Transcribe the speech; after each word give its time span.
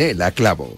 Yanela 0.00 0.30
Clavo. 0.30 0.74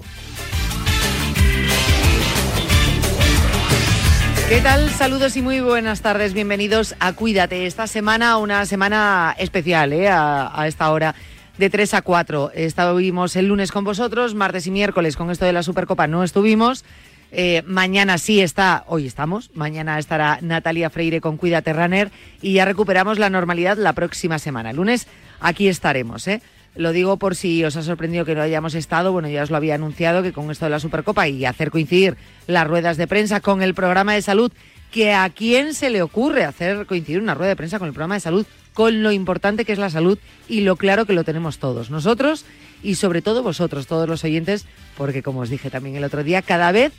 ¿Qué 4.48 4.60
tal? 4.60 4.90
Saludos 4.90 5.36
y 5.36 5.42
muy 5.42 5.60
buenas 5.60 6.02
tardes. 6.02 6.34
Bienvenidos 6.34 6.96
a 6.98 7.12
Cuídate. 7.12 7.66
Esta 7.66 7.87
semana, 7.87 8.37
una 8.38 8.66
semana 8.66 9.34
especial, 9.38 9.92
¿eh? 9.92 10.09
a, 10.10 10.64
esta 10.66 10.90
hora 10.90 11.14
de 11.56 11.70
3 11.70 11.95
a 11.95 12.02
4. 12.02 12.51
Estuvimos 12.54 13.37
el 13.37 13.46
lunes 13.46 13.70
con 13.70 13.84
vosotros, 13.84 14.34
martes 14.34 14.66
y 14.66 14.73
miércoles 14.73 15.16
con 15.16 15.30
esto 15.30 15.45
de 15.45 15.52
la 15.52 15.62
Supercopa 15.62 16.09
no 16.09 16.24
estuvimos. 16.24 16.84
Eh, 17.30 17.62
mañana 17.64 18.18
sí 18.18 18.40
está, 18.40 18.84
hoy 18.88 19.07
estamos, 19.07 19.52
mañana 19.54 20.01
estará 20.01 20.38
Natalia 20.42 20.90
Freire 20.90 21.20
con 21.20 21.36
Cuídate 21.36 21.73
Runner 21.73 22.10
y 22.42 22.54
ya 22.54 22.64
recuperamos 22.64 23.20
la 23.20 23.30
normalidad 23.30 23.79
la 23.79 23.92
próxima 23.92 24.40
semana. 24.40 24.70
El 24.70 24.76
lunes 24.76 25.07
aquí 25.40 25.68
estaremos, 25.68 26.26
¿eh? 26.26 26.42
Lo 26.74 26.92
digo 26.92 27.18
por 27.18 27.37
si 27.37 27.62
os 27.65 27.76
ha 27.76 27.82
sorprendido 27.82 28.24
que 28.24 28.34
no 28.34 28.42
hayamos 28.42 28.74
estado. 28.74 29.12
Bueno, 29.12 29.28
ya 29.28 29.42
os 29.42 29.51
lo 29.51 29.56
había 29.56 29.74
anunciado 29.74 30.23
que 30.23 30.32
con 30.32 30.51
esto 30.51 30.65
de 30.65 30.70
la 30.70 30.80
Supercopa 30.80 31.29
y 31.29 31.45
hacer 31.45 31.70
coincidir 31.70 32.16
las 32.46 32.66
ruedas 32.66 32.96
de 32.96 33.06
prensa 33.06 33.40
con 33.40 33.62
el 33.62 33.74
programa 33.74 34.14
de 34.14 34.23
salud, 34.23 34.51
que 34.90 35.12
a 35.12 35.29
quién 35.30 35.74
se 35.74 35.90
le 35.90 36.02
ocurre 36.02 36.45
hacer 36.45 36.87
coincidir 36.87 37.20
una 37.20 37.34
rueda 37.34 37.51
de 37.51 37.56
prensa 37.56 37.79
con 37.79 37.88
el 37.88 37.95
programa 37.95 38.14
de 38.14 38.20
salud, 38.20 38.46
con 38.73 39.02
lo 39.02 39.12
importante 39.12 39.64
que 39.64 39.73
es 39.73 39.79
la 39.79 39.90
salud 39.90 40.18
y 40.48 40.62
lo 40.62 40.76
claro 40.76 41.04
que 41.04 41.12
lo 41.12 41.24
tenemos 41.24 41.59
todos. 41.59 41.90
Nosotros 41.90 42.46
y 42.82 42.95
sobre 42.95 43.23
todo 43.23 43.42
vosotros, 43.42 43.86
todos 43.86 44.09
los 44.09 44.24
oyentes, 44.24 44.66
porque 44.96 45.23
como 45.23 45.40
os 45.40 45.51
dije 45.51 45.70
también 45.70 45.96
el 45.96 46.04
otro 46.04 46.24
día, 46.24 46.42
cada 46.42 46.73
vez 46.73 46.92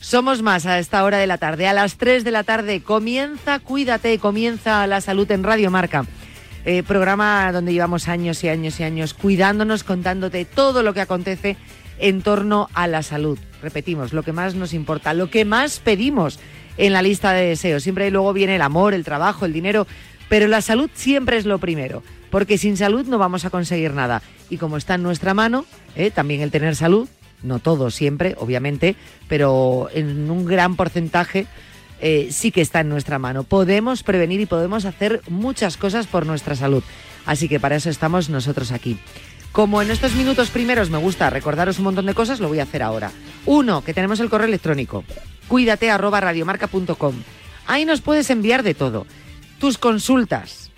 somos 0.00 0.42
más 0.42 0.66
a 0.66 0.78
esta 0.78 1.04
hora 1.04 1.18
de 1.18 1.26
la 1.26 1.38
tarde. 1.38 1.68
A 1.68 1.72
las 1.72 1.96
3 1.96 2.24
de 2.24 2.30
la 2.30 2.42
tarde 2.42 2.82
comienza 2.82 3.58
Cuídate, 3.60 4.18
comienza 4.18 4.86
la 4.86 5.00
salud 5.00 5.30
en 5.30 5.44
Radio 5.44 5.70
Marca. 5.70 6.04
Eh, 6.64 6.82
programa 6.82 7.50
donde 7.52 7.72
llevamos 7.72 8.08
años 8.08 8.44
y 8.44 8.48
años 8.48 8.78
y 8.80 8.82
años 8.82 9.14
cuidándonos, 9.14 9.82
contándote 9.82 10.44
todo 10.44 10.82
lo 10.82 10.92
que 10.92 11.00
acontece 11.00 11.56
en 11.98 12.22
torno 12.22 12.68
a 12.74 12.86
la 12.86 13.02
salud. 13.02 13.38
Repetimos, 13.62 14.12
lo 14.12 14.22
que 14.22 14.32
más 14.32 14.54
nos 14.54 14.74
importa, 14.74 15.14
lo 15.14 15.30
que 15.30 15.44
más 15.44 15.80
pedimos 15.80 16.38
en 16.76 16.92
la 16.92 17.02
lista 17.02 17.32
de 17.32 17.46
deseos. 17.46 17.82
Siempre 17.82 18.10
luego 18.10 18.32
viene 18.32 18.56
el 18.56 18.62
amor, 18.62 18.94
el 18.94 19.04
trabajo, 19.04 19.46
el 19.46 19.52
dinero, 19.52 19.86
pero 20.28 20.48
la 20.48 20.60
salud 20.60 20.90
siempre 20.94 21.36
es 21.36 21.46
lo 21.46 21.58
primero, 21.58 22.02
porque 22.30 22.58
sin 22.58 22.76
salud 22.76 23.06
no 23.06 23.18
vamos 23.18 23.44
a 23.44 23.50
conseguir 23.50 23.92
nada. 23.94 24.22
Y 24.48 24.56
como 24.56 24.76
está 24.76 24.94
en 24.94 25.02
nuestra 25.02 25.34
mano, 25.34 25.64
eh, 25.96 26.10
también 26.10 26.40
el 26.40 26.50
tener 26.50 26.76
salud, 26.76 27.08
no 27.42 27.58
todo 27.58 27.90
siempre, 27.90 28.34
obviamente, 28.38 28.96
pero 29.28 29.88
en 29.92 30.30
un 30.30 30.44
gran 30.44 30.76
porcentaje 30.76 31.46
eh, 32.00 32.28
sí 32.30 32.50
que 32.50 32.60
está 32.60 32.80
en 32.80 32.88
nuestra 32.88 33.18
mano. 33.18 33.44
Podemos 33.44 34.02
prevenir 34.02 34.40
y 34.40 34.46
podemos 34.46 34.84
hacer 34.84 35.22
muchas 35.28 35.76
cosas 35.76 36.06
por 36.06 36.26
nuestra 36.26 36.54
salud. 36.54 36.82
Así 37.26 37.48
que 37.48 37.60
para 37.60 37.76
eso 37.76 37.90
estamos 37.90 38.30
nosotros 38.30 38.72
aquí. 38.72 38.98
Como 39.52 39.82
en 39.82 39.90
estos 39.90 40.14
minutos 40.14 40.50
primeros 40.50 40.90
me 40.90 40.98
gusta 40.98 41.28
recordaros 41.28 41.78
un 41.78 41.84
montón 41.84 42.06
de 42.06 42.14
cosas, 42.14 42.40
lo 42.40 42.48
voy 42.48 42.60
a 42.60 42.64
hacer 42.64 42.82
ahora. 42.82 43.10
Uno, 43.46 43.82
que 43.82 43.94
tenemos 43.94 44.20
el 44.20 44.30
correo 44.30 44.46
electrónico. 44.46 45.04
Cuídate. 45.48 45.90
Ahí 47.66 47.84
nos 47.84 48.00
puedes 48.00 48.30
enviar 48.30 48.62
de 48.62 48.74
todo. 48.74 49.06
Tus 49.58 49.76
consultas. 49.76 50.70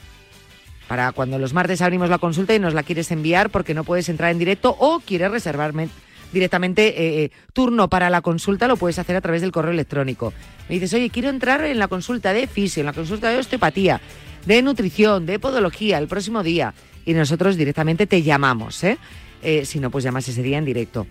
Para 0.88 1.12
cuando 1.12 1.38
los 1.38 1.52
martes 1.52 1.82
abrimos 1.82 2.10
la 2.10 2.18
consulta 2.18 2.54
y 2.54 2.58
nos 2.58 2.74
la 2.74 2.82
quieres 2.82 3.10
enviar 3.10 3.50
porque 3.50 3.74
no 3.74 3.84
puedes 3.84 4.08
entrar 4.08 4.30
en 4.30 4.38
directo 4.38 4.74
o 4.78 5.00
quieres 5.00 5.30
reservarme 5.30 5.88
directamente 6.32 6.88
eh, 6.88 7.24
eh, 7.24 7.30
turno 7.52 7.88
para 7.88 8.10
la 8.10 8.22
consulta 8.22 8.68
lo 8.68 8.76
puedes 8.76 8.98
hacer 8.98 9.16
a 9.16 9.20
través 9.20 9.42
del 9.42 9.52
correo 9.52 9.72
electrónico. 9.72 10.32
Me 10.68 10.76
dices, 10.76 10.94
oye, 10.94 11.10
quiero 11.10 11.28
entrar 11.28 11.64
en 11.64 11.78
la 11.78 11.88
consulta 11.88 12.32
de 12.32 12.46
fisio, 12.46 12.80
en 12.80 12.86
la 12.86 12.92
consulta 12.92 13.30
de 13.30 13.38
osteopatía, 13.38 14.00
de 14.46 14.62
nutrición, 14.62 15.26
de 15.26 15.38
podología 15.38 15.98
el 15.98 16.08
próximo 16.08 16.42
día. 16.42 16.74
Y 17.04 17.14
nosotros 17.14 17.56
directamente 17.56 18.06
te 18.06 18.22
llamamos, 18.22 18.82
¿eh? 18.84 18.98
eh 19.42 19.64
si 19.64 19.80
no, 19.80 19.90
pues 19.90 20.04
llamas 20.04 20.28
ese 20.28 20.42
día 20.42 20.58
en 20.58 20.64
directo 20.64 21.06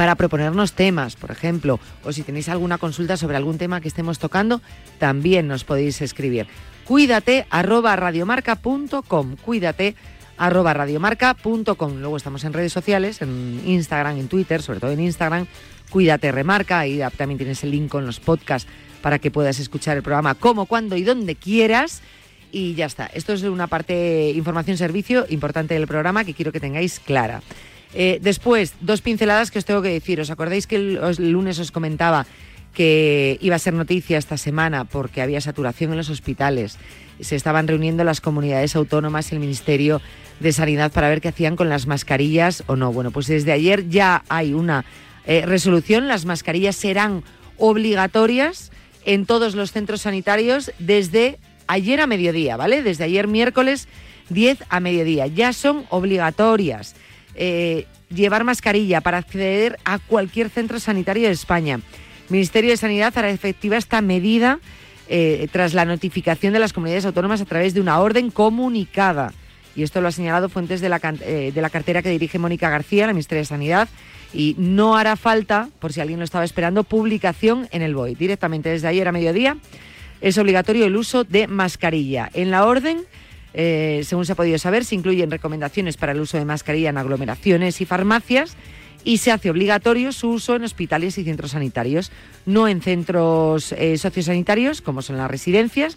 para 0.00 0.14
proponernos 0.14 0.72
temas, 0.72 1.14
por 1.14 1.30
ejemplo, 1.30 1.78
o 2.04 2.12
si 2.12 2.22
tenéis 2.22 2.48
alguna 2.48 2.78
consulta 2.78 3.18
sobre 3.18 3.36
algún 3.36 3.58
tema 3.58 3.82
que 3.82 3.88
estemos 3.88 4.18
tocando, 4.18 4.62
también 4.98 5.46
nos 5.46 5.64
podéis 5.64 6.00
escribir. 6.00 6.46
Cuídate 6.86 7.46
arroba 7.50 7.94
radiomarca.com, 7.96 9.36
cuídate 9.36 9.94
arroba 10.40 10.72
radiomarca.com. 10.72 11.98
Luego 11.98 12.16
estamos 12.16 12.44
en 12.44 12.54
redes 12.54 12.72
sociales, 12.72 13.20
en 13.20 13.60
Instagram, 13.66 14.16
en 14.16 14.26
Twitter, 14.26 14.62
sobre 14.62 14.80
todo 14.80 14.90
en 14.90 15.00
Instagram. 15.00 15.46
Cuídate, 15.90 16.32
remarca. 16.32 16.80
Ahí 16.80 17.02
también 17.16 17.36
tienes 17.36 17.62
el 17.62 17.70
link 17.70 17.90
con 17.90 18.06
los 18.06 18.20
podcasts 18.20 18.68
para 19.02 19.18
que 19.18 19.30
puedas 19.30 19.58
escuchar 19.58 19.98
el 19.98 20.02
programa 20.02 20.34
como, 20.34 20.64
cuando 20.64 20.96
y 20.96 21.02
donde 21.04 21.34
quieras. 21.34 22.00
Y 22.52 22.74
ya 22.74 22.86
está. 22.86 23.06
Esto 23.06 23.34
es 23.34 23.42
una 23.42 23.66
parte, 23.66 24.32
información-servicio 24.34 25.26
importante 25.28 25.74
del 25.74 25.86
programa 25.86 26.24
que 26.24 26.32
quiero 26.32 26.52
que 26.52 26.58
tengáis 26.58 27.00
clara. 27.00 27.42
Eh, 27.92 28.18
después, 28.22 28.74
dos 28.80 29.02
pinceladas 29.02 29.50
que 29.50 29.58
os 29.58 29.66
tengo 29.66 29.82
que 29.82 29.90
decir. 29.90 30.20
¿Os 30.22 30.30
acordáis 30.30 30.66
que 30.66 30.76
el 30.76 31.32
lunes 31.32 31.58
os 31.58 31.70
comentaba 31.70 32.26
que 32.72 33.36
iba 33.42 33.56
a 33.56 33.58
ser 33.58 33.74
noticia 33.74 34.16
esta 34.16 34.38
semana 34.38 34.84
porque 34.84 35.20
había 35.20 35.40
saturación 35.42 35.90
en 35.90 35.98
los 35.98 36.08
hospitales? 36.08 36.78
Se 37.22 37.36
estaban 37.36 37.68
reuniendo 37.68 38.04
las 38.04 38.20
comunidades 38.20 38.76
autónomas 38.76 39.30
y 39.30 39.34
el 39.34 39.40
Ministerio 39.40 40.00
de 40.40 40.52
Sanidad 40.52 40.92
para 40.92 41.08
ver 41.08 41.20
qué 41.20 41.28
hacían 41.28 41.56
con 41.56 41.68
las 41.68 41.86
mascarillas 41.86 42.64
o 42.66 42.76
no. 42.76 42.92
Bueno, 42.92 43.10
pues 43.10 43.26
desde 43.26 43.52
ayer 43.52 43.88
ya 43.88 44.24
hay 44.28 44.54
una 44.54 44.84
eh, 45.26 45.44
resolución. 45.46 46.08
Las 46.08 46.24
mascarillas 46.24 46.76
serán 46.76 47.22
obligatorias 47.58 48.72
en 49.04 49.26
todos 49.26 49.54
los 49.54 49.72
centros 49.72 50.02
sanitarios 50.02 50.72
desde 50.78 51.38
ayer 51.66 52.00
a 52.00 52.06
mediodía, 52.06 52.56
¿vale? 52.56 52.82
Desde 52.82 53.04
ayer 53.04 53.28
miércoles 53.28 53.88
10 54.30 54.64
a 54.68 54.80
mediodía. 54.80 55.26
Ya 55.26 55.52
son 55.52 55.84
obligatorias. 55.90 56.94
Eh, 57.34 57.86
llevar 58.08 58.44
mascarilla 58.44 59.00
para 59.00 59.18
acceder 59.18 59.78
a 59.84 59.98
cualquier 59.98 60.50
centro 60.50 60.80
sanitario 60.80 61.28
de 61.28 61.34
España. 61.34 61.80
Ministerio 62.28 62.70
de 62.70 62.76
Sanidad 62.76 63.16
hará 63.16 63.30
efectiva 63.30 63.76
esta 63.76 64.00
medida 64.00 64.58
eh, 65.10 65.48
tras 65.52 65.74
la 65.74 65.84
notificación 65.84 66.54
de 66.54 66.60
las 66.60 66.72
comunidades 66.72 67.04
autónomas 67.04 67.42
a 67.42 67.44
través 67.44 67.74
de 67.74 67.82
una 67.82 68.00
orden 68.00 68.30
comunicada 68.30 69.32
y 69.76 69.82
esto 69.82 70.00
lo 70.00 70.08
ha 70.08 70.12
señalado 70.12 70.48
fuentes 70.48 70.80
de 70.80 70.88
la, 70.88 71.00
eh, 71.22 71.52
de 71.54 71.62
la 71.62 71.70
cartera 71.70 72.02
que 72.02 72.10
dirige 72.10 72.38
Mónica 72.38 72.70
García, 72.70 73.06
la 73.06 73.12
Ministeria 73.12 73.40
de 73.40 73.46
Sanidad, 73.46 73.88
y 74.32 74.54
no 74.58 74.96
hará 74.96 75.16
falta, 75.16 75.68
por 75.78 75.92
si 75.92 76.00
alguien 76.00 76.18
lo 76.18 76.24
estaba 76.24 76.44
esperando, 76.44 76.84
publicación 76.84 77.68
en 77.72 77.82
el 77.82 77.94
BOE. 77.94 78.14
Directamente 78.14 78.68
desde 78.68 78.88
ayer 78.88 79.06
a 79.08 79.12
mediodía 79.12 79.56
es 80.20 80.38
obligatorio 80.38 80.86
el 80.86 80.96
uso 80.96 81.24
de 81.24 81.46
mascarilla. 81.46 82.30
En 82.34 82.50
la 82.50 82.66
orden, 82.66 83.04
eh, 83.54 84.02
según 84.04 84.26
se 84.26 84.32
ha 84.32 84.36
podido 84.36 84.58
saber, 84.58 84.84
se 84.84 84.94
incluyen 84.94 85.30
recomendaciones 85.30 85.96
para 85.96 86.12
el 86.12 86.20
uso 86.20 86.36
de 86.36 86.44
mascarilla 86.44 86.90
en 86.90 86.98
aglomeraciones 86.98 87.80
y 87.80 87.86
farmacias 87.86 88.56
y 89.04 89.18
se 89.18 89.32
hace 89.32 89.50
obligatorio 89.50 90.12
su 90.12 90.30
uso 90.30 90.56
en 90.56 90.64
hospitales 90.64 91.18
y 91.18 91.24
centros 91.24 91.52
sanitarios, 91.52 92.12
no 92.46 92.68
en 92.68 92.82
centros 92.82 93.72
eh, 93.72 93.96
sociosanitarios 93.98 94.82
como 94.82 95.02
son 95.02 95.16
las 95.16 95.30
residencias 95.30 95.96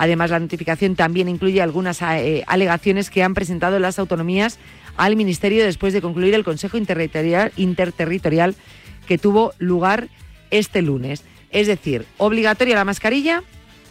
Además, 0.00 0.30
la 0.30 0.40
notificación 0.40 0.96
también 0.96 1.28
incluye 1.28 1.60
algunas 1.60 2.00
eh, 2.00 2.42
alegaciones 2.46 3.10
que 3.10 3.22
han 3.22 3.34
presentado 3.34 3.78
las 3.78 3.98
autonomías 3.98 4.58
al 4.96 5.14
Ministerio 5.14 5.62
después 5.62 5.92
de 5.92 6.00
concluir 6.00 6.32
el 6.32 6.42
Consejo 6.42 6.78
Interterritorial, 6.78 7.52
Interterritorial 7.56 8.54
que 9.06 9.18
tuvo 9.18 9.52
lugar 9.58 10.08
este 10.50 10.80
lunes. 10.80 11.24
Es 11.50 11.66
decir, 11.66 12.06
obligatoria 12.16 12.76
la 12.76 12.86
mascarilla 12.86 13.42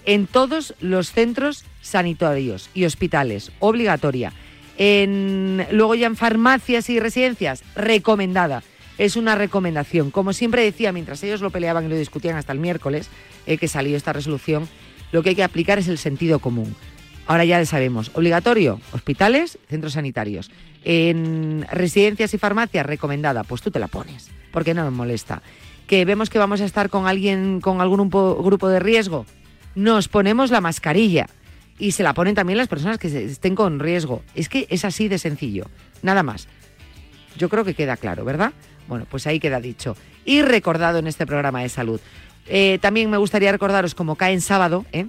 en 0.07 0.25
todos 0.25 0.73
los 0.79 1.12
centros 1.12 1.63
sanitarios 1.81 2.71
y 2.73 2.85
hospitales, 2.85 3.51
obligatoria. 3.59 4.33
En, 4.79 5.67
luego 5.71 5.93
ya 5.93 6.07
en 6.07 6.15
farmacias 6.15 6.89
y 6.89 6.99
residencias, 6.99 7.63
recomendada. 7.75 8.63
Es 8.97 9.17
una 9.17 9.35
recomendación. 9.35 10.09
Como 10.09 10.33
siempre 10.33 10.63
decía, 10.63 10.93
mientras 10.93 11.21
ellos 11.23 11.41
lo 11.41 11.51
peleaban 11.51 11.85
y 11.85 11.89
lo 11.89 11.97
discutían 11.97 12.37
hasta 12.37 12.53
el 12.53 12.59
miércoles, 12.59 13.09
eh, 13.45 13.57
que 13.57 13.67
salió 13.67 13.95
esta 13.95 14.13
resolución, 14.13 14.67
lo 15.11 15.21
que 15.21 15.29
hay 15.29 15.35
que 15.35 15.43
aplicar 15.43 15.79
es 15.79 15.89
el 15.89 15.97
sentido 15.97 16.39
común. 16.39 16.75
Ahora 17.27 17.45
ya 17.45 17.63
sabemos, 17.65 18.09
obligatorio, 18.13 18.79
hospitales, 18.93 19.59
centros 19.69 19.93
sanitarios. 19.93 20.49
En 20.83 21.67
residencias 21.71 22.33
y 22.33 22.37
farmacias, 22.37 22.85
recomendada, 22.85 23.43
pues 23.43 23.61
tú 23.61 23.71
te 23.71 23.79
la 23.79 23.87
pones, 23.87 24.31
porque 24.51 24.73
no 24.73 24.83
nos 24.83 24.93
molesta. 24.93 25.41
Que 25.87 26.05
vemos 26.05 26.29
que 26.29 26.39
vamos 26.39 26.61
a 26.61 26.65
estar 26.65 26.89
con 26.89 27.05
alguien, 27.05 27.59
con 27.59 27.81
algún 27.81 28.09
grupo 28.09 28.69
de 28.69 28.79
riesgo, 28.79 29.25
nos 29.75 30.07
ponemos 30.07 30.51
la 30.51 30.61
mascarilla 30.61 31.27
y 31.79 31.93
se 31.93 32.03
la 32.03 32.13
ponen 32.13 32.35
también 32.35 32.57
las 32.57 32.67
personas 32.67 32.99
que 32.99 33.07
estén 33.07 33.55
con 33.55 33.79
riesgo. 33.79 34.21
Es 34.35 34.49
que 34.49 34.67
es 34.69 34.85
así 34.85 35.07
de 35.07 35.17
sencillo, 35.17 35.65
nada 36.03 36.21
más. 36.21 36.47
Yo 37.37 37.49
creo 37.49 37.63
que 37.63 37.73
queda 37.73 37.97
claro, 37.97 38.25
¿verdad? 38.25 38.51
Bueno, 38.87 39.07
pues 39.09 39.25
ahí 39.25 39.39
queda 39.39 39.61
dicho. 39.61 39.95
Y 40.25 40.41
recordado 40.41 40.99
en 40.99 41.07
este 41.07 41.25
programa 41.25 41.61
de 41.61 41.69
salud. 41.69 42.01
Eh, 42.47 42.79
también 42.81 43.09
me 43.09 43.17
gustaría 43.17 43.51
recordaros, 43.51 43.95
como 43.95 44.15
cae 44.15 44.33
en 44.33 44.41
sábado, 44.41 44.85
¿eh? 44.91 45.07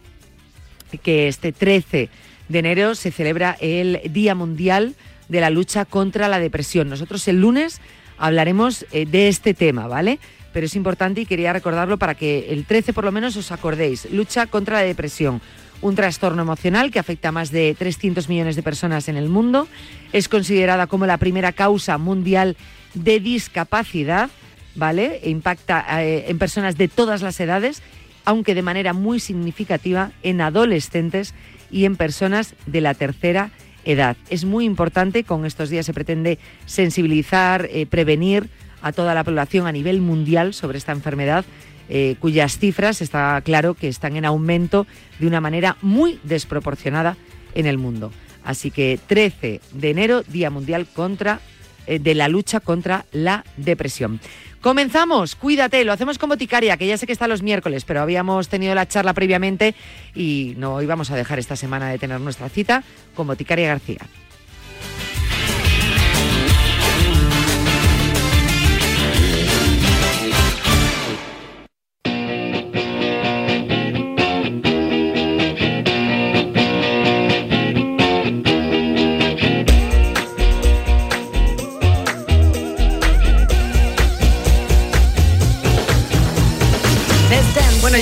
que 1.02 1.28
este 1.28 1.52
13 1.52 2.08
de 2.49 2.58
enero 2.58 2.94
se 2.94 3.11
celebra 3.11 3.56
el 3.61 4.00
Día 4.11 4.34
Mundial 4.34 4.94
de 5.28 5.40
la 5.40 5.50
Lucha 5.50 5.84
contra 5.84 6.28
la 6.28 6.38
Depresión. 6.38 6.88
Nosotros 6.88 7.26
el 7.28 7.40
lunes 7.40 7.81
hablaremos 8.19 8.87
eh, 8.93 9.06
de 9.06 9.28
este 9.28 9.55
tema, 9.55 9.87
¿vale? 9.88 10.19
Pero 10.52 10.67
es 10.67 10.76
importante 10.76 11.22
y 11.22 11.26
quería 11.26 11.52
recordarlo 11.52 11.96
para 11.96 12.14
que 12.14 12.52
el 12.52 12.64
13 12.64 12.93
por 12.93 13.05
lo 13.05 13.12
menos 13.12 13.37
os 13.37 13.52
acordéis. 13.52 14.11
Lucha 14.11 14.46
contra 14.46 14.78
la 14.78 14.82
depresión 14.82 15.40
un 15.82 15.94
trastorno 15.94 16.43
emocional 16.43 16.91
que 16.91 16.99
afecta 16.99 17.29
a 17.29 17.32
más 17.32 17.50
de 17.50 17.75
300 17.79 18.29
millones 18.29 18.56
de 18.56 18.62
personas 18.62 19.09
en 19.09 19.17
el 19.17 19.29
mundo. 19.29 19.69
Es 20.12 20.29
considerada 20.29 20.87
como 20.87 21.06
la 21.06 21.19
primera 21.19 21.53
causa 21.53 21.99
mundial 21.99 22.56
de 22.94 23.21
discapacidad, 23.21 24.31
¿vale? 24.75 25.21
E 25.23 25.31
impacta 25.31 26.03
eh, 26.03 26.27
en 26.29 26.38
personas 26.38 26.77
de 26.77 26.88
todas 26.88 27.23
las 27.23 27.41
edades, 27.41 27.82
aunque 28.25 28.55
de 28.55 28.62
manera 28.62 28.93
muy 28.93 29.21
significativa 29.21 30.12
en 30.23 30.41
adolescentes 30.41 31.35
y 31.71 31.85
en 31.85 31.97
personas 31.97 32.55
de 32.67 32.81
la 32.81 32.94
tercera 32.94 33.50
edad. 33.85 34.17
Es 34.29 34.44
muy 34.44 34.65
importante, 34.65 35.25
con 35.25 35.47
estos 35.47 35.71
días 35.71 35.87
se 35.87 35.94
pretende 35.94 36.38
sensibilizar, 36.67 37.69
eh, 37.71 37.87
prevenir 37.87 38.49
a 38.82 38.93
toda 38.93 39.15
la 39.15 39.25
población 39.25 39.67
a 39.67 39.73
nivel 39.73 40.00
mundial 40.00 40.55
sobre 40.55 40.79
esta 40.79 40.93
enfermedad 40.93 41.44
eh, 41.91 42.15
cuyas 42.21 42.59
cifras 42.59 43.03
está 43.03 43.41
claro 43.45 43.75
que 43.75 43.89
están 43.89 44.17
en 44.17 44.25
aumento 44.25 44.87
de 45.19 45.27
una 45.27 45.41
manera 45.41 45.77
muy 45.83 46.21
desproporcionada 46.23 47.17
en 47.55 47.67
el 47.67 47.79
mundo. 47.79 48.13
Así 48.45 48.71
que 48.71 48.99
13 49.07 49.61
de 49.73 49.91
enero, 49.91 50.23
Día 50.23 50.51
Mundial 50.51 50.87
contra, 50.87 51.41
eh, 51.87 51.99
de 51.99 52.15
la 52.15 52.29
lucha 52.29 52.61
contra 52.61 53.05
la 53.11 53.45
depresión. 53.57 54.21
Comenzamos, 54.61 55.35
cuídate, 55.35 55.85
lo 55.85 55.93
hacemos 55.93 56.19
con 56.19 56.29
Boticaria, 56.29 56.77
que 56.77 56.87
ya 56.87 56.97
sé 56.97 57.07
que 57.07 57.13
está 57.13 57.27
los 57.27 57.43
miércoles, 57.43 57.85
pero 57.85 58.03
habíamos 58.03 58.49
tenido 58.49 58.75
la 58.75 58.87
charla 58.87 59.13
previamente 59.13 59.75
y 60.15 60.55
no 60.59 60.81
íbamos 60.83 61.11
a 61.11 61.17
dejar 61.17 61.39
esta 61.39 61.57
semana 61.57 61.89
de 61.89 61.99
tener 61.99 62.21
nuestra 62.21 62.49
cita 62.49 62.85
con 63.15 63.27
Boticaria 63.27 63.69
García. 63.69 64.01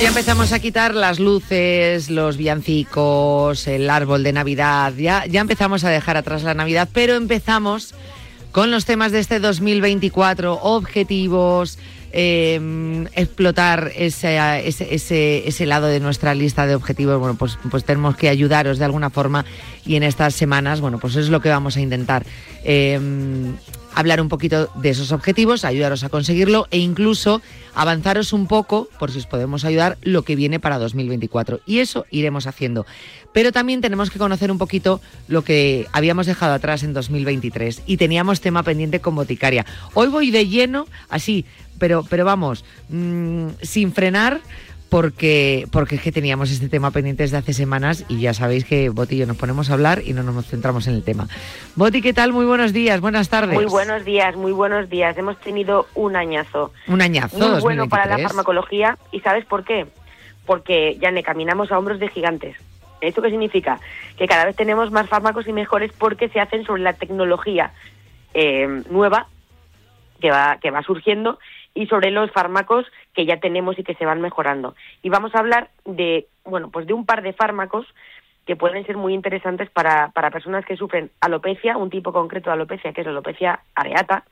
Ya 0.01 0.07
empezamos 0.07 0.53
a 0.53 0.59
quitar 0.59 0.95
las 0.95 1.19
luces, 1.19 2.09
los 2.09 2.37
villancicos, 2.37 3.67
el 3.67 3.89
árbol 3.89 4.23
de 4.23 4.31
Navidad. 4.31 4.93
Ya, 4.95 5.25
ya 5.25 5.41
empezamos 5.41 5.83
a 5.83 5.89
dejar 5.89 6.15
atrás 6.15 6.43
la 6.43 6.53
Navidad, 6.53 6.87
pero 6.93 7.15
empezamos 7.15 7.93
con 8.53 8.71
los 8.71 8.85
temas 8.85 9.11
de 9.11 9.19
este 9.19 9.39
2024, 9.39 10.59
objetivos, 10.61 11.79
em, 12.13 13.07
explotar 13.13 13.91
ese, 13.93 14.37
ese, 14.65 15.47
ese, 15.47 15.65
lado 15.65 15.87
de 15.87 15.99
nuestra 15.99 16.33
lista 16.33 16.65
de 16.65 16.75
objetivos, 16.75 17.19
bueno, 17.19 17.35
pues, 17.35 17.57
pues 17.69 17.83
tenemos 17.83 18.15
que 18.15 18.29
ayudaros 18.29 18.79
de 18.79 18.85
alguna 18.85 19.09
forma 19.09 19.43
y 19.85 19.95
en 19.95 20.03
estas 20.03 20.33
semanas, 20.33 20.79
bueno, 20.79 20.99
pues 20.99 21.17
es 21.17 21.27
lo 21.27 21.41
que 21.41 21.49
vamos 21.49 21.75
a 21.75 21.81
intentar. 21.81 22.25
Em, 22.63 23.53
hablar 23.93 24.21
un 24.21 24.29
poquito 24.29 24.69
de 24.75 24.89
esos 24.89 25.11
objetivos, 25.11 25.65
ayudaros 25.65 26.03
a 26.03 26.09
conseguirlo 26.09 26.67
e 26.71 26.79
incluso 26.79 27.41
avanzaros 27.75 28.33
un 28.33 28.47
poco, 28.47 28.89
por 28.99 29.11
si 29.11 29.19
os 29.19 29.25
podemos 29.25 29.65
ayudar, 29.65 29.97
lo 30.01 30.23
que 30.23 30.35
viene 30.35 30.59
para 30.59 30.77
2024. 30.77 31.61
Y 31.65 31.79
eso 31.79 32.05
iremos 32.11 32.47
haciendo. 32.47 32.85
Pero 33.33 33.51
también 33.51 33.81
tenemos 33.81 34.09
que 34.09 34.19
conocer 34.19 34.51
un 34.51 34.57
poquito 34.57 35.01
lo 35.27 35.43
que 35.43 35.87
habíamos 35.91 36.25
dejado 36.25 36.53
atrás 36.53 36.83
en 36.83 36.93
2023 36.93 37.83
y 37.85 37.97
teníamos 37.97 38.41
tema 38.41 38.63
pendiente 38.63 39.01
con 39.01 39.15
Boticaria. 39.15 39.65
Hoy 39.93 40.07
voy 40.07 40.31
de 40.31 40.47
lleno, 40.47 40.87
así, 41.09 41.45
pero, 41.77 42.03
pero 42.09 42.25
vamos, 42.25 42.65
mm, 42.89 43.47
sin 43.61 43.93
frenar 43.93 44.41
porque, 44.89 45.67
porque 45.71 45.95
es 45.95 46.01
que 46.01 46.11
teníamos 46.11 46.51
este 46.51 46.67
tema 46.67 46.91
pendiente 46.91 47.23
desde 47.23 47.37
hace 47.37 47.53
semanas 47.53 48.05
y 48.09 48.21
ya 48.21 48.33
sabéis 48.33 48.65
que 48.65 48.89
Boti 48.89 49.15
y 49.15 49.19
yo 49.19 49.27
nos 49.27 49.37
ponemos 49.37 49.69
a 49.69 49.73
hablar 49.73 50.01
y 50.03 50.13
no 50.13 50.23
nos 50.23 50.45
centramos 50.47 50.87
en 50.87 50.95
el 50.95 51.03
tema. 51.03 51.27
Boti, 51.75 52.01
¿qué 52.01 52.13
tal? 52.13 52.33
Muy 52.33 52.45
buenos 52.45 52.73
días, 52.73 52.99
buenas 52.99 53.29
tardes. 53.29 53.53
Muy 53.53 53.65
buenos 53.65 54.03
días, 54.03 54.35
muy 54.35 54.51
buenos 54.51 54.89
días. 54.89 55.17
Hemos 55.17 55.39
tenido 55.39 55.87
un 55.93 56.15
añazo. 56.15 56.73
Un 56.87 57.01
añazo. 57.01 57.37
Muy 57.37 57.61
bueno 57.61 57.87
para 57.87 58.05
la 58.05 58.27
farmacología. 58.27 58.97
¿Y 59.11 59.19
sabes 59.19 59.45
por 59.45 59.63
qué? 59.63 59.85
Porque 60.45 60.97
ya 60.99 61.11
ne 61.11 61.23
caminamos 61.23 61.71
a 61.71 61.77
hombros 61.77 61.99
de 61.99 62.09
gigantes. 62.09 62.57
¿Esto 63.01 63.21
qué 63.21 63.29
significa? 63.29 63.79
Que 64.17 64.27
cada 64.27 64.45
vez 64.45 64.55
tenemos 64.55 64.91
más 64.91 65.07
fármacos 65.07 65.47
y 65.47 65.53
mejores 65.53 65.91
porque 65.97 66.29
se 66.29 66.39
hacen 66.39 66.65
sobre 66.65 66.81
la 66.81 66.93
tecnología 66.93 67.71
eh, 68.33 68.83
nueva 68.89 69.27
que 70.19 70.31
va, 70.31 70.57
que 70.61 70.71
va 70.71 70.83
surgiendo 70.83 71.39
y 71.73 71.87
sobre 71.87 72.11
los 72.11 72.31
fármacos 72.31 72.85
que 73.19 73.25
ya 73.25 73.41
tenemos 73.41 73.77
y 73.77 73.83
que 73.83 73.95
se 73.95 74.05
van 74.05 74.21
mejorando. 74.21 74.75
Y 75.03 75.09
vamos 75.09 75.35
a 75.35 75.39
hablar 75.39 75.71
de, 75.83 76.27
bueno, 76.45 76.69
pues 76.69 76.87
de 76.87 76.93
un 76.93 77.05
par 77.05 77.21
de 77.21 77.33
fármacos 77.33 77.85
que 78.45 78.55
pueden 78.55 78.85
ser 78.85 78.95
muy 78.95 79.13
interesantes 79.13 79.69
para, 79.69 80.11
para 80.11 80.31
personas 80.31 80.65
que 80.65 80.77
sufren 80.77 81.11
alopecia, 81.19 81.75
un 81.75 81.89
tipo 81.89 82.13
concreto 82.13 82.49
de 82.49 82.53
alopecia 82.53 82.93
que 82.93 83.01
es 83.01 83.05
la 83.05 83.11
alopecia 83.11 83.59
areata, 83.75 84.23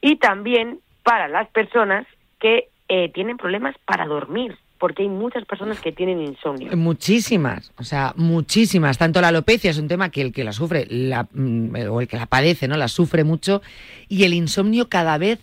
y 0.00 0.16
también 0.16 0.80
para 1.04 1.28
las 1.28 1.48
personas 1.50 2.04
que 2.40 2.66
eh, 2.88 3.12
tienen 3.14 3.36
problemas 3.36 3.76
para 3.84 4.06
dormir, 4.06 4.58
porque 4.80 5.04
hay 5.04 5.08
muchas 5.08 5.44
personas 5.44 5.78
que 5.78 5.92
tienen 5.92 6.20
insomnio. 6.20 6.76
Muchísimas, 6.76 7.72
o 7.78 7.84
sea, 7.84 8.12
muchísimas. 8.16 8.98
Tanto 8.98 9.20
la 9.20 9.28
alopecia 9.28 9.70
es 9.70 9.78
un 9.78 9.86
tema 9.86 10.10
que 10.10 10.22
el 10.22 10.32
que 10.32 10.42
la 10.42 10.52
sufre, 10.52 10.88
mm, 11.32 11.76
o 11.92 12.00
el 12.00 12.08
que 12.08 12.16
la 12.16 12.26
padece, 12.26 12.66
¿no? 12.66 12.76
La 12.76 12.88
sufre 12.88 13.22
mucho, 13.22 13.62
y 14.08 14.24
el 14.24 14.34
insomnio 14.34 14.88
cada 14.88 15.16
vez 15.16 15.38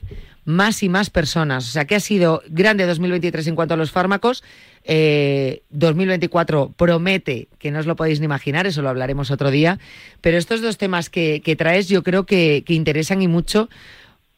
más 0.46 0.84
y 0.84 0.90
más 0.90 1.10
personas. 1.10 1.68
O 1.68 1.72
sea, 1.72 1.86
que 1.86 1.96
ha 1.96 2.00
sido 2.00 2.42
grande 2.48 2.86
2023 2.86 3.48
en 3.48 3.56
cuanto 3.56 3.74
a 3.74 3.78
los 3.78 3.92
fármacos. 3.92 4.44
2024 4.86 6.64
eh, 6.64 6.74
promete, 6.78 7.48
que 7.58 7.72
no 7.72 7.80
os 7.80 7.88
lo 7.88 7.96
podéis 7.96 8.20
ni 8.20 8.26
imaginar, 8.26 8.68
eso 8.68 8.84
lo 8.84 8.90
hablaremos 8.90 9.32
otro 9.32 9.50
día. 9.50 9.80
Pero 10.22 10.38
estos 10.38 10.62
dos 10.62 10.78
temas 10.78 11.10
que, 11.10 11.56
traes 11.58 11.90
yo 11.90 12.04
creo 12.04 12.26
que, 12.26 12.64
interesan 12.68 13.22
y 13.22 13.28
mucho 13.28 13.68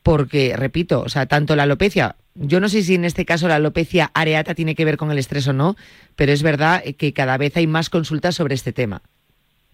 porque, 0.02 0.56
repito, 0.56 1.02
o 1.02 1.10
sea, 1.10 1.26
tanto 1.26 1.58
la 1.58 1.64
alopecia, 1.64 2.16
yo 2.34 2.62
no 2.62 2.70
sé 2.70 2.82
si 2.82 2.96
en 2.96 3.04
este 3.04 3.26
caso 3.26 3.50
la 3.50 3.56
alopecia 3.56 4.10
areata 4.14 4.56
tiene 4.56 4.74
que 4.74 4.86
ver 4.86 4.96
con 4.96 5.12
el 5.12 5.18
estrés 5.18 5.50
o 5.50 5.54
no, 5.54 5.76
pero 6.16 6.32
es 6.32 6.44
verdad 6.44 6.82
que 6.98 7.12
cada 7.12 7.38
vez 7.38 7.58
hay 7.58 7.68
más 7.68 7.90
consultas 7.90 8.36
sobre 8.36 8.56
este 8.56 8.72
tema. 8.72 9.02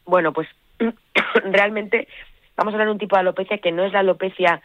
Bueno, 0.05 0.33
pues 0.33 0.47
realmente 1.51 2.07
vamos 2.57 2.73
a 2.73 2.75
hablar 2.75 2.89
un 2.89 2.97
tipo 2.97 3.15
de 3.15 3.19
alopecia 3.19 3.59
que 3.59 3.71
no 3.71 3.85
es 3.85 3.93
la 3.93 3.99
alopecia 3.99 4.61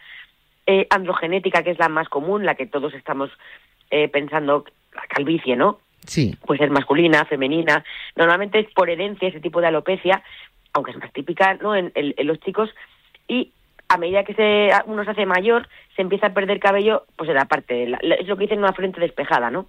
eh, 0.71 0.85
androgenética, 0.91 1.63
que 1.63 1.71
es 1.71 1.79
la 1.79 1.89
más 1.89 2.09
común, 2.09 2.45
la 2.45 2.53
que 2.53 2.67
todos 2.67 2.93
estamos 2.93 3.31
eh, 3.89 4.07
pensando, 4.07 4.65
la 4.93 5.01
calvicie, 5.09 5.55
¿no? 5.55 5.79
Sí. 6.05 6.37
Puede 6.45 6.59
ser 6.59 6.69
masculina, 6.69 7.25
femenina. 7.25 7.83
Normalmente 8.15 8.59
es 8.59 8.71
por 8.75 8.87
herencia 8.87 9.29
ese 9.29 9.39
tipo 9.39 9.61
de 9.61 9.67
alopecia, 9.67 10.21
aunque 10.73 10.91
es 10.91 10.97
más 10.97 11.11
típica 11.11 11.55
¿no? 11.55 11.75
en, 11.75 11.91
los 12.19 12.39
chicos. 12.41 12.69
Y 13.27 13.51
a 13.87 13.97
medida 13.97 14.23
que 14.23 14.35
se, 14.35 14.69
uno 14.85 15.03
se 15.05 15.09
hace 15.09 15.25
mayor, 15.25 15.67
se 15.95 16.03
empieza 16.03 16.27
a 16.27 16.33
perder 16.35 16.59
cabello, 16.59 17.05
pues 17.15 17.31
en 17.31 17.37
la 17.37 17.45
parte, 17.45 17.85
es 17.85 18.27
lo 18.27 18.37
que 18.37 18.43
dicen 18.43 18.59
una 18.59 18.73
frente 18.73 19.01
despejada, 19.01 19.49
¿no? 19.49 19.65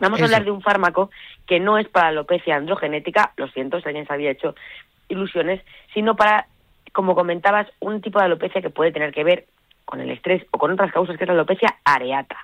Vamos 0.00 0.22
a 0.22 0.24
hablar 0.24 0.44
de 0.44 0.52
un 0.52 0.62
fármaco 0.62 1.10
que 1.46 1.60
no 1.60 1.76
es 1.76 1.86
para 1.88 2.08
alopecia 2.08 2.56
androgenética, 2.56 3.34
lo 3.36 3.46
siento 3.48 3.78
si 3.78 3.88
alguien 3.88 4.06
se 4.06 4.14
había 4.14 4.30
hecho 4.30 4.54
ilusiones, 5.10 5.60
sino 5.92 6.16
para, 6.16 6.46
como 6.94 7.14
comentabas, 7.14 7.68
un 7.80 8.00
tipo 8.00 8.20
de 8.20 8.24
alopecia 8.24 8.62
que 8.62 8.70
puede 8.70 8.90
tener 8.90 9.12
que 9.12 9.22
ver 9.22 9.44
con 9.84 10.00
el 10.00 10.10
estrés 10.10 10.44
o 10.50 10.58
con 10.58 10.72
otras 10.72 10.92
causas, 10.92 11.16
que 11.16 11.24
es 11.24 11.28
la 11.28 11.34
alopecia 11.34 11.76
areata. 11.84 12.36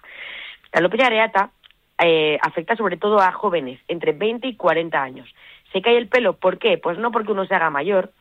La 0.72 0.80
alopecia 0.80 1.06
areata 1.06 1.50
eh, 1.98 2.38
afecta 2.42 2.76
sobre 2.76 2.96
todo 2.96 3.20
a 3.20 3.32
jóvenes 3.32 3.80
entre 3.88 4.12
20 4.12 4.46
y 4.46 4.56
40 4.56 5.02
años. 5.02 5.28
Se 5.72 5.82
cae 5.82 5.96
el 5.96 6.08
pelo, 6.08 6.34
¿por 6.34 6.58
qué? 6.58 6.78
Pues 6.78 6.98
no 6.98 7.10
porque 7.10 7.32
uno 7.32 7.46
se 7.46 7.54
haga 7.54 7.70
mayor, 7.70 8.12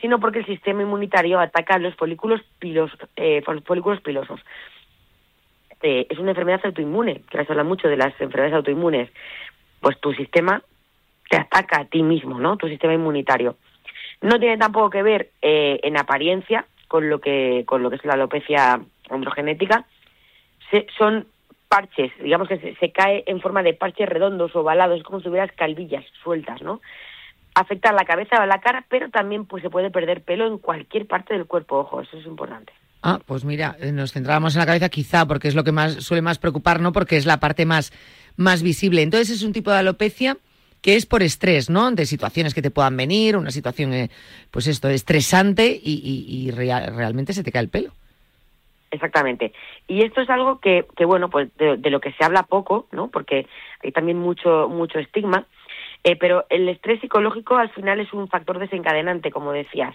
sino 0.00 0.20
porque 0.20 0.40
el 0.40 0.46
sistema 0.46 0.82
inmunitario 0.82 1.38
ataca 1.38 1.78
los 1.78 1.94
folículos, 1.96 2.40
eh, 3.16 3.42
folículos 3.42 4.00
pilosos. 4.00 4.40
es 5.82 6.18
una 6.18 6.30
enfermedad 6.30 6.60
autoinmune, 6.64 7.22
que 7.30 7.44
se 7.44 7.52
habla 7.52 7.62
mucho 7.62 7.88
de 7.88 7.96
las 7.96 8.12
enfermedades 8.20 8.54
autoinmunes. 8.54 9.10
Pues 9.80 10.00
tu 10.00 10.12
sistema 10.14 10.62
te 11.28 11.36
ataca 11.36 11.80
a 11.80 11.84
ti 11.84 12.02
mismo, 12.02 12.38
¿no? 12.38 12.56
Tu 12.56 12.68
sistema 12.68 12.94
inmunitario. 12.94 13.56
No 14.20 14.38
tiene 14.38 14.56
tampoco 14.56 14.90
que 14.90 15.02
ver 15.02 15.30
eh, 15.42 15.80
en 15.82 15.98
apariencia 15.98 16.66
con 16.88 17.08
lo 17.10 17.20
que 17.20 17.64
con 17.66 17.82
lo 17.82 17.90
que 17.90 17.96
es 17.96 18.04
la 18.04 18.14
alopecia 18.14 18.80
androgenética. 19.08 19.84
Se, 20.70 20.86
son 20.98 21.26
parches, 21.68 22.12
digamos 22.22 22.48
que 22.48 22.76
se, 22.78 22.92
cae 22.92 23.24
en 23.26 23.40
forma 23.40 23.62
de 23.62 23.74
parches 23.74 24.08
redondos, 24.08 24.54
ovalados, 24.54 24.98
es 24.98 25.04
como 25.04 25.18
si 25.18 25.24
tuvieras 25.24 25.50
calvillas 25.56 26.04
sueltas, 26.22 26.62
¿no? 26.62 26.80
Afecta 27.54 27.90
a 27.90 27.92
la 27.92 28.04
cabeza 28.04 28.36
o 28.38 28.42
a 28.42 28.46
la 28.46 28.60
cara, 28.60 28.84
pero 28.88 29.10
también 29.10 29.46
pues 29.46 29.62
se 29.62 29.70
puede 29.70 29.90
perder 29.90 30.22
pelo 30.22 30.46
en 30.46 30.58
cualquier 30.58 31.06
parte 31.06 31.34
del 31.34 31.46
cuerpo, 31.46 31.78
ojo, 31.78 32.00
eso 32.02 32.18
es 32.18 32.26
importante. 32.26 32.72
Ah, 33.02 33.20
pues 33.24 33.44
mira, 33.44 33.76
eh, 33.80 33.92
nos 33.92 34.12
centrábamos 34.12 34.54
en 34.54 34.60
la 34.60 34.66
cabeza 34.66 34.88
quizá 34.88 35.26
porque 35.26 35.48
es 35.48 35.54
lo 35.54 35.64
que 35.64 35.72
más 35.72 35.94
suele 36.04 36.22
más 36.22 36.38
preocupar, 36.38 36.80
¿no? 36.80 36.92
Porque 36.92 37.16
es 37.16 37.26
la 37.26 37.40
parte 37.40 37.64
más, 37.64 37.92
más 38.36 38.62
visible. 38.62 39.02
Entonces 39.02 39.30
es 39.30 39.42
un 39.42 39.52
tipo 39.52 39.70
de 39.70 39.78
alopecia 39.78 40.38
que 40.86 40.94
es 40.94 41.04
por 41.04 41.24
estrés, 41.24 41.68
¿no? 41.68 41.90
De 41.90 42.06
situaciones 42.06 42.54
que 42.54 42.62
te 42.62 42.70
puedan 42.70 42.96
venir, 42.96 43.36
una 43.36 43.50
situación, 43.50 43.92
eh, 43.92 44.08
pues 44.52 44.68
esto, 44.68 44.88
estresante 44.88 45.66
y, 45.82 46.48
realmente 46.52 47.32
se 47.32 47.42
te 47.42 47.50
cae 47.50 47.62
el 47.62 47.68
pelo. 47.68 47.90
Exactamente. 48.92 49.52
Y 49.88 50.04
esto 50.04 50.20
es 50.20 50.30
algo 50.30 50.60
que, 50.60 50.86
que 50.96 51.04
bueno, 51.04 51.28
pues 51.28 51.48
de, 51.56 51.90
lo 51.90 51.98
que 51.98 52.12
se 52.12 52.24
habla 52.24 52.44
poco, 52.44 52.86
¿no? 52.92 53.08
Porque 53.08 53.48
hay 53.82 53.90
también 53.90 54.16
mucho, 54.16 54.68
mucho 54.68 55.00
estigma. 55.00 55.46
Eh, 56.04 56.14
pero 56.14 56.46
el 56.50 56.68
estrés 56.68 57.00
psicológico 57.00 57.56
al 57.56 57.70
final 57.70 57.98
es 57.98 58.12
un 58.12 58.28
factor 58.28 58.60
desencadenante, 58.60 59.32
como 59.32 59.50
decías. 59.50 59.92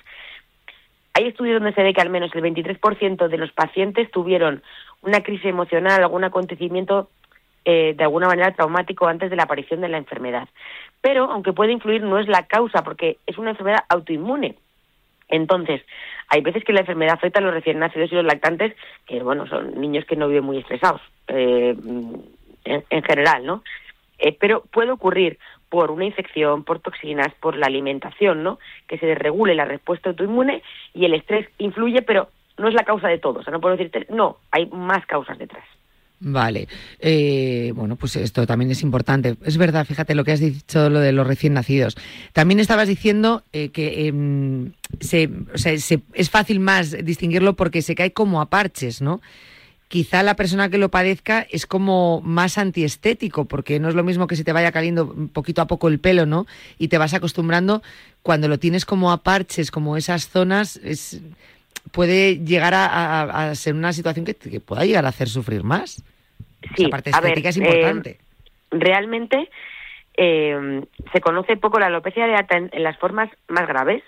Hay 1.14 1.28
estudios 1.28 1.62
donde 1.62 1.74
se 1.74 1.84
ve 1.84 1.94
que 1.94 2.02
al 2.02 2.10
menos 2.10 2.36
el 2.36 2.44
23% 2.44 3.30
de 3.30 3.38
los 3.38 3.54
pacientes 3.54 4.12
tuvieron 4.12 4.62
una 5.04 5.24
crisis 5.24 5.46
emocional, 5.46 6.04
algún 6.04 6.26
acontecimiento 6.26 7.10
eh, 7.66 7.94
de 7.96 8.04
alguna 8.04 8.28
manera 8.28 8.54
traumático 8.54 9.08
antes 9.08 9.30
de 9.30 9.36
la 9.36 9.44
aparición 9.44 9.82
de 9.82 9.90
la 9.90 9.98
enfermedad. 9.98 10.48
Pero, 11.02 11.32
aunque 11.32 11.54
puede 11.54 11.72
influir, 11.72 12.04
no 12.04 12.20
es 12.20 12.28
la 12.28 12.48
causa, 12.48 12.84
porque 12.84 13.18
es 13.26 13.38
una 13.38 13.52
enfermedad 13.52 13.84
autoinmune. 13.90 14.56
Entonces, 15.30 15.82
hay 16.28 16.42
veces 16.42 16.64
que 16.64 16.74
la 16.74 16.82
enfermedad 16.82 17.16
afecta 17.16 17.40
a 17.40 17.44
los 17.44 17.54
recién 17.54 17.80
nacidos 17.80 18.12
y 18.12 18.16
los 18.16 18.26
lactantes, 18.26 18.76
que 19.06 19.24
bueno, 19.24 19.48
son 19.48 19.80
niños 19.80 20.06
que 20.06 20.16
no 20.16 20.28
viven 20.28 20.44
muy 20.44 20.58
estresados, 20.58 21.02
eh, 21.28 21.76
en, 22.64 23.04
general, 23.04 23.46
¿no? 23.46 23.64
Eh, 24.20 24.38
pero 24.40 24.62
puede 24.72 24.92
ocurrir 24.92 25.40
por 25.70 25.90
una 25.90 26.06
infección, 26.06 26.64
por 26.64 26.80
toxinas, 26.80 27.34
por 27.40 27.56
la 27.56 27.68
alimentación, 27.68 28.44
¿no? 28.44 28.60
Que 28.88 28.98
se 28.98 29.08
desregule 29.08 29.56
la 29.56 29.66
respuesta 29.66 30.10
autoinmune 30.10 30.62
y 30.94 31.06
el 31.06 31.14
estrés 31.14 31.48
influye, 31.58 32.02
pero 32.02 32.30
no 32.58 32.68
es 32.68 32.74
la 32.74 32.84
causa 32.84 33.08
de 33.08 33.18
todo. 33.18 33.40
O 33.40 33.44
sea, 33.44 33.52
no 33.52 33.62
puedo 33.62 33.78
decirte, 33.78 34.06
no, 34.10 34.38
hay 34.52 34.68
más 34.68 35.06
causas 35.06 35.38
detrás. 35.38 35.64
Vale. 36.24 36.68
Eh, 37.00 37.74
bueno, 37.76 37.96
pues 37.96 38.16
esto 38.16 38.46
también 38.46 38.70
es 38.70 38.84
importante. 38.84 39.38
Es 39.44 39.58
verdad, 39.58 39.86
fíjate 39.88 40.14
lo 40.14 40.24
que 40.24 40.32
has 40.32 40.40
dicho, 40.40 40.90
lo 40.92 41.00
de 41.00 41.12
los 41.12 41.26
recién 41.26 41.54
nacidos. 41.54 41.98
También 42.32 42.60
estabas 42.60 42.88
diciendo 42.88 43.44
eh, 43.54 43.70
que 43.70 44.08
em, 44.08 44.74
se, 45.00 45.32
o 45.54 45.58
sea, 45.58 45.74
es 45.74 46.30
fácil 46.30 46.60
más 46.60 46.96
distinguirlo 47.04 47.56
porque 47.56 47.82
se 47.82 47.96
cae 47.96 48.14
como 48.14 48.40
a 48.40 48.52
parches, 48.52 49.02
¿no? 49.02 49.20
Quizá 49.88 50.22
la 50.22 50.36
persona 50.36 50.70
que 50.70 50.78
lo 50.78 50.92
padezca 50.92 51.46
es 51.50 51.66
como 51.66 52.22
más 52.22 52.60
antiestético, 52.60 53.46
porque 53.46 53.80
no 53.80 53.90
es 53.90 53.96
lo 53.96 54.04
mismo 54.04 54.28
que 54.28 54.36
se 54.36 54.44
te 54.44 54.54
vaya 54.54 54.72
cayendo 54.72 55.14
poquito 55.34 55.62
a 55.62 55.68
poco 55.68 55.88
el 55.88 56.00
pelo, 56.00 56.28
¿no? 56.28 56.46
Y 56.78 56.88
te 56.88 57.00
vas 57.00 57.16
acostumbrando. 57.16 57.82
Cuando 58.22 58.48
lo 58.48 58.60
tienes 58.60 58.86
como 58.86 59.12
a 59.12 59.24
parches, 59.24 59.72
como 59.72 59.98
esas 59.98 60.30
zonas, 60.30 60.80
es, 60.84 61.20
puede 61.92 62.38
llegar 62.38 62.74
a, 62.76 63.54
ser 63.56 63.74
una 63.74 63.94
situación 63.94 64.26
que, 64.26 64.36
que 64.36 64.60
pueda 64.60 64.86
llegar 64.86 65.06
a 65.06 65.10
hacer 65.10 65.28
sufrir 65.28 65.64
más. 65.64 66.04
Sí, 66.76 66.88
parte 66.88 67.10
estética 67.10 67.50
es 67.50 67.58
importante. 67.58 68.10
Eh, 68.12 68.18
realmente 68.72 69.50
eh, 70.16 70.84
se 71.12 71.22
conoce 71.22 71.58
poco 71.58 71.80
la 71.80 71.88
alopecia 71.88 72.24
areata 72.24 72.58
en, 72.58 72.70
en, 72.72 72.84
las 72.84 72.98
formas 72.98 73.30
más 73.48 73.68
graves. 73.68 74.04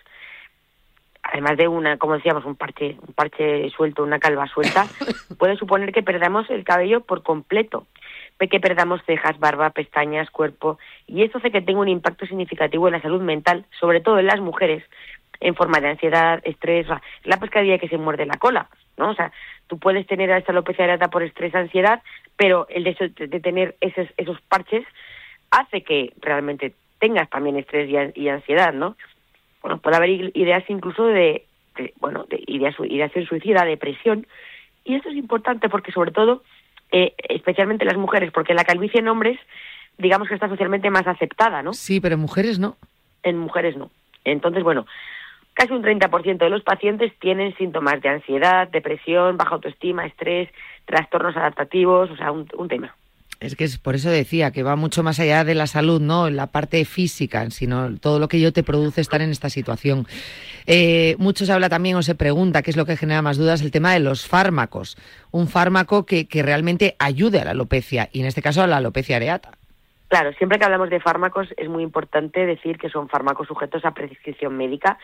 Además 1.24 1.58
de 1.58 1.68
una, 1.68 1.98
como 1.98 2.16
decíamos, 2.16 2.46
un 2.46 2.56
parche, 2.56 2.98
un 3.08 3.14
parche 3.14 3.70
suelto, 3.72 4.04
una 4.04 4.20
calva 4.20 4.46
suelta, 4.48 4.86
puede 5.40 5.56
suponer 5.58 5.92
que 5.92 6.04
perdamos 6.04 6.50
el 6.50 6.64
cabello 6.64 7.02
por 7.02 7.24
completo, 7.24 7.88
que 8.48 8.60
perdamos 8.60 9.02
cejas, 9.06 9.40
barba, 9.40 9.70
pestañas, 9.72 10.30
cuerpo, 10.30 10.78
y 11.08 11.24
esto 11.24 11.38
hace 11.38 11.52
que 11.52 11.62
tenga 11.62 11.80
un 11.80 11.90
impacto 11.90 12.26
significativo 12.26 12.88
en 12.88 12.94
la 12.94 13.02
salud 13.02 13.22
mental, 13.22 13.66
sobre 13.80 14.02
todo 14.02 14.20
en 14.20 14.28
las 14.28 14.40
mujeres, 14.40 14.84
en 15.40 15.56
forma 15.56 15.80
de 15.80 15.90
ansiedad, 15.90 16.42
estrés, 16.44 16.88
la 17.24 17.38
pescadilla 17.38 17.78
que 17.78 17.90
se 17.90 17.98
muerde 17.98 18.26
la 18.26 18.38
cola, 18.38 18.70
¿no? 18.98 19.10
O 19.10 19.16
sea, 19.16 19.32
tú 19.68 19.78
puedes 19.78 20.06
tener 20.08 20.30
esta 20.30 20.52
alopecia 20.52 20.86
areata 20.86 21.10
por 21.10 21.24
estrés, 21.24 21.54
ansiedad, 21.56 22.02
pero 22.38 22.68
el 22.70 22.88
hecho 22.88 23.06
de 23.10 23.40
tener 23.40 23.76
esos, 23.82 24.08
esos 24.18 24.40
parches 24.42 24.86
hace 25.52 25.84
que 25.84 26.14
realmente 26.20 26.74
tengas 27.00 27.30
también 27.30 27.58
estrés 27.58 27.90
y, 28.16 28.30
ansiedad, 28.30 28.74
¿no? 28.74 28.96
Bueno, 29.62 29.78
puede 29.80 29.98
haber 29.98 30.10
ideas 30.10 30.64
incluso 30.70 31.06
de, 31.06 31.46
bueno, 32.00 32.26
de 32.30 32.44
ideas, 32.48 32.76
ideación 32.80 33.26
suicida, 33.26 33.66
depresión, 33.66 34.26
y 34.86 34.96
esto 34.96 35.10
es 35.10 35.16
importante 35.16 35.70
porque 35.70 35.92
sobre 35.92 36.12
todo, 36.12 36.44
eh, 36.92 37.14
especialmente 37.30 37.86
las 37.86 37.98
mujeres, 37.98 38.32
porque 38.32 38.54
la 38.54 38.66
calvicie 38.66 39.00
en 39.00 39.08
hombres, 39.08 39.40
digamos 39.98 40.28
que 40.28 40.34
está 40.34 40.50
socialmente 40.50 40.90
más 40.90 41.08
aceptada, 41.08 41.62
¿no? 41.62 41.74
Sí, 41.74 42.00
pero 42.00 42.16
en 42.16 42.22
mujeres 42.22 42.60
no. 42.60 42.78
En 43.22 43.38
mujeres 43.38 43.78
no. 43.78 43.92
Entonces, 44.26 44.64
bueno, 44.64 44.86
Casi 45.54 45.72
un 45.72 45.84
30% 45.84 46.38
de 46.38 46.50
los 46.50 46.64
pacientes 46.64 47.14
tienen 47.20 47.56
síntomas 47.58 48.02
de 48.02 48.10
ansiedad, 48.10 48.68
depresión, 48.68 49.38
baja 49.38 49.56
autoestima, 49.56 50.06
estrés, 50.06 50.50
trastornos 50.86 51.38
adaptativos, 51.38 52.10
o 52.10 52.16
sea, 52.18 52.32
un, 52.32 52.68
tema. 52.68 52.96
Es 53.40 53.56
que 53.56 53.66
es 53.66 53.78
por 53.78 53.94
eso 53.94 54.10
decía 54.10 54.52
que 54.52 54.64
va 54.64 54.76
mucho 54.76 55.04
más 55.04 55.20
allá 55.20 55.44
de 55.44 55.54
la 55.54 55.68
salud, 55.68 56.02
no 56.02 56.30
la 56.30 56.48
parte 56.48 56.84
física, 56.86 57.50
sino 57.52 57.98
todo 58.00 58.18
lo 58.18 58.28
que 58.28 58.40
yo 58.40 58.52
te 58.52 58.64
produce 58.64 59.02
estar 59.02 59.22
en 59.22 59.30
esta 59.30 59.50
situación. 59.50 60.08
Eh, 60.66 61.16
mucho 61.20 61.46
se 61.46 61.52
habla 61.52 61.70
también 61.70 61.98
o 61.98 62.02
se 62.02 62.16
pregunta 62.16 62.64
qué 62.64 62.72
es 62.72 62.78
lo 62.78 62.86
que 62.86 62.98
genera 62.98 63.22
más 63.22 63.38
dudas 63.38 63.62
el 63.62 63.70
tema 63.70 63.94
de 63.94 64.00
los 64.00 64.28
fármacos. 64.28 64.98
Un 65.30 65.48
fármaco 65.48 66.06
que, 66.06 66.28
que 66.28 66.42
realmente 66.42 66.96
ayude 66.98 67.40
a 67.42 67.46
la 67.46 67.52
alopecia 67.52 68.10
y 68.12 68.22
en 68.22 68.26
este 68.26 68.42
caso 68.42 68.64
a 68.64 68.68
la 68.68 68.78
alopecia 68.78 69.18
areata. 69.18 69.52
Claro, 70.08 70.32
siempre 70.34 70.60
que 70.60 70.66
hablamos 70.66 70.92
de 70.92 71.00
fármacos 71.00 71.48
es 71.58 71.68
muy 71.68 71.82
importante 71.82 72.46
decir 72.46 72.78
que 72.78 72.90
son 72.90 73.10
fármacos 73.10 73.48
sujetos 73.48 73.84
a 73.84 73.96
prescripción 73.96 74.56
médica 74.56 75.00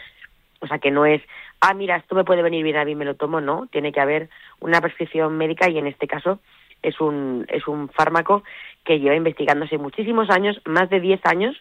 o 0.60 0.68
sea, 0.68 0.80
que 0.80 0.92
no 0.92 1.06
es, 1.06 1.22
ah, 1.62 1.74
mira, 1.74 1.96
esto 1.96 2.16
me 2.16 2.24
puede 2.24 2.42
venir 2.42 2.64
bien, 2.64 2.78
a 2.78 2.86
mí 2.86 2.96
me 2.96 3.06
lo 3.06 3.16
tomo, 3.16 3.42
no. 3.42 3.68
Tiene 3.72 3.92
que 3.92 4.02
haber 4.02 4.30
una 4.60 4.82
prescripción 4.82 5.38
médica 5.38 5.70
y 5.70 5.78
en 5.78 5.88
este 5.88 6.08
caso 6.08 6.40
es 6.82 7.00
un, 7.00 7.46
es 7.50 7.68
un 7.68 7.90
fármaco 7.90 8.44
que 8.84 9.00
lleva 9.00 9.16
investigándose 9.16 9.78
muchísimos 9.78 10.30
años, 10.30 10.62
más 10.66 10.90
de 10.90 11.00
10 11.00 11.26
años. 11.26 11.56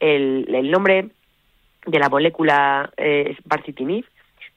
El, 0.00 0.46
el 0.54 0.70
nombre 0.70 1.10
de 1.86 1.98
la 1.98 2.08
molécula 2.08 2.90
eh, 2.96 3.28
es 3.30 3.38
barcitinib, 3.44 4.04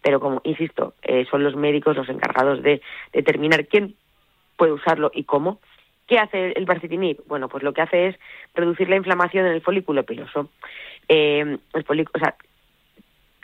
pero 0.01 0.19
como 0.19 0.41
insisto, 0.43 0.93
eh, 1.03 1.25
son 1.29 1.43
los 1.43 1.55
médicos 1.55 1.95
los 1.95 2.09
encargados 2.09 2.61
de 2.61 2.81
determinar 3.13 3.67
quién 3.67 3.95
puede 4.57 4.73
usarlo 4.73 5.11
y 5.13 5.23
cómo. 5.23 5.59
¿Qué 6.07 6.19
hace 6.19 6.51
el 6.51 6.65
barcitinib? 6.65 7.23
Bueno, 7.27 7.49
pues 7.49 7.63
lo 7.63 7.73
que 7.73 7.81
hace 7.81 8.07
es 8.07 8.15
reducir 8.53 8.89
la 8.89 8.95
inflamación 8.95 9.47
en 9.47 9.53
el 9.53 9.61
folículo 9.61 10.03
piloso. 10.03 10.49
Eh, 11.07 11.57
el 11.73 11.83
folículo, 11.83 12.11
o 12.15 12.19
sea, 12.19 12.35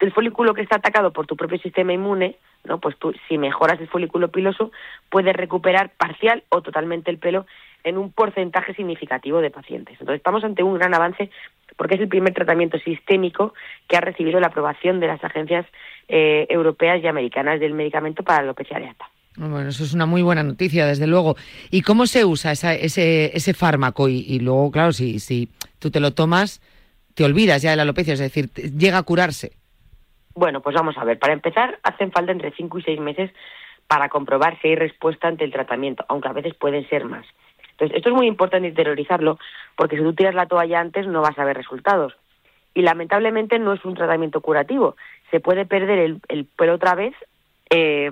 el 0.02 0.12
folículo 0.12 0.54
que 0.54 0.62
está 0.62 0.78
atacado 0.78 1.12
por 1.12 1.28
tu 1.28 1.36
propio 1.36 1.60
sistema 1.60 1.94
inmune, 1.94 2.38
¿no? 2.64 2.80
Pues 2.80 2.98
tú, 2.98 3.14
si 3.28 3.38
mejoras 3.38 3.80
el 3.80 3.88
folículo 3.88 4.30
piloso, 4.30 4.72
puedes 5.10 5.36
recuperar 5.36 5.92
parcial 5.98 6.44
o 6.50 6.62
totalmente 6.62 7.12
el 7.12 7.18
pelo 7.18 7.46
en 7.84 7.98
un 7.98 8.12
porcentaje 8.12 8.74
significativo 8.74 9.42
de 9.42 9.50
pacientes. 9.50 9.94
Entonces, 10.00 10.18
estamos 10.18 10.44
ante 10.44 10.64
un 10.64 10.78
gran 10.78 10.94
avance 10.94 11.30
porque 11.78 11.96
es 11.96 12.02
el 12.02 12.08
primer 12.08 12.34
tratamiento 12.34 12.78
sistémico 12.80 13.54
que 13.88 13.98
ha 13.98 14.02
recibido 14.02 14.40
la 14.40 14.48
aprobación 14.48 15.00
de 15.00 15.08
las 15.08 15.24
agencias 15.24 15.66
eh, 16.08 16.46
europeas 16.50 17.02
y 17.04 17.08
americanas 17.08 17.60
del 17.60 17.74
medicamento 17.74 18.24
para 18.24 18.40
la 18.40 18.44
alopecia 18.44 18.78
areata. 18.78 19.10
Bueno, 19.38 19.70
eso 19.70 19.84
es 19.84 19.94
una 19.94 20.06
muy 20.06 20.22
buena 20.22 20.44
noticia, 20.44 20.86
desde 20.86 21.08
luego. 21.08 21.38
¿Y 21.70 21.82
cómo 21.84 22.06
se 22.06 22.26
usa 22.26 22.52
ese, 22.52 23.36
ese 23.36 23.54
fármaco? 23.54 24.10
Y, 24.10 24.26
y 24.28 24.40
luego, 24.40 24.70
claro, 24.72 24.92
si, 24.92 25.20
si 25.20 25.50
tú 25.80 25.90
te 25.90 26.02
lo 26.02 26.12
tomas, 26.12 26.62
te 27.14 27.24
olvidas 27.24 27.62
ya 27.62 27.72
de 27.72 27.78
la 27.78 27.84
alopecia, 27.84 28.14
es 28.14 28.20
decir, 28.20 28.52
llega 28.52 28.98
a 28.98 29.04
curarse. 29.04 29.54
Bueno, 30.34 30.62
pues 30.62 30.76
vamos 30.76 30.98
a 30.98 31.04
ver. 31.04 31.20
Para 31.20 31.34
empezar, 31.34 31.80
hacen 31.84 32.12
falta 32.12 32.32
entre 32.32 32.52
5 32.52 32.80
y 32.80 32.84
6 32.84 33.00
meses 33.00 33.32
para 33.88 34.10
comprobar 34.10 34.60
si 34.62 34.70
hay 34.70 34.76
respuesta 34.76 35.28
ante 35.28 35.44
el 35.44 35.52
tratamiento, 35.52 36.06
aunque 36.08 36.30
a 36.30 36.34
veces 36.34 36.54
pueden 36.56 36.88
ser 36.90 37.06
más. 37.06 37.26
Entonces, 37.72 37.98
esto 37.98 38.10
es 38.10 38.16
muy 38.16 38.28
importante 38.28 38.68
interiorizarlo, 38.68 39.40
porque 39.76 39.98
si 39.98 40.04
tú 40.04 40.14
tiras 40.14 40.36
la 40.36 40.46
toalla 40.46 40.80
antes 40.80 41.08
no 41.08 41.22
vas 41.22 41.38
a 41.38 41.46
ver 41.46 41.58
resultados. 41.58 42.16
Y 42.74 42.84
lamentablemente 42.84 43.60
no 43.60 43.74
es 43.74 43.84
un 43.84 43.96
tratamiento 43.96 44.40
curativo. 44.40 44.96
Se 45.30 45.40
puede 45.40 45.66
perder 45.66 46.00
el, 46.00 46.22
el 46.30 46.46
pelo 46.46 46.76
otra 46.76 46.96
vez 46.96 47.14
eh, 47.70 48.12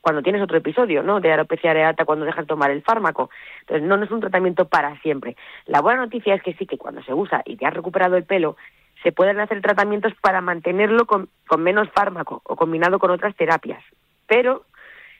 cuando 0.00 0.22
tienes 0.22 0.42
otro 0.42 0.58
episodio, 0.58 1.04
¿no? 1.04 1.20
De 1.20 1.32
alopecia 1.32 1.70
areata 1.70 2.04
cuando 2.04 2.24
dejas 2.24 2.46
tomar 2.46 2.72
el 2.72 2.82
fármaco. 2.82 3.30
Entonces, 3.60 3.86
no, 3.86 3.96
no 3.96 4.04
es 4.04 4.10
un 4.10 4.20
tratamiento 4.20 4.66
para 4.66 5.00
siempre. 5.02 5.36
La 5.66 5.80
buena 5.80 6.00
noticia 6.00 6.34
es 6.34 6.42
que 6.42 6.54
sí, 6.54 6.66
que 6.66 6.78
cuando 6.78 7.02
se 7.04 7.14
usa 7.14 7.42
y 7.44 7.56
te 7.56 7.66
has 7.66 7.74
recuperado 7.74 8.16
el 8.16 8.24
pelo, 8.24 8.56
se 9.02 9.12
pueden 9.12 9.40
hacer 9.40 9.60
tratamientos 9.60 10.12
para 10.20 10.40
mantenerlo 10.40 11.06
con, 11.06 11.28
menos 11.58 11.88
fármaco 11.90 12.40
o 12.44 12.56
combinado 12.56 12.98
con 12.98 13.10
otras 13.10 13.34
terapias. 13.36 13.82
Pero 14.26 14.64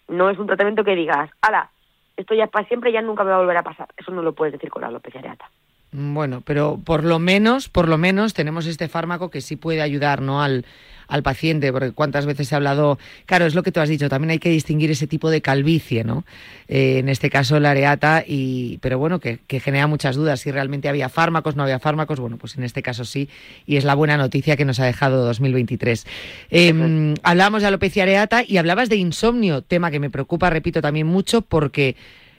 no 0.08 0.30
es 0.30 0.38
un 0.38 0.46
tratamiento 0.46 0.84
que 0.84 0.94
digas, 0.94 1.30
ala, 1.40 1.70
esto 2.16 2.34
ya 2.34 2.44
es 2.44 2.50
para 2.50 2.66
siempre, 2.68 2.92
ya 2.92 3.02
nunca 3.02 3.24
me 3.24 3.30
va 3.30 3.36
a 3.36 3.40
volver 3.40 3.56
a 3.56 3.62
pasar. 3.62 3.88
Eso 3.96 4.12
no 4.12 4.22
lo 4.22 4.32
puedes 4.32 4.52
decir 4.52 4.70
con 4.70 4.82
la 4.82 4.88
alopecia 4.88 5.20
areata. 5.20 5.50
Bueno, 5.92 6.42
pero 6.44 6.80
por 6.82 7.04
lo 7.04 7.18
menos, 7.18 7.68
por 7.68 7.88
lo 7.88 7.98
menos 7.98 8.34
tenemos 8.34 8.66
este 8.66 8.88
fármaco 8.88 9.30
que 9.30 9.40
sí 9.40 9.56
puede 9.56 9.82
ayudar, 9.82 10.22
¿no? 10.22 10.42
Al, 10.42 10.64
al 11.12 11.22
paciente, 11.22 11.70
porque 11.72 11.92
cuántas 11.92 12.24
veces 12.24 12.48
se 12.48 12.54
ha 12.54 12.56
hablado, 12.56 12.98
claro, 13.26 13.44
es 13.44 13.54
lo 13.54 13.62
que 13.62 13.70
tú 13.70 13.80
has 13.80 13.88
dicho, 13.90 14.08
también 14.08 14.30
hay 14.30 14.38
que 14.38 14.48
distinguir 14.48 14.90
ese 14.90 15.06
tipo 15.06 15.28
de 15.28 15.42
calvicie, 15.42 16.04
¿no? 16.04 16.24
Eh, 16.68 16.98
en 16.98 17.10
este 17.10 17.28
caso 17.28 17.60
la 17.60 17.72
areata, 17.72 18.24
y, 18.26 18.78
pero 18.78 18.98
bueno, 18.98 19.20
que, 19.20 19.38
genera 19.60 19.86
muchas 19.86 20.16
dudas, 20.16 20.40
si 20.40 20.50
realmente 20.50 20.88
había 20.88 21.10
fármacos, 21.10 21.54
no 21.54 21.64
había 21.64 21.78
fármacos, 21.78 22.18
bueno, 22.18 22.38
pues 22.38 22.56
en 22.56 22.64
este 22.64 22.82
caso 22.82 23.04
sí, 23.04 23.28
y 23.66 23.76
es 23.76 23.84
la 23.84 23.94
buena 23.94 24.16
noticia 24.16 24.56
que 24.56 24.64
nos 24.64 24.80
ha 24.80 24.86
dejado 24.86 25.22
2023. 25.26 26.06
Em, 26.48 27.14
hablábamos 27.22 27.60
de 27.60 27.68
alopecia 27.68 28.04
areata 28.04 28.42
y 28.46 28.56
hablabas 28.56 28.88
de 28.88 28.96
insomnio, 28.96 29.60
tema 29.60 29.90
que 29.90 30.00
me 30.00 30.08
preocupa, 30.08 30.48
repito, 30.48 30.80
también 30.80 31.06
mucho, 31.06 31.42
porque 31.42 31.94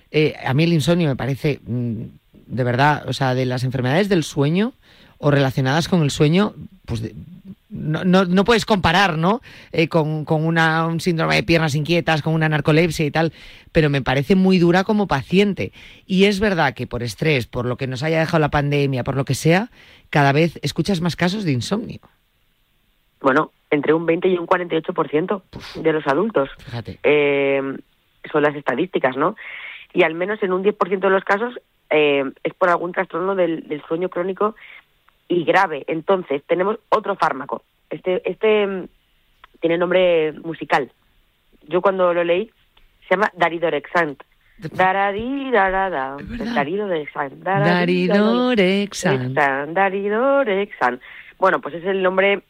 eh, 0.10 0.34
a 0.44 0.56
mí 0.56 0.64
el 0.64 0.74
insomnio 0.74 1.10
me 1.10 1.16
parece, 1.16 1.60
mm, 1.64 2.04
de 2.48 2.64
verdad, 2.64 3.04
o 3.08 3.14
sea, 3.14 3.34
de 3.36 3.46
las 3.46 3.64
enfermedades 3.64 4.10
del 4.10 4.24
sueño 4.24 4.74
o 5.18 5.32
relacionadas 5.32 5.88
con 5.88 6.02
el 6.02 6.12
sueño, 6.12 6.54
pues 6.86 7.02
no, 7.70 8.04
no, 8.04 8.26
no, 8.26 8.44
puedes 8.44 8.66
comparar, 8.66 9.18
¿no? 9.18 9.42
Eh, 9.72 9.88
con, 9.88 10.26
con 10.26 10.46
una, 10.46 10.86
un 10.86 11.00
síndrome 11.00 11.36
de 11.36 11.44
piernas 11.44 11.76
inquietas, 11.76 12.22
con 12.22 12.34
una 12.34 12.50
narcolepsia 12.50 13.06
y 13.06 13.12
tal, 13.12 13.34
pero 13.72 13.90
me 13.90 14.02
parece 14.02 14.36
muy 14.36 14.60
dura 14.60 14.84
como 14.84 15.08
paciente. 15.08 15.72
Y 16.06 16.26
es 16.26 16.40
verdad 16.40 16.74
que 16.74 16.88
por 16.88 17.04
estrés, 17.04 17.48
por 17.48 17.66
lo 17.66 17.78
que 17.78 17.88
nos 17.88 18.04
haya 18.04 18.20
dejado 18.20 18.40
la 18.40 18.50
pandemia, 18.50 19.04
por 19.04 19.16
lo 19.16 19.26
que 19.26 19.34
sea, 19.34 19.70
cada 20.10 20.34
vez 20.34 20.60
escuchas 20.62 21.02
más 21.02 21.16
casos 21.16 21.46
de 21.46 21.54
insomnio. 21.54 22.00
Bueno, 23.22 23.52
entre 23.72 23.94
un 23.94 24.06
20 24.06 24.28
y 24.28 24.38
un 24.38 24.46
48% 24.46 25.42
de 25.76 25.94
los 25.94 26.06
adultos. 26.06 26.50
Fíjate. 26.60 27.00
Eh, 27.02 27.62
son 28.32 28.44
las 28.44 28.56
estadísticas, 28.56 29.18
¿no? 29.18 29.36
Y 29.94 30.04
al 30.04 30.14
menos 30.14 30.42
en 30.44 30.54
un 30.54 30.64
10% 30.64 31.00
de 31.00 31.10
los 31.10 31.24
casos 31.24 31.60
eh, 31.94 32.26
es 32.44 32.54
por 32.56 32.70
algún 32.70 32.92
trastorno 32.92 33.36
del, 33.36 33.68
del 33.68 33.84
sueño 33.84 34.10
crónico 34.10 34.56
y 35.28 35.46
grave. 35.46 35.84
Entonces, 35.88 36.42
tenemos 36.48 36.80
otro 36.90 37.16
fármaco. 37.16 37.62
Este, 37.92 38.28
este 38.30 38.66
mm, 38.66 38.88
tiene 39.60 39.78
nombre 39.78 40.32
musical. 40.44 40.92
Yo 41.68 41.82
cuando 41.82 42.12
lo 42.14 42.24
leí, 42.24 42.50
se 43.08 43.16
llama 43.16 43.32
Daridorexant. 43.36 44.24
Daridorexant. 44.58 47.34
Daridorexant. 47.44 49.38
Daridorexant. 49.74 51.02
Bueno, 51.38 51.62
pues 51.62 51.76
es 51.76 51.86
el 51.86 52.02
nombre 52.02 52.42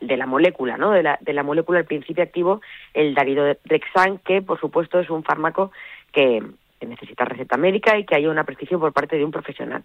de 0.00 0.16
la 0.16 0.26
molécula, 0.26 0.76
¿no? 0.76 0.92
De 0.92 1.02
la, 1.02 1.18
de 1.20 1.32
la 1.32 1.42
molécula, 1.42 1.80
el 1.80 1.86
principio 1.86 2.22
activo, 2.22 2.60
el 2.94 3.14
daridorexant, 3.14 4.22
que 4.22 4.42
por 4.42 4.60
supuesto 4.60 5.00
es 5.00 5.10
un 5.10 5.24
fármaco 5.24 5.72
que 6.12 6.40
necesita 6.86 7.24
receta 7.24 7.56
médica 7.56 7.98
y 7.98 8.04
que 8.04 8.16
haya 8.16 8.30
una 8.30 8.44
prescripción 8.44 8.80
por 8.80 8.92
parte 8.92 9.16
de 9.16 9.24
un 9.24 9.30
profesional 9.30 9.84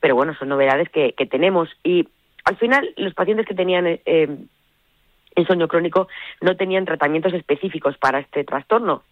pero 0.00 0.14
bueno, 0.14 0.34
son 0.34 0.48
novedades 0.48 0.88
que, 0.88 1.12
que 1.12 1.26
tenemos. 1.26 1.68
Y 1.84 2.08
al 2.44 2.56
final, 2.56 2.92
los 2.96 3.14
pacientes 3.14 3.46
que 3.46 3.54
tenían 3.54 3.86
eh, 3.86 4.38
el 5.36 5.46
sueño 5.46 5.68
crónico 5.68 6.08
no 6.40 6.56
tenían 6.56 6.86
tratamientos 6.86 7.34
específicos 7.34 7.96
para 7.98 8.18
este 8.18 8.42
trastorno. 8.44 9.02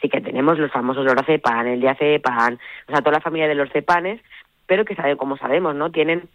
Sí 0.00 0.08
que 0.08 0.20
tenemos 0.20 0.58
los 0.58 0.72
famosos 0.72 1.04
lorazepam, 1.04 1.66
el 1.68 1.80
diazepam, 1.80 2.58
o 2.88 2.90
sea, 2.90 3.00
toda 3.00 3.12
la 3.12 3.20
familia 3.20 3.48
de 3.48 3.54
los 3.54 3.70
cepanes, 3.70 4.20
pero 4.66 4.84
que 4.84 4.96
saben, 4.96 5.16
como 5.16 5.36
sabemos, 5.36 5.76
¿no? 5.76 5.92
Tienen 5.92 6.28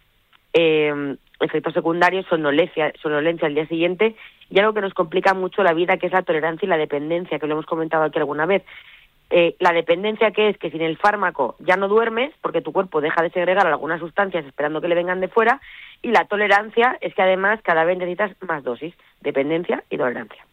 eh, 0.54 1.16
efectos 1.40 1.74
secundarios, 1.74 2.24
somnolencia, 2.26 2.92
somnolencia 3.02 3.46
al 3.46 3.54
día 3.54 3.66
siguiente 3.66 4.16
y 4.48 4.58
algo 4.58 4.72
que 4.72 4.80
nos 4.80 4.94
complica 4.94 5.34
mucho 5.34 5.62
la 5.62 5.74
vida, 5.74 5.98
que 5.98 6.06
es 6.06 6.12
la 6.12 6.22
tolerancia 6.22 6.64
y 6.64 6.68
la 6.70 6.78
dependencia, 6.78 7.38
que 7.38 7.46
lo 7.46 7.52
hemos 7.52 7.66
comentado 7.66 8.04
aquí 8.04 8.18
alguna 8.18 8.46
vez. 8.46 8.64
Eh, 9.30 9.56
la 9.58 9.72
dependencia 9.72 10.30
que 10.30 10.48
es 10.48 10.56
que 10.56 10.70
sin 10.70 10.80
el 10.80 10.96
fármaco 10.96 11.56
ya 11.58 11.76
no 11.76 11.86
duermes 11.86 12.32
porque 12.40 12.62
tu 12.62 12.72
cuerpo 12.72 13.02
deja 13.02 13.22
de 13.22 13.28
segregar 13.28 13.66
algunas 13.66 14.00
sustancias 14.00 14.46
esperando 14.46 14.80
que 14.80 14.88
le 14.88 14.94
vengan 14.94 15.20
de 15.20 15.28
fuera 15.28 15.60
y 16.00 16.12
la 16.12 16.24
tolerancia 16.24 16.96
es 17.02 17.14
que 17.14 17.20
además 17.20 17.60
cada 17.62 17.84
vez 17.84 17.98
necesitas 17.98 18.32
más 18.40 18.64
dosis, 18.64 18.94
dependencia 19.20 19.84
y 19.90 19.98
tolerancia. 19.98 20.46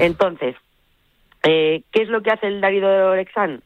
Entonces, 0.00 0.56
eh, 1.42 1.82
¿qué 1.92 2.02
es 2.02 2.08
lo 2.08 2.22
que 2.22 2.30
hace 2.30 2.46
el 2.46 2.62
daridorexan? 2.62 3.62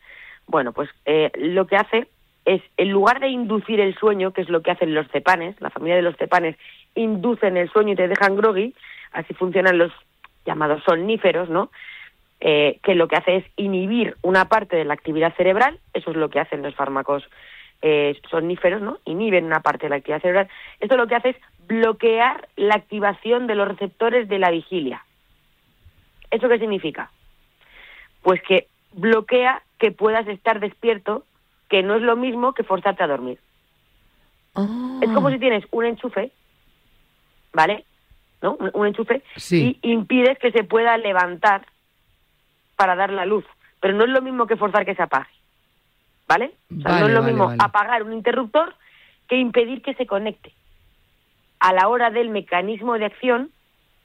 Bueno, 0.48 0.72
pues 0.72 0.90
eh, 1.06 1.30
lo 1.36 1.66
que 1.66 1.76
hace 1.76 2.08
es, 2.44 2.60
en 2.76 2.90
lugar 2.90 3.20
de 3.20 3.28
inducir 3.28 3.78
el 3.78 3.94
sueño, 3.94 4.32
que 4.32 4.42
es 4.42 4.48
lo 4.48 4.62
que 4.62 4.72
hacen 4.72 4.94
los 4.94 5.06
cepanes, 5.08 5.60
la 5.60 5.70
familia 5.70 5.96
de 5.96 6.02
los 6.02 6.16
cepanes 6.16 6.56
inducen 6.96 7.56
el 7.56 7.70
sueño 7.70 7.92
y 7.92 7.96
te 7.96 8.08
dejan 8.08 8.36
groggy, 8.36 8.74
así 9.12 9.32
funcionan 9.34 9.78
los 9.78 9.92
llamados 10.44 10.82
somníferos, 10.84 11.48
¿no? 11.48 11.70
Eh, 12.42 12.80
que 12.82 12.94
lo 12.94 13.06
que 13.06 13.16
hace 13.16 13.36
es 13.36 13.44
inhibir 13.56 14.16
una 14.22 14.48
parte 14.48 14.74
de 14.76 14.86
la 14.86 14.94
actividad 14.94 15.34
cerebral, 15.36 15.78
eso 15.92 16.10
es 16.10 16.16
lo 16.16 16.30
que 16.30 16.40
hacen 16.40 16.62
los 16.62 16.74
fármacos 16.74 17.28
eh, 17.82 18.18
somníferos, 18.30 18.80
¿no? 18.80 18.98
Inhiben 19.04 19.44
una 19.44 19.60
parte 19.60 19.86
de 19.86 19.90
la 19.90 19.96
actividad 19.96 20.22
cerebral. 20.22 20.48
Esto 20.80 20.96
lo 20.96 21.06
que 21.06 21.16
hace 21.16 21.28
es 21.30 21.36
bloquear 21.66 22.48
la 22.56 22.76
activación 22.76 23.46
de 23.46 23.54
los 23.54 23.68
receptores 23.68 24.28
de 24.28 24.38
la 24.38 24.50
vigilia. 24.50 25.04
¿Eso 26.30 26.48
qué 26.48 26.58
significa? 26.58 27.10
Pues 28.22 28.40
que 28.42 28.68
bloquea 28.92 29.62
que 29.78 29.92
puedas 29.92 30.26
estar 30.26 30.60
despierto, 30.60 31.24
que 31.68 31.82
no 31.82 31.94
es 31.94 32.02
lo 32.02 32.16
mismo 32.16 32.54
que 32.54 32.64
forzarte 32.64 33.02
a 33.02 33.06
dormir. 33.06 33.38
Es 34.56 35.10
como 35.10 35.28
ah. 35.28 35.32
si 35.32 35.38
tienes 35.38 35.64
un 35.70 35.84
enchufe, 35.84 36.32
¿vale? 37.52 37.84
¿No? 38.42 38.56
Un, 38.72 38.86
enchufe 38.86 39.22
y 39.50 39.78
impides 39.82 40.38
que 40.38 40.50
se 40.50 40.64
pueda 40.64 40.96
levantar 40.96 41.66
para 42.80 42.96
dar 42.96 43.12
la 43.12 43.26
luz, 43.26 43.44
pero 43.78 43.92
no 43.92 44.04
es 44.04 44.08
lo 44.08 44.22
mismo 44.22 44.46
que 44.46 44.56
forzar 44.56 44.86
que 44.86 44.94
se 44.94 45.02
apague. 45.02 45.28
¿Vale? 46.26 46.52
O 46.74 46.80
sea, 46.80 47.00
no 47.00 47.08
es 47.08 47.12
lo 47.12 47.22
mismo 47.22 47.52
apagar 47.58 48.02
un 48.02 48.14
interruptor 48.14 48.74
que 49.28 49.36
impedir 49.36 49.82
que 49.82 49.92
se 49.92 50.06
conecte. 50.06 50.50
A 51.58 51.74
la 51.74 51.88
hora 51.88 52.08
del 52.08 52.30
mecanismo 52.30 52.96
de 52.96 53.04
acción, 53.04 53.50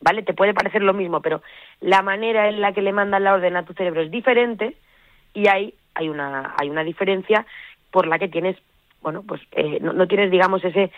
¿vale? 0.02 0.24
Te 0.24 0.34
puede 0.34 0.54
parecer 0.54 0.82
lo 0.82 0.94
mismo, 0.94 1.22
pero 1.22 1.42
la 1.80 2.02
manera 2.02 2.50
en 2.50 2.60
la 2.60 2.74
que 2.74 2.82
le 2.82 2.92
mandan 2.92 3.24
la 3.24 3.36
orden 3.36 3.56
a 3.56 3.64
tu 3.64 3.72
cerebro 3.72 4.02
es 4.02 4.12
diferente 4.12 4.76
y 5.34 5.48
hay, 5.48 5.74
hay, 5.94 6.10
una, 6.10 6.54
hay 6.58 6.70
una 6.70 6.84
diferencia 6.84 7.46
por 7.92 8.08
la 8.08 8.20
que 8.20 8.28
tienes 8.28 8.58
bueno, 9.02 9.24
pues 9.26 9.40
eh, 9.54 9.80
no, 9.80 10.06
tienes, 10.06 10.32
digamos, 10.32 10.66
ese, 10.66 10.92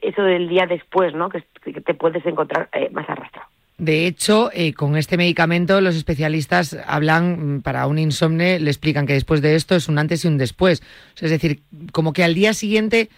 eso 0.00 0.22
del 0.22 0.48
día 0.48 0.64
después, 0.66 1.12
¿no? 1.14 1.28
Que, 1.28 1.42
te 1.42 1.92
puedes 1.92 2.24
encontrar 2.24 2.70
eh, 2.72 2.88
más 2.92 3.10
arrastrado. 3.10 3.48
De 3.78 4.06
hecho, 4.06 4.50
eh, 4.52 4.72
con 4.72 4.96
este 4.96 5.16
medicamento 5.16 5.80
los 5.80 5.96
especialistas 5.96 6.78
hablan, 6.86 7.56
mm, 7.56 7.62
para 7.62 7.86
un 7.88 7.98
insomne, 7.98 8.60
le 8.60 8.70
explican 8.70 9.04
que 9.04 9.14
después 9.14 9.42
de 9.42 9.56
esto 9.56 9.74
es 9.74 9.88
un 9.88 9.98
antes 9.98 10.24
y 10.24 10.28
un 10.28 10.38
después. 10.38 10.82
es 11.20 11.30
decir, 11.30 11.60
como 11.92 12.12
que 12.12 12.22
al 12.22 12.34
día 12.34 12.54
siguiente, 12.54 13.08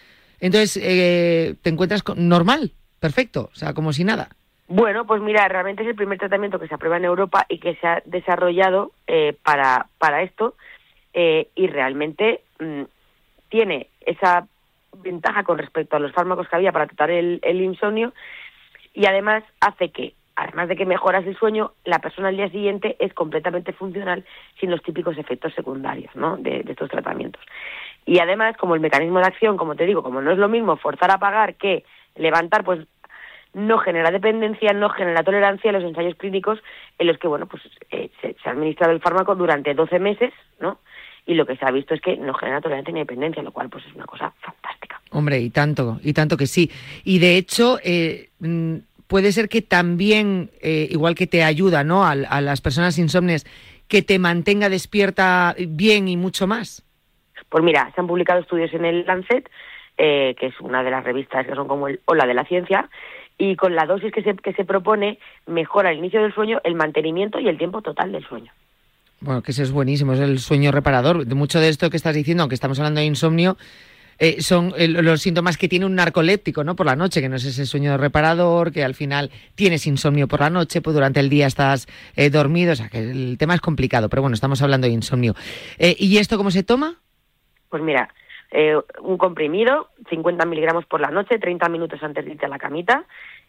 entonces 0.40 0.78
eh, 0.82 1.56
te 1.62 1.70
encuentras 1.70 2.02
normal, 2.16 2.72
perfecto, 3.00 3.50
o 3.52 3.54
sea, 3.54 3.74
como 3.74 3.92
si 3.92 4.04
nada. 4.04 4.30
Bueno, 4.68 5.06
pues 5.06 5.20
mira, 5.20 5.46
realmente 5.46 5.82
es 5.82 5.88
el 5.90 5.94
primer 5.94 6.18
tratamiento 6.18 6.58
que 6.58 6.68
se 6.68 6.74
aprueba 6.74 6.96
en 6.96 7.04
Europa 7.04 7.44
y 7.48 7.58
que 7.58 7.76
se 7.76 7.86
ha 7.86 8.02
desarrollado 8.06 8.92
eh, 9.06 9.36
para, 9.42 9.86
para 9.98 10.22
esto 10.22 10.54
y 11.18 11.66
realmente 11.68 12.42
mm, 12.60 12.82
tiene 13.48 13.88
esa 14.02 14.46
ventaja 14.98 15.44
con 15.44 15.56
respecto 15.56 15.96
a 15.96 15.98
los 15.98 16.12
fármacos 16.12 16.46
que 16.46 16.56
había 16.56 16.72
para 16.72 16.86
tratar 16.86 17.10
el 17.10 17.60
insomnio 17.62 18.12
y 18.92 19.06
además 19.06 19.42
hace 19.60 19.88
que 19.88 20.12
además 20.36 20.68
de 20.68 20.76
que 20.76 20.86
mejoras 20.86 21.26
el 21.26 21.36
sueño, 21.36 21.72
la 21.84 21.98
persona 21.98 22.28
al 22.28 22.36
día 22.36 22.50
siguiente 22.50 22.96
es 23.00 23.12
completamente 23.14 23.72
funcional 23.72 24.24
sin 24.60 24.70
los 24.70 24.82
típicos 24.82 25.16
efectos 25.18 25.54
secundarios 25.54 26.14
¿no? 26.14 26.36
de, 26.36 26.64
estos 26.68 26.90
tratamientos. 26.90 27.42
Y 28.04 28.20
además, 28.20 28.56
como 28.56 28.74
el 28.74 28.80
mecanismo 28.80 29.18
de 29.18 29.26
acción, 29.26 29.56
como 29.56 29.74
te 29.74 29.86
digo, 29.86 30.02
como 30.02 30.20
no 30.20 30.30
es 30.30 30.38
lo 30.38 30.48
mismo 30.48 30.76
forzar 30.76 31.10
a 31.10 31.18
pagar 31.18 31.56
que 31.56 31.84
levantar, 32.14 32.64
pues 32.64 32.86
no 33.54 33.78
genera 33.78 34.10
dependencia, 34.10 34.72
no 34.74 34.90
genera 34.90 35.24
tolerancia 35.24 35.70
en 35.70 35.76
los 35.76 35.84
ensayos 35.84 36.14
clínicos 36.16 36.60
en 36.98 37.06
los 37.06 37.18
que, 37.18 37.26
bueno, 37.26 37.46
pues 37.46 37.62
eh, 37.90 38.10
se, 38.20 38.36
ha 38.44 38.50
administrado 38.50 38.92
el 38.92 39.00
fármaco 39.00 39.34
durante 39.34 39.74
12 39.74 39.98
meses, 39.98 40.32
¿no? 40.60 40.78
Y 41.24 41.34
lo 41.34 41.46
que 41.46 41.56
se 41.56 41.64
ha 41.64 41.70
visto 41.72 41.94
es 41.94 42.00
que 42.00 42.16
no 42.16 42.34
genera 42.34 42.60
tolerancia 42.60 42.92
ni 42.92 43.00
dependencia, 43.00 43.42
lo 43.42 43.52
cual 43.52 43.70
pues 43.70 43.84
es 43.86 43.94
una 43.94 44.04
cosa 44.04 44.32
fantástica. 44.40 45.00
Hombre, 45.10 45.40
y 45.40 45.50
tanto, 45.50 45.98
y 46.02 46.12
tanto 46.12 46.36
que 46.36 46.46
sí. 46.46 46.70
Y 47.04 47.18
de 47.18 47.38
hecho, 47.38 47.78
eh, 47.82 48.28
mm, 48.38 48.76
puede 49.06 49.32
ser 49.32 49.48
que 49.48 49.62
también, 49.62 50.50
eh, 50.60 50.88
igual 50.90 51.14
que 51.14 51.26
te 51.26 51.42
ayuda 51.42 51.84
¿no? 51.84 52.04
A, 52.04 52.14
las 52.14 52.60
personas 52.60 52.98
insomnes, 52.98 53.46
que 53.88 54.02
te 54.02 54.18
mantenga 54.18 54.68
despierta 54.68 55.54
bien 55.68 56.08
y 56.08 56.16
mucho 56.16 56.46
más. 56.46 56.82
Pues 57.48 57.62
mira, 57.62 57.92
se 57.94 58.00
han 58.00 58.06
publicado 58.06 58.40
estudios 58.40 58.72
en 58.74 58.84
el 58.84 59.06
Lancet, 59.06 59.48
eh, 59.98 60.34
que 60.38 60.46
es 60.46 60.60
una 60.60 60.82
de 60.82 60.90
las 60.90 61.04
revistas 61.04 61.46
que 61.46 61.54
son 61.54 61.68
como 61.68 61.88
el 61.88 62.00
Hola 62.06 62.26
de 62.26 62.34
la 62.34 62.44
Ciencia, 62.44 62.88
y 63.38 63.54
con 63.56 63.74
la 63.74 63.86
dosis 63.86 64.12
que 64.12 64.22
se, 64.22 64.34
que 64.34 64.54
se 64.54 64.64
propone 64.64 65.18
mejora 65.46 65.90
el 65.90 65.98
inicio 65.98 66.22
del 66.22 66.34
sueño, 66.34 66.60
el 66.64 66.74
mantenimiento 66.74 67.38
y 67.38 67.48
el 67.48 67.58
tiempo 67.58 67.82
total 67.82 68.12
del 68.12 68.26
sueño. 68.26 68.50
Bueno, 69.20 69.42
que 69.42 69.52
eso 69.52 69.62
es 69.62 69.72
buenísimo, 69.72 70.12
es 70.12 70.20
el 70.20 70.38
sueño 70.38 70.72
reparador. 70.72 71.26
De 71.26 71.34
mucho 71.34 71.60
de 71.60 71.68
esto 71.68 71.90
que 71.90 71.96
estás 71.96 72.14
diciendo, 72.14 72.42
aunque 72.42 72.54
estamos 72.54 72.78
hablando 72.78 73.00
de 73.00 73.06
insomnio, 73.06 73.56
eh, 74.18 74.40
son 74.40 74.72
eh, 74.76 74.88
los 74.88 75.22
síntomas 75.22 75.56
que 75.56 75.68
tiene 75.68 75.86
un 75.86 75.94
narcoléptico, 75.94 76.64
¿no? 76.64 76.76
Por 76.76 76.86
la 76.86 76.96
noche, 76.96 77.20
que 77.20 77.28
no 77.28 77.36
es 77.36 77.44
ese 77.44 77.66
sueño 77.66 77.96
reparador, 77.96 78.72
que 78.72 78.84
al 78.84 78.94
final 78.94 79.30
tienes 79.54 79.86
insomnio 79.86 80.28
por 80.28 80.40
la 80.40 80.50
noche, 80.50 80.80
pues 80.80 80.94
durante 80.94 81.20
el 81.20 81.28
día 81.28 81.46
estás 81.46 81.86
eh, 82.16 82.30
dormido, 82.30 82.72
o 82.72 82.76
sea, 82.76 82.88
que 82.88 82.98
el 82.98 83.36
tema 83.38 83.54
es 83.54 83.60
complicado, 83.60 84.08
pero 84.08 84.22
bueno, 84.22 84.34
estamos 84.34 84.62
hablando 84.62 84.86
de 84.86 84.92
insomnio. 84.92 85.34
¿Y 85.78 86.18
esto 86.18 86.36
cómo 86.36 86.50
se 86.50 86.62
toma? 86.62 86.96
Pues 87.68 87.82
mira, 87.82 88.08
eh, 88.50 88.76
un 89.02 89.18
comprimido, 89.18 89.88
50 90.08 90.46
miligramos 90.46 90.86
por 90.86 91.00
la 91.00 91.10
noche, 91.10 91.38
30 91.38 91.68
minutos 91.68 92.02
antes 92.02 92.24
de 92.24 92.32
irte 92.32 92.46
a 92.46 92.48
la 92.48 92.58
camita, 92.58 93.04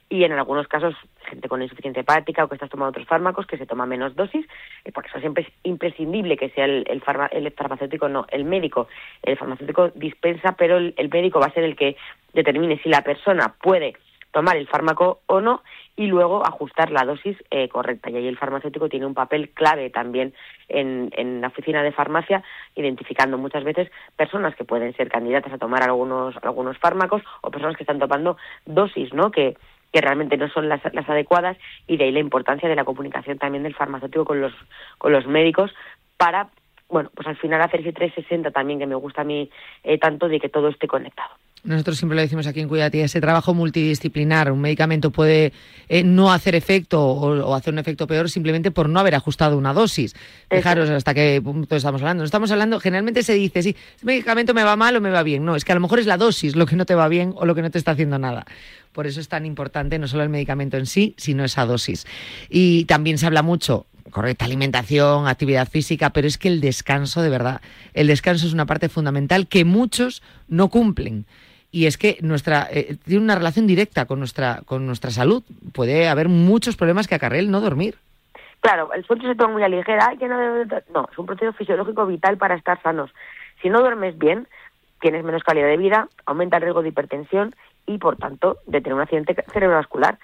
y 0.09 0.23
en 0.23 0.31
algunos 0.33 0.67
casos 0.67 0.95
gente 1.25 1.49
con 1.49 1.61
insuficiencia 1.61 2.01
hepática 2.01 2.43
o 2.43 2.47
que 2.47 2.55
estás 2.55 2.69
tomando 2.69 2.91
otros 2.91 3.07
fármacos 3.07 3.45
que 3.45 3.57
se 3.57 3.65
toma 3.65 3.85
menos 3.85 4.15
dosis, 4.15 4.45
eh, 4.85 4.91
porque 4.91 5.09
eso 5.09 5.19
siempre 5.19 5.43
es 5.43 5.49
imprescindible 5.63 6.37
que 6.37 6.49
sea 6.49 6.65
el, 6.65 6.85
el, 6.87 7.01
el 7.31 7.51
farmacéutico, 7.51 8.07
no, 8.07 8.25
el 8.29 8.45
médico. 8.45 8.87
El 9.23 9.37
farmacéutico 9.37 9.89
dispensa, 9.89 10.53
pero 10.53 10.77
el, 10.77 10.93
el 10.97 11.09
médico 11.09 11.39
va 11.39 11.47
a 11.47 11.53
ser 11.53 11.63
el 11.63 11.75
que 11.75 11.97
determine 12.33 12.79
si 12.79 12.89
la 12.89 13.01
persona 13.01 13.55
puede 13.61 13.95
tomar 14.31 14.57
el 14.57 14.67
fármaco 14.67 15.21
o 15.25 15.41
no 15.41 15.63
y 15.95 16.05
luego 16.05 16.45
ajustar 16.45 16.91
la 16.91 17.03
dosis 17.05 17.35
eh, 17.49 17.69
correcta. 17.69 18.09
Y 18.09 18.17
ahí 18.17 18.27
el 18.27 18.37
farmacéutico 18.37 18.87
tiene 18.87 19.07
un 19.07 19.15
papel 19.15 19.49
clave 19.49 19.89
también 19.89 20.33
en, 20.69 21.09
en, 21.17 21.41
la 21.41 21.47
oficina 21.47 21.81
de 21.81 21.91
farmacia, 21.91 22.43
identificando 22.75 23.37
muchas 23.37 23.63
veces 23.63 23.89
personas 24.15 24.55
que 24.55 24.63
pueden 24.63 24.95
ser 24.95 25.09
candidatas 25.09 25.53
a 25.53 25.57
tomar 25.57 25.81
algunos, 25.83 26.35
algunos 26.43 26.77
fármacos 26.77 27.23
o 27.41 27.49
personas 27.49 27.75
que 27.75 27.83
están 27.83 27.99
tomando 27.99 28.37
dosis, 28.65 29.11
¿no? 29.13 29.31
Que, 29.31 29.57
que 29.91 30.01
realmente 30.01 30.37
no 30.37 30.49
son 30.49 30.69
las, 30.69 30.81
las 30.93 31.09
adecuadas 31.09 31.57
y 31.87 31.97
de 31.97 32.05
ahí 32.05 32.11
la 32.11 32.19
importancia 32.19 32.69
de 32.69 32.75
la 32.75 32.85
comunicación 32.85 33.37
también 33.37 33.63
del 33.63 33.75
farmacéutico 33.75 34.25
con 34.25 34.41
los, 34.41 34.53
con 34.97 35.11
los 35.11 35.25
médicos 35.27 35.71
para, 36.17 36.49
bueno, 36.89 37.09
pues 37.13 37.27
al 37.27 37.37
final 37.37 37.61
hacer 37.61 37.81
ese 37.81 37.93
360 37.93 38.51
también 38.51 38.79
que 38.79 38.87
me 38.87 38.95
gusta 38.95 39.21
a 39.21 39.25
mí 39.25 39.49
eh, 39.83 39.97
tanto 39.97 40.27
de 40.27 40.39
que 40.39 40.49
todo 40.49 40.67
esté 40.67 40.87
conectado. 40.87 41.31
Nosotros 41.63 41.97
siempre 41.97 42.15
lo 42.15 42.21
decimos 42.21 42.47
aquí 42.47 42.61
en 42.61 42.69
Cuidati, 42.69 42.99
ese 42.99 43.19
trabajo 43.19 43.53
multidisciplinar. 43.53 44.51
Un 44.51 44.61
medicamento 44.61 45.11
puede 45.11 45.51
eh, 45.89 46.03
no 46.03 46.31
hacer 46.31 46.55
efecto 46.55 47.03
o, 47.03 47.45
o, 47.45 47.55
hacer 47.55 47.73
un 47.73 47.79
efecto 47.79 48.07
peor 48.07 48.29
simplemente 48.29 48.71
por 48.71 48.87
no 48.87 48.99
haber 48.99 49.15
ajustado 49.15 49.57
una 49.57 49.73
dosis. 49.73 50.15
Fijaros 50.49 50.89
hasta 50.89 51.13
qué 51.13 51.41
punto 51.43 51.75
estamos 51.75 52.01
hablando. 52.01 52.21
No 52.21 52.25
estamos 52.25 52.51
hablando, 52.51 52.79
generalmente 52.79 53.21
se 53.21 53.33
dice, 53.33 53.63
sí, 53.63 53.75
ese 53.95 54.05
medicamento 54.05 54.53
me 54.53 54.63
va 54.63 54.75
mal 54.75 54.95
o 54.95 55.01
me 55.01 55.09
va 55.09 55.23
bien. 55.23 55.43
No, 55.43 55.55
es 55.55 55.65
que 55.65 55.73
a 55.73 55.75
lo 55.75 55.81
mejor 55.81 55.99
es 55.99 56.05
la 56.05 56.17
dosis 56.17 56.55
lo 56.55 56.65
que 56.65 56.75
no 56.75 56.85
te 56.85 56.95
va 56.95 57.09
bien 57.09 57.33
o 57.35 57.45
lo 57.45 57.53
que 57.53 57.61
no 57.61 57.71
te 57.71 57.79
está 57.79 57.91
haciendo 57.91 58.17
nada. 58.17 58.45
Por 58.97 59.05
eso 59.05 59.19
es 59.19 59.29
tan 59.29 59.45
importante 59.45 59.99
no 59.99 60.07
solo 60.07 60.23
el 60.23 60.29
medicamento 60.29 60.75
en 60.75 60.87
sí, 60.87 61.13
sino 61.17 61.43
esa 61.43 61.67
dosis. 61.67 62.07
Y 62.49 62.85
también 62.85 63.19
se 63.19 63.27
habla 63.27 63.43
mucho, 63.43 63.85
correcta 64.09 64.45
alimentación, 64.45 65.27
actividad 65.27 65.67
física, 65.67 66.09
pero 66.09 66.25
es 66.25 66.39
que 66.39 66.47
el 66.47 66.61
descanso, 66.61 67.21
de 67.21 67.29
verdad, 67.29 67.61
el 67.93 68.07
descanso 68.07 68.47
es 68.47 68.53
una 68.53 68.65
parte 68.65 68.89
fundamental 68.89 69.45
que 69.45 69.65
muchos 69.65 70.23
no 70.47 70.69
cumplen 70.69 71.27
y 71.69 71.85
es 71.85 71.99
que 71.99 72.17
nuestra 72.21 72.67
eh, 72.71 72.97
tiene 73.05 73.23
una 73.23 73.35
relación 73.35 73.67
directa 73.67 74.05
con 74.05 74.17
nuestra 74.17 74.61
con 74.65 74.87
nuestra 74.87 75.11
salud. 75.11 75.43
Puede 75.73 76.09
haber 76.09 76.27
muchos 76.27 76.75
problemas 76.75 77.07
que 77.07 77.13
acarrea 77.13 77.39
el 77.39 77.51
no 77.51 77.61
dormir. 77.61 77.99
Claro, 78.61 78.91
el 78.93 79.05
sueño 79.05 79.29
se 79.29 79.35
toma 79.35 79.53
muy 79.53 79.61
a 79.61 79.69
ligera. 79.69 80.15
Que 80.17 80.27
no, 80.27 80.65
no, 80.91 81.07
es 81.11 81.17
un 81.19 81.27
proceso 81.27 81.53
fisiológico 81.53 82.07
vital 82.07 82.37
para 82.37 82.55
estar 82.55 82.81
sanos. 82.81 83.11
Si 83.61 83.69
no 83.69 83.79
duermes 83.81 84.17
bien, 84.17 84.47
tienes 85.01 85.23
menos 85.23 85.43
calidad 85.43 85.67
de 85.67 85.77
vida, 85.77 86.07
aumenta 86.25 86.57
el 86.57 86.63
riesgo 86.63 86.81
de 86.81 86.89
hipertensión 86.89 87.53
y, 87.87 87.97
por 87.97 88.17
tanto, 88.17 88.57
de 88.67 88.81
tener 88.81 88.93
un 88.93 89.01
accidente 89.01 89.35
cerebrovascular. 89.51 90.19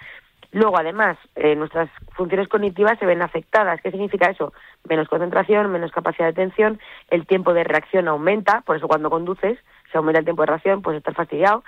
Luego, 0.52 0.78
además, 0.78 1.18
eh, 1.34 1.56
nuestras 1.56 1.90
funciones 2.12 2.46
cognitivas 2.46 2.96
se 3.00 3.06
ven 3.06 3.22
afectadas. 3.22 3.80
¿Qué 3.80 3.90
significa 3.90 4.30
eso? 4.30 4.52
Menos 4.88 5.08
concentración, 5.08 5.72
menos 5.72 5.90
capacidad 5.90 6.26
de 6.26 6.30
atención, 6.30 6.78
el 7.10 7.26
tiempo 7.26 7.52
de 7.54 7.64
reacción 7.64 8.06
aumenta, 8.06 8.60
por 8.60 8.76
eso 8.76 8.86
cuando 8.86 9.10
conduces 9.10 9.58
se 9.90 9.98
aumenta 9.98 10.20
el 10.20 10.24
tiempo 10.24 10.42
de 10.42 10.46
reacción, 10.46 10.80
pues 10.80 10.96
estar 10.96 11.12
fastidiado, 11.12 11.64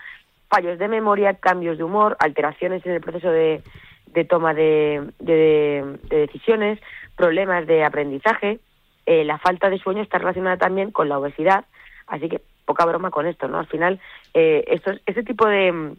fallos 0.48 0.78
de 0.78 0.86
memoria, 0.86 1.34
cambios 1.34 1.78
de 1.78 1.84
humor, 1.84 2.16
alteraciones 2.20 2.86
en 2.86 2.92
el 2.92 3.00
proceso 3.00 3.28
de, 3.28 3.62
de 4.06 4.24
toma 4.24 4.54
de, 4.54 5.10
de, 5.18 5.98
de, 6.04 6.18
decisiones, 6.18 6.78
problemas 7.16 7.66
de 7.66 7.82
aprendizaje, 7.82 8.60
eh, 9.06 9.24
la 9.24 9.38
falta 9.38 9.68
de 9.68 9.78
sueño 9.78 10.02
está 10.02 10.18
relacionada 10.18 10.58
también 10.58 10.92
con 10.92 11.08
la 11.08 11.18
obesidad, 11.18 11.64
así 12.06 12.28
que 12.28 12.40
poca 12.66 12.84
broma 12.84 13.10
con 13.10 13.26
esto, 13.26 13.48
¿no? 13.48 13.58
Al 13.58 13.66
final, 13.66 14.00
eh, 14.34 14.64
esto, 14.68 14.92
este 15.06 15.22
tipo 15.22 15.46
de, 15.46 15.96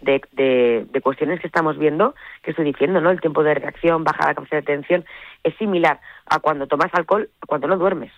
de, 0.00 0.20
de, 0.32 0.86
de, 0.88 1.00
cuestiones 1.00 1.40
que 1.40 1.48
estamos 1.48 1.76
viendo, 1.78 2.14
que 2.42 2.50
estoy 2.50 2.66
diciendo, 2.66 3.00
¿no? 3.00 3.10
El 3.10 3.20
tiempo 3.20 3.42
de 3.42 3.54
reacción, 3.54 4.04
baja 4.04 4.28
la 4.28 4.34
capacidad 4.34 4.62
de 4.62 4.72
atención, 4.72 5.04
es 5.42 5.56
similar 5.56 6.00
a 6.26 6.38
cuando 6.38 6.68
tomas 6.68 6.94
alcohol, 6.94 7.28
a 7.40 7.46
cuando 7.46 7.66
no 7.66 7.76
duermes, 7.76 8.12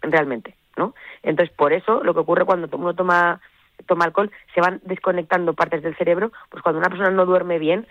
realmente, 0.00 0.54
¿no? 0.76 0.94
Entonces, 1.22 1.54
por 1.54 1.72
eso, 1.72 2.02
lo 2.02 2.14
que 2.14 2.20
ocurre 2.20 2.46
cuando 2.46 2.68
uno 2.72 2.94
toma, 2.94 3.40
toma 3.86 4.06
alcohol, 4.06 4.30
se 4.54 4.60
van 4.60 4.80
desconectando 4.84 5.52
partes 5.52 5.82
del 5.82 5.96
cerebro, 5.96 6.32
pues 6.48 6.62
cuando 6.62 6.78
una 6.78 6.88
persona 6.88 7.10
no 7.10 7.26
duerme 7.26 7.58
bien 7.58 7.86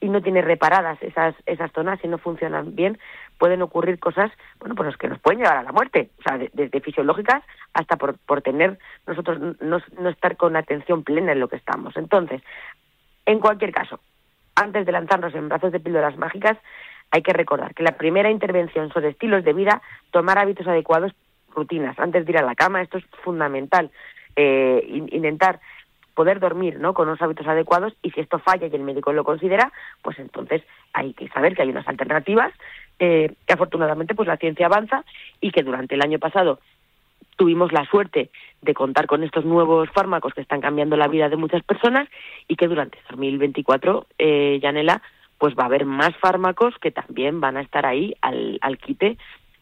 y 0.00 0.08
no 0.08 0.20
tiene 0.20 0.42
reparadas 0.42 1.02
esas, 1.02 1.34
esas 1.46 1.72
zonas 1.72 1.98
y 2.02 2.08
no 2.08 2.18
funcionan 2.18 2.74
bien, 2.74 2.98
pueden 3.38 3.62
ocurrir 3.62 3.98
cosas, 3.98 4.30
bueno, 4.58 4.74
pues 4.74 4.96
que 4.96 5.08
nos 5.08 5.20
pueden 5.20 5.40
llevar 5.40 5.58
a 5.58 5.62
la 5.62 5.72
muerte, 5.72 6.10
o 6.18 6.22
sea, 6.22 6.38
desde 6.38 6.50
de, 6.54 6.68
de 6.68 6.80
fisiológicas 6.80 7.42
hasta 7.72 7.96
por, 7.96 8.18
por 8.18 8.42
tener 8.42 8.78
nosotros 9.06 9.38
no, 9.60 9.78
no 9.98 10.08
estar 10.08 10.36
con 10.36 10.56
atención 10.56 11.04
plena 11.04 11.32
en 11.32 11.40
lo 11.40 11.48
que 11.48 11.56
estamos. 11.56 11.96
Entonces, 11.96 12.42
en 13.26 13.40
cualquier 13.40 13.72
caso, 13.72 14.00
antes 14.54 14.86
de 14.86 14.92
lanzarnos 14.92 15.34
en 15.34 15.48
brazos 15.48 15.72
de 15.72 15.80
píldoras 15.80 16.16
mágicas, 16.16 16.56
hay 17.10 17.22
que 17.22 17.32
recordar 17.32 17.74
que 17.74 17.82
la 17.82 17.96
primera 17.96 18.30
intervención 18.30 18.92
sobre 18.92 19.10
estilos 19.10 19.44
de 19.44 19.52
vida, 19.52 19.82
tomar 20.10 20.38
hábitos 20.38 20.66
adecuados, 20.66 21.12
rutinas, 21.54 21.98
antes 21.98 22.24
de 22.24 22.32
ir 22.32 22.38
a 22.38 22.42
la 22.42 22.54
cama, 22.54 22.82
esto 22.82 22.98
es 22.98 23.04
fundamental. 23.22 23.90
Eh, 24.36 24.84
intentar 24.88 25.60
poder 26.14 26.40
dormir 26.40 26.78
¿no? 26.78 26.94
con 26.94 27.08
unos 27.08 27.20
hábitos 27.22 27.46
adecuados 27.46 27.92
y 28.02 28.10
si 28.10 28.20
esto 28.20 28.38
falla 28.38 28.66
y 28.66 28.74
el 28.74 28.82
médico 28.82 29.12
lo 29.12 29.24
considera, 29.24 29.72
pues 30.02 30.18
entonces 30.18 30.62
hay 30.92 31.12
que 31.14 31.28
saber 31.28 31.54
que 31.54 31.62
hay 31.62 31.70
unas 31.70 31.86
alternativas 31.88 32.52
eh, 32.98 33.32
que 33.46 33.52
afortunadamente 33.52 34.14
pues 34.14 34.28
la 34.28 34.36
ciencia 34.36 34.66
avanza 34.66 35.04
y 35.40 35.50
que 35.50 35.62
durante 35.62 35.94
el 35.94 36.02
año 36.02 36.18
pasado 36.18 36.60
tuvimos 37.36 37.72
la 37.72 37.84
suerte 37.86 38.30
de 38.62 38.74
contar 38.74 39.06
con 39.06 39.22
estos 39.22 39.44
nuevos 39.44 39.90
fármacos 39.90 40.34
que 40.34 40.40
están 40.40 40.60
cambiando 40.60 40.96
la 40.96 41.08
vida 41.08 41.28
de 41.28 41.36
muchas 41.36 41.62
personas 41.62 42.08
y 42.48 42.56
que 42.56 42.68
durante 42.68 42.98
2024, 43.10 44.06
eh, 44.18 44.58
Yanela, 44.62 45.02
pues 45.38 45.54
va 45.54 45.64
a 45.64 45.66
haber 45.66 45.84
más 45.84 46.16
fármacos 46.16 46.74
que 46.78 46.90
también 46.90 47.40
van 47.40 47.56
a 47.56 47.62
estar 47.62 47.86
ahí 47.86 48.14
al, 48.20 48.58
al 48.60 48.78
quite 48.78 49.18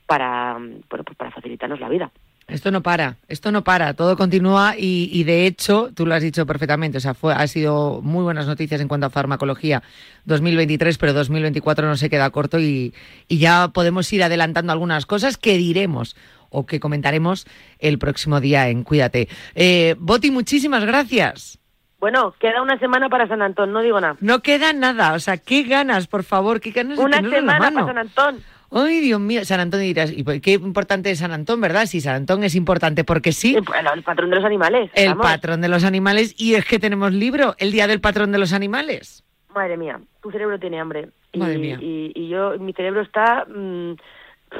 para, 0.06 0.54
bueno, 0.58 1.04
pues 1.04 1.16
para 1.16 1.30
facilitarnos 1.30 1.80
la 1.80 1.88
vida. 1.88 2.10
Esto 2.48 2.70
no 2.70 2.82
para, 2.82 3.16
esto 3.28 3.52
no 3.52 3.62
para, 3.62 3.94
todo 3.94 4.16
continúa 4.16 4.74
y, 4.76 5.08
y, 5.12 5.24
de 5.24 5.46
hecho, 5.46 5.90
tú 5.94 6.06
lo 6.06 6.14
has 6.14 6.22
dicho 6.22 6.44
perfectamente, 6.44 6.98
o 6.98 7.00
sea, 7.00 7.14
fue, 7.14 7.32
ha 7.32 7.46
sido 7.46 8.00
muy 8.02 8.24
buenas 8.24 8.46
noticias 8.46 8.80
en 8.80 8.88
cuanto 8.88 9.06
a 9.06 9.10
farmacología 9.10 9.82
2023, 10.24 10.98
pero 10.98 11.12
2024 11.12 11.86
no 11.86 11.96
se 11.96 12.10
queda 12.10 12.28
corto 12.30 12.58
y, 12.58 12.94
y 13.28 13.38
ya 13.38 13.68
podemos 13.68 14.12
ir 14.12 14.24
adelantando 14.24 14.72
algunas 14.72 15.06
cosas 15.06 15.36
que 15.36 15.56
diremos 15.56 16.16
o 16.52 16.66
que 16.66 16.80
comentaremos 16.80 17.46
el 17.78 17.98
próximo 17.98 18.40
día 18.40 18.68
en 18.68 18.84
Cuídate. 18.84 19.28
Eh, 19.54 19.96
Boti, 19.98 20.30
muchísimas 20.30 20.84
gracias. 20.84 21.58
Bueno, 21.98 22.34
queda 22.40 22.60
una 22.62 22.78
semana 22.78 23.08
para 23.08 23.28
San 23.28 23.42
Antón, 23.42 23.72
no 23.72 23.80
digo 23.80 24.00
nada. 24.00 24.16
No 24.20 24.40
queda 24.40 24.72
nada, 24.72 25.14
o 25.14 25.20
sea, 25.20 25.36
qué 25.36 25.62
ganas, 25.62 26.08
por 26.08 26.24
favor, 26.24 26.60
qué 26.60 26.72
ganas 26.72 26.98
de 26.98 27.04
Una 27.04 27.20
semana 27.20 27.70
para 27.70 27.86
San 27.86 27.98
Antón. 27.98 28.42
Ay, 28.74 29.00
Dios 29.00 29.20
mío, 29.20 29.44
San 29.44 29.60
Antón 29.60 29.80
dirás, 29.80 30.10
¿y 30.10 30.24
qué 30.40 30.52
importante 30.52 31.10
es 31.10 31.18
San 31.18 31.32
Antón, 31.32 31.60
verdad? 31.60 31.84
Si 31.84 32.00
San 32.00 32.14
Antón 32.14 32.42
es 32.42 32.54
importante 32.54 33.04
porque 33.04 33.32
sí. 33.32 33.56
Bueno, 33.66 33.92
el 33.92 34.02
patrón 34.02 34.30
de 34.30 34.36
los 34.36 34.44
animales. 34.44 34.90
El 34.94 35.10
vamos. 35.10 35.26
patrón 35.26 35.60
de 35.60 35.68
los 35.68 35.84
animales, 35.84 36.34
y 36.38 36.54
es 36.54 36.64
que 36.64 36.78
tenemos 36.78 37.12
libro, 37.12 37.54
el 37.58 37.70
día 37.70 37.86
del 37.86 38.00
patrón 38.00 38.32
de 38.32 38.38
los 38.38 38.54
animales. 38.54 39.24
Madre 39.54 39.76
mía, 39.76 40.00
tu 40.22 40.30
cerebro 40.30 40.58
tiene 40.58 40.80
hambre. 40.80 41.10
Madre 41.34 41.54
y, 41.54 41.58
mía. 41.58 41.78
Y, 41.80 42.12
y, 42.14 42.28
yo, 42.28 42.58
mi 42.58 42.72
cerebro 42.72 43.02
está. 43.02 43.44
Mmm, 43.46 43.92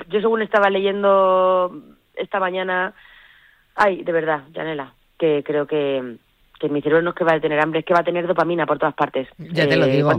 yo, 0.09 0.20
según 0.20 0.42
estaba 0.42 0.68
leyendo 0.68 1.83
esta 2.14 2.38
mañana. 2.38 2.94
Ay, 3.75 4.05
de 4.05 4.12
verdad, 4.12 4.42
Janela, 4.55 4.92
que 5.18 5.42
creo 5.42 5.66
que 5.66 6.16
que 6.62 6.68
mi 6.68 6.81
cerebro 6.81 7.03
no 7.03 7.11
es 7.11 7.16
que 7.16 7.25
va 7.25 7.35
a 7.35 7.40
tener 7.40 7.59
hambre, 7.61 7.81
es 7.81 7.85
que 7.85 7.92
va 7.92 8.01
a 8.01 8.05
tener 8.05 8.27
dopamina 8.27 8.64
por 8.66 8.79
todas 8.79 8.94
partes. 8.94 9.29
Ya 9.38 9.68
te 9.68 9.77
lo 9.77 9.85
eh, 9.87 9.96
digo. 9.96 10.11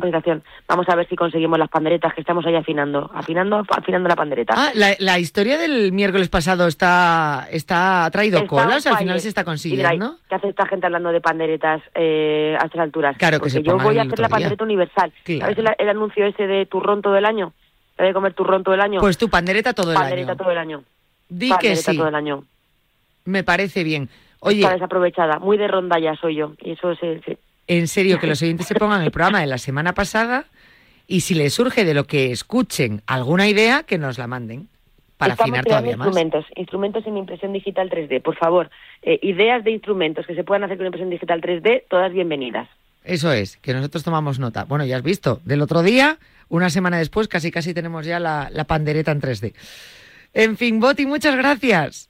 Vamos 0.68 0.90
a 0.90 0.96
ver 0.96 1.08
si 1.08 1.16
conseguimos 1.16 1.58
las 1.58 1.70
panderetas 1.70 2.14
que 2.14 2.22
estamos 2.22 2.46
ahí 2.46 2.56
afinando, 2.56 3.10
afinando, 3.14 3.64
afinando 3.70 4.10
la 4.10 4.16
pandereta. 4.16 4.54
Ah, 4.58 4.72
la, 4.76 4.96
la 5.00 5.18
historia 5.20 5.58
del 5.58 5.92
miércoles 5.94 6.28
pasado 6.30 6.68
está, 6.68 7.48
está 7.52 8.06
ha 8.06 8.12
traído 8.12 8.40
Está 8.40 8.48
colas, 8.50 8.86
on 8.86 8.92
al 8.94 8.98
final 9.00 9.20
se 9.22 9.30
está 9.30 9.42
Y 9.42 9.46
consiguiendo. 9.46 9.90
diréis, 9.90 10.12
¿Qué 10.28 10.36
hace 10.36 10.50
esta 10.50 10.66
gente 10.68 10.86
hablando 10.86 11.12
de 11.12 11.22
panderetas 11.22 11.82
eh, 11.96 12.58
a 12.60 12.66
estas 12.66 12.82
alturas? 12.82 13.18
Claro, 13.18 13.38
que 13.38 13.40
Porque 13.40 13.50
se 13.52 13.64
yo 13.64 13.78
voy 13.78 13.98
a 13.98 14.02
hacer 14.04 14.20
la 14.20 14.28
día. 14.28 14.36
pandereta 14.36 14.64
universal. 14.64 15.14
Claro. 15.24 15.42
¿Sabes 15.42 15.58
el, 15.58 15.68
el 15.78 15.90
anuncio 15.90 16.26
ese 16.26 16.46
de 16.46 16.66
turrón 16.66 17.02
todo 17.02 17.16
el 17.16 17.26
año? 17.26 17.54
¿Hay 17.98 18.08
de 18.08 18.14
comer 18.14 18.34
turrón 18.34 18.64
todo 18.64 18.76
el 18.76 18.82
año? 18.82 19.00
Pues 19.00 19.18
tu 19.18 19.30
pandereta 19.30 19.74
todo 19.74 19.92
el 19.92 19.98
pandereta 19.98 20.32
año. 20.32 20.38
todo 20.38 20.52
el 20.52 20.58
año. 20.58 20.84
Di 21.30 21.48
que 21.48 21.54
pandereta 21.56 21.92
sí, 21.92 21.98
todo 21.98 22.08
el 22.10 22.16
año. 22.16 22.44
me 23.26 23.44
parece 23.44 23.84
bien. 23.84 24.10
Oye, 24.46 24.60
Está 24.62 24.74
desaprovechada. 24.74 25.40
Muy 25.40 25.58
de 25.58 25.68
rondalla 25.68 26.16
soy 26.20 26.36
yo. 26.36 26.54
Y 26.62 26.72
eso 26.72 26.96
se... 26.96 27.22
se- 27.22 27.38
en 27.68 27.88
serio, 27.88 28.20
que 28.20 28.28
los 28.28 28.42
oyentes 28.42 28.68
se 28.68 28.76
pongan 28.76 29.02
el 29.04 29.12
programa 29.12 29.40
de 29.40 29.48
la 29.48 29.58
semana 29.58 29.94
pasada 29.94 30.46
y 31.08 31.22
si 31.22 31.34
les 31.34 31.54
surge 31.54 31.86
de 31.86 31.94
lo 31.94 32.04
que 32.06 32.32
escuchen 32.32 33.02
alguna 33.08 33.48
idea, 33.48 33.84
que 33.84 33.98
nos 33.98 34.18
la 34.18 34.28
manden 34.28 34.68
para 35.18 35.34
Estamos 35.34 35.50
afinar 35.52 35.64
todavía 35.66 35.96
más. 35.96 36.08
instrumentos, 36.08 36.46
instrumentos 36.58 37.08
en 37.08 37.16
impresión 37.18 37.54
digital 37.54 37.90
3D. 37.90 38.22
Por 38.22 38.36
favor, 38.36 38.70
eh, 39.02 39.18
ideas 39.22 39.64
de 39.64 39.72
instrumentos 39.72 40.26
que 40.28 40.36
se 40.36 40.44
puedan 40.44 40.66
hacer 40.66 40.76
con 40.78 40.86
impresión 40.88 41.10
digital 41.10 41.40
3D, 41.42 41.84
todas 41.90 42.12
bienvenidas. 42.12 42.68
Eso 43.06 43.32
es, 43.32 43.56
que 43.58 43.74
nosotros 43.74 44.04
tomamos 44.04 44.40
nota. 44.40 44.66
Bueno, 44.66 44.86
ya 44.86 44.98
has 44.98 45.04
visto, 45.04 45.40
del 45.46 45.62
otro 45.62 45.84
día, 45.84 46.18
una 46.50 46.70
semana 46.70 46.98
después, 46.98 47.30
casi 47.30 47.50
casi 47.52 47.74
tenemos 47.74 48.06
ya 48.06 48.20
la, 48.20 48.50
la 48.52 48.66
pandereta 48.66 49.12
en 49.14 49.22
3D. 49.22 49.54
En 50.34 50.58
fin, 50.58 50.80
Boti, 50.82 51.06
muchas 51.06 51.36
gracias. 51.38 52.10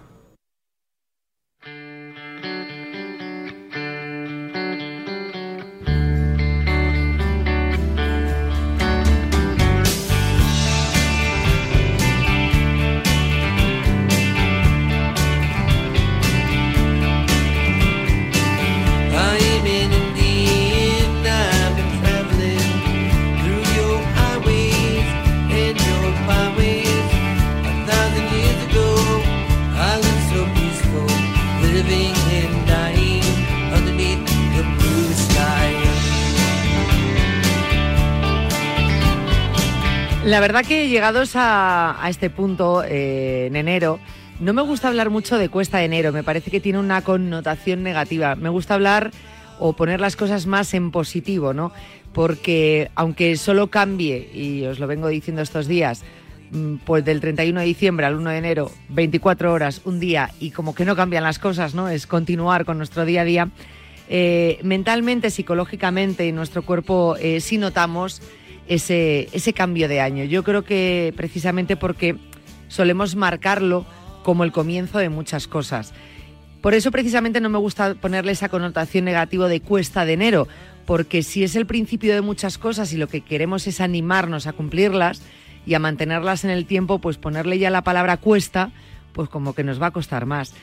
La 40.31 40.39
verdad 40.39 40.63
que 40.65 40.87
llegados 40.87 41.33
a, 41.35 41.99
este 42.07 42.29
punto 42.29 42.85
eh, 42.85 43.47
en 43.47 43.57
enero, 43.57 43.99
no 44.39 44.53
me 44.53 44.61
gusta 44.61 44.87
hablar 44.87 45.09
mucho 45.09 45.37
de 45.37 45.49
cuesta 45.49 45.79
de 45.79 45.83
enero, 45.83 46.13
me 46.13 46.23
parece 46.23 46.49
que 46.49 46.61
tiene 46.61 46.79
una 46.79 47.01
connotación 47.01 47.83
negativa. 47.83 48.37
Me 48.37 48.47
gusta 48.47 48.75
hablar 48.75 49.11
o 49.59 49.73
poner 49.73 49.99
las 49.99 50.15
cosas 50.15 50.45
más 50.45 50.73
en 50.73 50.91
positivo, 50.91 51.53
¿no? 51.53 51.73
Porque 52.13 52.91
aunque 52.95 53.35
solo 53.35 53.67
cambie, 53.67 54.31
y 54.33 54.63
os 54.63 54.79
lo 54.79 54.87
vengo 54.87 55.09
diciendo 55.09 55.41
estos 55.41 55.67
días, 55.67 56.01
mm, 56.51 56.75
pues 56.85 57.03
del 57.03 57.19
31 57.19 57.59
de 57.59 57.65
diciembre 57.65 58.05
al 58.05 58.15
1 58.15 58.29
de 58.29 58.37
enero, 58.37 58.71
24 58.87 59.51
horas, 59.51 59.81
un 59.83 59.99
día, 59.99 60.31
y 60.39 60.51
como 60.51 60.73
que 60.73 60.85
no 60.85 60.95
cambian 60.95 61.25
las 61.25 61.39
cosas, 61.39 61.75
¿no? 61.75 61.89
Es 61.89 62.07
continuar 62.07 62.63
con 62.63 62.77
nuestro 62.77 63.03
día 63.03 63.23
a 63.23 63.25
día. 63.25 63.49
Eh, 64.07 64.59
mentalmente, 64.63 65.29
psicológicamente, 65.29 66.25
en 66.29 66.35
nuestro 66.35 66.61
cuerpo 66.61 67.17
eh, 67.19 67.41
sí 67.41 67.57
notamos 67.57 68.21
ese, 68.71 69.27
ese 69.33 69.51
cambio 69.51 69.89
de 69.89 69.99
año. 69.99 70.23
Yo 70.23 70.43
creo 70.43 70.63
que 70.63 71.13
precisamente 71.17 71.75
porque 71.75 72.15
solemos 72.69 73.17
marcarlo 73.17 73.85
como 74.23 74.45
el 74.45 74.53
comienzo 74.53 74.97
de 74.99 75.09
muchas 75.09 75.45
cosas. 75.47 75.93
Por 76.61 76.73
eso 76.73 76.89
precisamente 76.89 77.41
no 77.41 77.49
me 77.49 77.57
gusta 77.57 77.95
ponerle 77.95 78.31
esa 78.31 78.47
connotación 78.47 79.03
negativa 79.03 79.49
de 79.49 79.59
cuesta 79.59 80.05
de 80.05 80.13
enero, 80.13 80.47
porque 80.85 81.21
si 81.21 81.43
es 81.43 81.57
el 81.57 81.65
principio 81.65 82.13
de 82.13 82.21
muchas 82.21 82.57
cosas 82.57 82.93
y 82.93 82.97
lo 82.97 83.07
que 83.07 83.19
queremos 83.19 83.67
es 83.67 83.81
animarnos 83.81 84.47
a 84.47 84.53
cumplirlas 84.53 85.21
y 85.65 85.73
a 85.73 85.79
mantenerlas 85.79 86.45
en 86.45 86.51
el 86.51 86.65
tiempo, 86.65 86.99
pues 86.99 87.17
ponerle 87.17 87.59
ya 87.59 87.71
la 87.71 87.83
palabra 87.83 88.17
cuesta, 88.17 88.71
pues 89.11 89.27
como 89.27 89.53
que 89.53 89.65
nos 89.65 89.81
va 89.81 89.87
a 89.87 89.91
costar 89.91 90.25
más. 90.25 90.53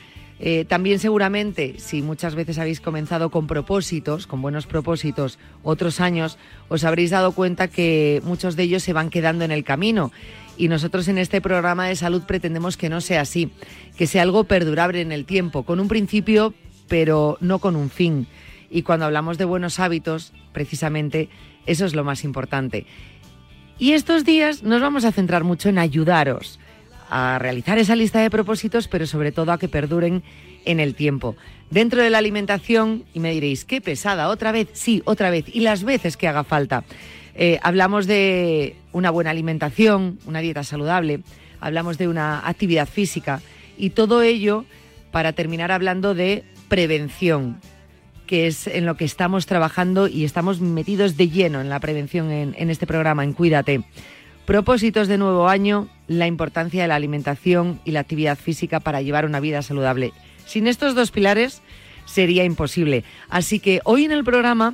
Eh, 0.41 0.63
también 0.65 0.99
seguramente, 0.99 1.75
si 1.79 2.01
muchas 2.01 2.33
veces 2.33 2.57
habéis 2.59 2.79
comenzado 2.79 3.29
con 3.29 3.45
propósitos, 3.45 4.25
con 4.25 4.41
buenos 4.41 4.67
propósitos, 4.67 5.37
otros 5.63 5.99
años, 5.99 6.37
os 6.69 6.85
habréis 6.85 7.09
dado 7.09 7.33
cuenta 7.33 7.67
que 7.67 8.21
muchos 8.23 8.55
de 8.55 8.63
ellos 8.63 8.83
se 8.83 8.93
van 8.93 9.09
quedando 9.09 9.43
en 9.43 9.51
el 9.51 9.65
camino. 9.65 10.11
Y 10.57 10.69
nosotros 10.69 11.07
en 11.09 11.17
este 11.17 11.41
programa 11.41 11.87
de 11.87 11.95
salud 11.95 12.23
pretendemos 12.23 12.77
que 12.77 12.89
no 12.89 13.01
sea 13.01 13.21
así, 13.21 13.51
que 13.97 14.07
sea 14.07 14.21
algo 14.21 14.45
perdurable 14.45 15.01
en 15.01 15.11
el 15.11 15.25
tiempo, 15.25 15.63
con 15.63 15.79
un 15.79 15.87
principio, 15.89 16.53
pero 16.87 17.37
no 17.41 17.59
con 17.59 17.75
un 17.75 17.89
fin. 17.89 18.27
Y 18.69 18.83
cuando 18.83 19.05
hablamos 19.05 19.37
de 19.37 19.45
buenos 19.45 19.79
hábitos, 19.79 20.31
precisamente 20.53 21.29
eso 21.65 21.85
es 21.85 21.95
lo 21.95 22.03
más 22.03 22.23
importante. 22.23 22.85
Y 23.77 23.93
estos 23.93 24.25
días 24.25 24.63
nos 24.63 24.81
vamos 24.81 25.05
a 25.05 25.11
centrar 25.11 25.43
mucho 25.43 25.69
en 25.69 25.79
ayudaros 25.79 26.59
a 27.09 27.39
realizar 27.39 27.77
esa 27.77 27.95
lista 27.95 28.21
de 28.21 28.29
propósitos, 28.29 28.87
pero 28.87 29.07
sobre 29.07 29.31
todo 29.31 29.51
a 29.51 29.59
que 29.59 29.67
perduren 29.67 30.23
en 30.65 30.79
el 30.79 30.95
tiempo. 30.95 31.35
Dentro 31.69 32.01
de 32.01 32.09
la 32.09 32.17
alimentación, 32.17 33.05
y 33.13 33.19
me 33.19 33.31
diréis, 33.31 33.65
qué 33.65 33.81
pesada, 33.81 34.29
otra 34.29 34.51
vez, 34.51 34.69
sí, 34.73 35.01
otra 35.05 35.29
vez, 35.29 35.45
y 35.47 35.61
las 35.61 35.83
veces 35.83 36.17
que 36.17 36.27
haga 36.27 36.43
falta. 36.43 36.83
Eh, 37.35 37.59
hablamos 37.61 38.05
de 38.07 38.75
una 38.91 39.11
buena 39.11 39.29
alimentación, 39.29 40.19
una 40.25 40.39
dieta 40.39 40.63
saludable, 40.63 41.21
hablamos 41.59 41.97
de 41.97 42.07
una 42.07 42.47
actividad 42.47 42.87
física 42.87 43.41
y 43.77 43.91
todo 43.91 44.21
ello 44.21 44.65
para 45.11 45.33
terminar 45.33 45.71
hablando 45.71 46.13
de 46.13 46.43
prevención, 46.67 47.59
que 48.27 48.47
es 48.47 48.67
en 48.67 48.85
lo 48.85 48.95
que 48.95 49.05
estamos 49.05 49.45
trabajando 49.45 50.07
y 50.07 50.25
estamos 50.25 50.59
metidos 50.59 51.17
de 51.17 51.29
lleno 51.29 51.61
en 51.61 51.69
la 51.69 51.79
prevención 51.79 52.31
en, 52.31 52.55
en 52.57 52.69
este 52.69 52.85
programa, 52.85 53.23
en 53.23 53.33
Cuídate. 53.33 53.83
Propósitos 54.49 55.07
de 55.07 55.19
nuevo 55.19 55.47
año, 55.47 55.87
la 56.07 56.25
importancia 56.25 56.81
de 56.81 56.87
la 56.87 56.95
alimentación 56.95 57.79
y 57.85 57.91
la 57.91 57.99
actividad 57.99 58.35
física 58.35 58.79
para 58.79 59.03
llevar 59.03 59.27
una 59.27 59.39
vida 59.39 59.61
saludable. 59.61 60.11
Sin 60.47 60.65
estos 60.65 60.95
dos 60.95 61.11
pilares 61.11 61.61
sería 62.05 62.43
imposible. 62.45 63.03
Así 63.29 63.59
que 63.59 63.79
hoy 63.83 64.05
en 64.05 64.11
el 64.11 64.23
programa 64.23 64.73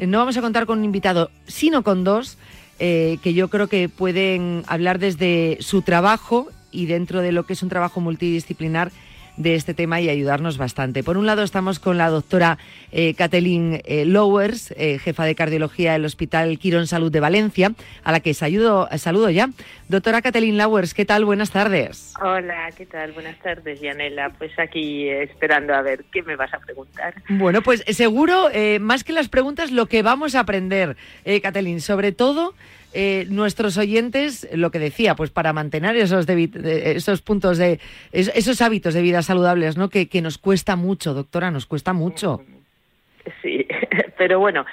eh, 0.00 0.08
no 0.08 0.18
vamos 0.18 0.36
a 0.36 0.40
contar 0.40 0.66
con 0.66 0.80
un 0.80 0.84
invitado, 0.84 1.30
sino 1.46 1.84
con 1.84 2.02
dos 2.02 2.36
eh, 2.80 3.18
que 3.22 3.32
yo 3.32 3.46
creo 3.46 3.68
que 3.68 3.88
pueden 3.88 4.64
hablar 4.66 4.98
desde 4.98 5.56
su 5.60 5.82
trabajo 5.82 6.48
y 6.72 6.86
dentro 6.86 7.20
de 7.20 7.30
lo 7.30 7.46
que 7.46 7.52
es 7.52 7.62
un 7.62 7.68
trabajo 7.68 8.00
multidisciplinar 8.00 8.90
de 9.36 9.54
este 9.54 9.74
tema 9.74 10.00
y 10.00 10.08
ayudarnos 10.08 10.58
bastante. 10.58 11.02
Por 11.02 11.16
un 11.16 11.26
lado 11.26 11.42
estamos 11.42 11.78
con 11.78 11.98
la 11.98 12.08
doctora 12.10 12.58
eh, 12.90 13.14
Kathleen 13.14 13.80
eh, 13.84 14.04
Lowers, 14.04 14.72
eh, 14.76 14.98
jefa 14.98 15.24
de 15.24 15.34
cardiología 15.34 15.92
del 15.92 16.04
Hospital 16.04 16.58
Quirón 16.58 16.86
Salud 16.86 17.10
de 17.10 17.20
Valencia, 17.20 17.72
a 18.04 18.12
la 18.12 18.20
que 18.20 18.34
saludo, 18.34 18.88
saludo 18.96 19.30
ya. 19.30 19.48
Doctora 19.88 20.22
Kathleen 20.22 20.58
Lowers, 20.58 20.94
¿qué 20.94 21.04
tal? 21.04 21.24
Buenas 21.24 21.50
tardes. 21.50 22.14
Hola, 22.20 22.70
¿qué 22.76 22.86
tal? 22.86 23.12
Buenas 23.12 23.38
tardes, 23.38 23.80
Yanela. 23.80 24.30
Pues 24.30 24.52
aquí 24.58 25.08
esperando 25.08 25.74
a 25.74 25.82
ver 25.82 26.04
qué 26.12 26.22
me 26.22 26.36
vas 26.36 26.52
a 26.54 26.58
preguntar. 26.58 27.14
Bueno, 27.28 27.62
pues 27.62 27.84
seguro, 27.88 28.48
más 28.80 29.04
que 29.04 29.12
las 29.12 29.28
preguntas, 29.28 29.70
lo 29.70 29.86
que 29.86 30.02
vamos 30.02 30.34
a 30.34 30.40
aprender, 30.40 30.96
Kathleen, 31.42 31.80
sobre 31.80 32.12
todo 32.12 32.54
eh, 32.94 33.26
nuestros 33.28 33.78
oyentes, 33.78 34.48
lo 34.54 34.70
que 34.70 34.78
decía, 34.78 35.14
pues 35.14 35.30
para 35.30 35.52
mantener 35.52 35.96
esos, 35.96 36.28
esos 36.28 37.22
puntos 37.22 37.58
de, 37.58 37.80
esos 38.12 38.60
hábitos 38.60 38.94
de 38.94 39.02
vida 39.02 39.22
saludables, 39.22 39.76
¿no? 39.76 39.88
Que, 39.88 40.08
nos 40.22 40.38
cuesta 40.38 40.76
mucho, 40.76 41.14
doctora, 41.14 41.50
nos 41.50 41.66
cuesta 41.66 41.92
mucho. 41.92 42.42
Sí, 43.40 43.66
pero 44.18 44.38
bueno, 44.38 44.66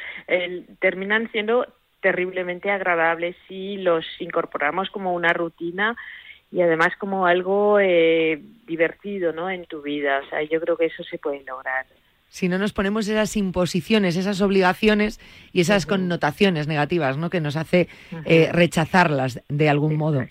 terminan 0.80 1.32
siendo 1.32 1.66
terriblemente 2.02 2.72
agradables 2.72 3.36
si 3.48 3.78
los 3.78 4.06
incorporamos 4.20 4.90
como 4.90 5.14
una 5.14 5.34
rutina 5.34 5.96
y 6.52 6.62
además 6.62 6.96
como 6.98 7.26
algo 7.26 7.80
eh, 7.80 8.42
divertido, 8.66 9.34
¿no? 9.34 9.50
En 9.50 9.66
tu 9.66 9.82
vida, 9.82 10.22
o 10.26 10.30
sea, 10.30 10.42
yo 10.44 10.60
creo 10.60 10.78
que 10.78 10.86
eso 10.86 11.04
se 11.04 11.18
puede 11.18 11.44
lograr 11.44 11.86
si 12.30 12.48
no 12.48 12.58
nos 12.58 12.74
ponemos 12.74 13.08
esas 13.08 13.36
imposiciones, 13.36 14.16
esas 14.16 14.40
obligaciones 14.42 15.20
y 15.52 15.62
esas 15.62 15.86
connotaciones 15.86 16.68
negativas, 16.68 17.18
¿no? 17.18 17.30
Que 17.30 17.42
nos 17.42 17.56
hace 17.56 17.90
eh, 18.26 18.50
rechazarlas 18.52 19.42
de 19.50 19.70
algún 19.70 19.98
modo. 19.98 20.26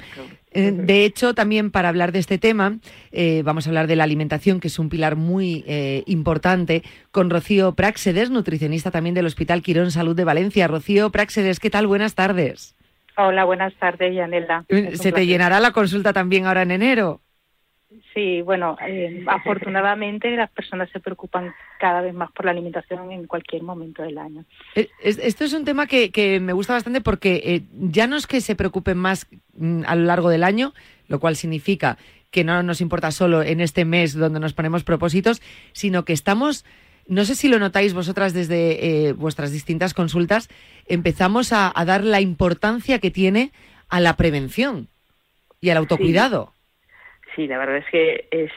Eh, 0.52 0.72
de 0.72 1.04
hecho, 1.04 1.34
también 1.34 1.70
para 1.70 1.88
hablar 1.88 2.12
de 2.12 2.20
este 2.20 2.38
tema, 2.38 2.78
eh, 3.12 3.42
vamos 3.44 3.66
a 3.66 3.70
hablar 3.70 3.86
de 3.88 3.96
la 3.96 4.04
alimentación, 4.04 4.60
que 4.60 4.68
es 4.68 4.78
un 4.78 4.88
pilar 4.88 5.16
muy 5.16 5.64
importante, 6.06 6.82
con 7.10 7.30
Rocío 7.30 7.72
Praxedes, 7.72 8.30
nutricionista 8.30 8.90
también 8.90 9.14
del 9.14 9.26
Hospital 9.26 9.62
Quirón 9.62 9.90
Salud 9.90 10.16
de 10.16 10.24
Valencia. 10.24 10.68
Rocío 10.68 11.10
Praxedes, 11.10 11.58
¿qué 11.58 11.68
tal? 11.68 11.86
Buenas 11.86 12.14
tardes. 12.14 12.76
Hola, 13.16 13.44
buenas 13.44 13.74
tardes, 13.74 14.14
Yanela. 14.14 14.64
¿Se 14.94 15.10
te 15.10 15.26
llenará 15.26 15.58
la 15.58 15.72
consulta 15.72 16.12
también 16.12 16.46
ahora 16.46 16.62
en 16.62 16.70
enero? 16.70 17.20
Sí, 18.12 18.42
bueno, 18.42 18.76
eh, 18.86 19.24
afortunadamente 19.26 20.30
las 20.36 20.50
personas 20.50 20.90
se 20.90 21.00
preocupan 21.00 21.54
cada 21.80 22.02
vez 22.02 22.12
más 22.12 22.30
por 22.32 22.44
la 22.44 22.50
alimentación 22.50 23.10
en 23.10 23.26
cualquier 23.26 23.62
momento 23.62 24.02
del 24.02 24.18
año. 24.18 24.44
Eh, 24.74 24.90
esto 25.02 25.44
es 25.44 25.54
un 25.54 25.64
tema 25.64 25.86
que, 25.86 26.38
me 26.40 26.52
gusta 26.52 26.74
bastante 26.74 27.00
porque 27.00 27.40
eh, 27.44 27.62
ya 27.72 28.06
no 28.06 28.16
es 28.16 28.26
que 28.26 28.42
se 28.42 28.54
preocupen 28.56 28.98
más 28.98 29.26
mm, 29.54 29.84
a 29.86 29.94
lo 29.96 30.04
largo 30.04 30.28
del 30.28 30.44
año, 30.44 30.74
lo 31.08 31.18
cual 31.18 31.36
significa 31.36 31.96
que 32.30 32.44
no 32.44 32.62
nos 32.62 32.82
importa 32.82 33.10
solo 33.10 33.42
en 33.42 33.62
este 33.62 33.86
mes 33.86 34.12
donde 34.12 34.38
nos 34.38 34.52
ponemos 34.52 34.84
propósitos, 34.84 35.40
sino 35.72 36.04
que 36.04 36.12
estamos, 36.12 36.66
no 37.06 37.24
sé 37.24 37.34
si 37.34 37.48
lo 37.48 37.58
notáis 37.58 37.94
vosotras 37.94 38.34
desde 38.34 39.14
vuestras 39.14 39.50
distintas 39.50 39.94
consultas, 39.94 40.50
empezamos 40.86 41.54
a, 41.54 41.72
dar 41.86 42.04
la 42.04 42.20
importancia 42.20 42.98
que 42.98 43.10
tiene 43.10 43.50
a 43.88 43.98
la 43.98 44.16
prevención 44.16 44.88
y 45.62 45.70
al 45.70 45.78
autocuidado 45.78 46.52
sí, 46.52 46.57
la 47.46 47.58
verdad 47.58 47.76
es 47.78 47.86
que 47.90 48.28
es, 48.30 48.52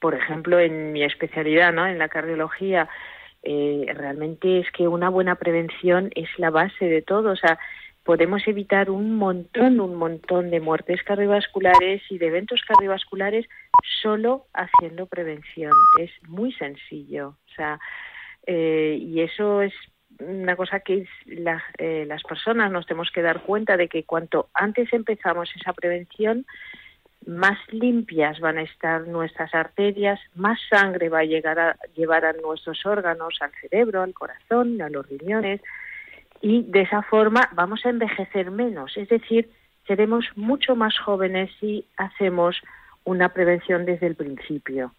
por 0.00 0.14
ejemplo, 0.14 0.58
en 0.58 0.92
mi 0.92 1.02
especialidad, 1.02 1.72
¿no? 1.72 1.86
En 1.86 1.98
la 1.98 2.08
cardiología, 2.08 2.88
eh, 3.42 3.86
realmente 3.94 4.60
es 4.60 4.70
que 4.72 4.88
una 4.88 5.08
buena 5.08 5.36
prevención 5.36 6.10
es 6.14 6.28
la 6.38 6.50
base 6.50 6.86
de 6.86 7.02
todo. 7.02 7.30
O 7.30 7.36
sea, 7.36 7.58
podemos 8.04 8.46
evitar 8.46 8.90
un 8.90 9.16
montón, 9.16 9.80
un 9.80 9.94
montón 9.94 10.50
de 10.50 10.60
muertes 10.60 11.02
cardiovasculares 11.02 12.02
y 12.10 12.18
de 12.18 12.26
eventos 12.26 12.62
cardiovasculares 12.66 13.46
solo 14.02 14.46
haciendo 14.52 15.06
prevención. 15.06 15.72
Es 16.00 16.10
muy 16.28 16.52
sencillo. 16.52 17.28
O 17.28 17.54
sea, 17.54 17.78
eh, 18.46 18.98
y 19.00 19.20
eso 19.20 19.62
es 19.62 19.74
una 20.20 20.56
cosa 20.56 20.80
que 20.80 21.06
eh, 21.26 22.04
las 22.06 22.22
personas 22.22 22.70
nos 22.70 22.86
tenemos 22.86 23.10
que 23.10 23.22
dar 23.22 23.42
cuenta 23.42 23.76
de 23.76 23.88
que 23.88 24.04
cuanto 24.04 24.48
antes 24.54 24.92
empezamos 24.92 25.50
esa 25.56 25.72
prevención, 25.72 26.46
más 27.26 27.58
limpias 27.72 28.38
van 28.40 28.58
a 28.58 28.62
estar 28.62 29.06
nuestras 29.06 29.54
arterias, 29.54 30.20
más 30.34 30.58
sangre 30.70 31.08
va 31.08 31.20
a 31.20 31.24
llegar 31.24 31.58
a 31.58 31.76
llevar 31.94 32.24
a 32.24 32.32
nuestros 32.32 32.86
órganos, 32.86 33.36
al 33.40 33.50
cerebro, 33.60 34.02
al 34.02 34.14
corazón, 34.14 34.80
a 34.80 34.88
los 34.88 35.08
riñones, 35.08 35.60
y 36.40 36.62
de 36.62 36.82
esa 36.82 37.02
forma 37.02 37.48
vamos 37.52 37.84
a 37.84 37.90
envejecer 37.90 38.50
menos, 38.50 38.96
es 38.96 39.08
decir, 39.08 39.50
seremos 39.86 40.26
mucho 40.36 40.76
más 40.76 40.98
jóvenes 40.98 41.50
si 41.60 41.86
hacemos 41.96 42.56
una 43.04 43.28
prevención 43.30 43.84
desde 43.84 44.06
el 44.06 44.16
principio. 44.16 44.92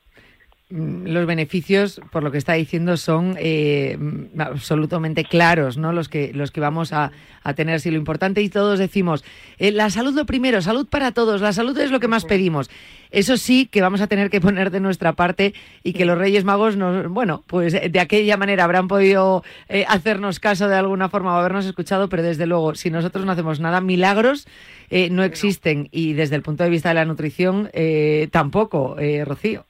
Mm, 0.70 1.08
los 1.08 1.26
beneficios, 1.26 2.02
por 2.12 2.24
lo 2.24 2.32
que 2.32 2.38
está 2.38 2.52
diciendo, 2.52 2.98
son 2.98 3.38
eh, 3.40 3.98
absolutamente 4.38 5.24
claros, 5.24 5.78
¿no? 5.78 5.94
Los 5.94 6.10
que, 6.10 6.34
los 6.34 6.52
que 6.52 6.60
vamos 6.60 6.92
a, 6.92 7.14
tener. 7.56 7.80
Si 7.80 7.90
lo 7.90 7.96
importante, 7.96 8.42
y 8.42 8.50
todos 8.50 8.78
decimos, 8.78 9.24
eh, 9.60 9.72
la 9.72 9.90
salud 9.90 10.14
lo 10.14 10.26
primero, 10.26 10.62
salud 10.62 10.86
para 10.86 11.14
todos, 11.14 11.40
la 11.40 11.54
salud 11.54 11.78
es 11.78 11.90
lo 11.90 12.02
que 12.02 12.10
más 12.10 12.26
pedimos. 12.26 12.70
Eso 13.12 13.38
sí 13.38 13.68
que 13.68 13.82
vamos 13.82 14.02
a 14.02 14.08
tener 14.08 14.30
que 14.30 14.42
poner 14.42 14.70
de 14.70 14.82
nuestra 14.82 15.14
parte 15.14 15.54
y 15.82 15.94
que 15.94 16.04
los 16.04 16.18
Reyes 16.18 16.44
Magos, 16.44 16.76
nos, 16.76 17.08
bueno, 17.08 17.46
pues 17.48 17.72
de 17.72 18.00
aquella 18.02 18.36
manera 18.36 18.66
habrán 18.66 18.90
podido 18.90 19.46
eh, 19.70 19.86
hacernos 19.88 20.42
caso 20.42 20.68
de 20.68 20.76
alguna 20.76 21.08
forma 21.08 21.34
o 21.34 21.40
habernos 21.40 21.66
escuchado, 21.66 22.10
pero 22.10 22.24
desde 22.24 22.46
luego, 22.46 22.76
si 22.76 22.90
nosotros 22.92 23.24
no 23.24 23.32
hacemos 23.32 23.62
nada, 23.62 23.80
milagros 23.80 24.46
no 25.12 25.24
existen 25.24 25.88
y 25.92 26.14
desde 26.14 26.36
el 26.36 26.42
punto 26.42 26.66
de 26.66 26.70
vista 26.70 26.90
de 26.90 26.96
la 26.96 27.06
nutrición 27.06 27.70
tampoco, 28.32 28.98
Rocío. 29.26 29.66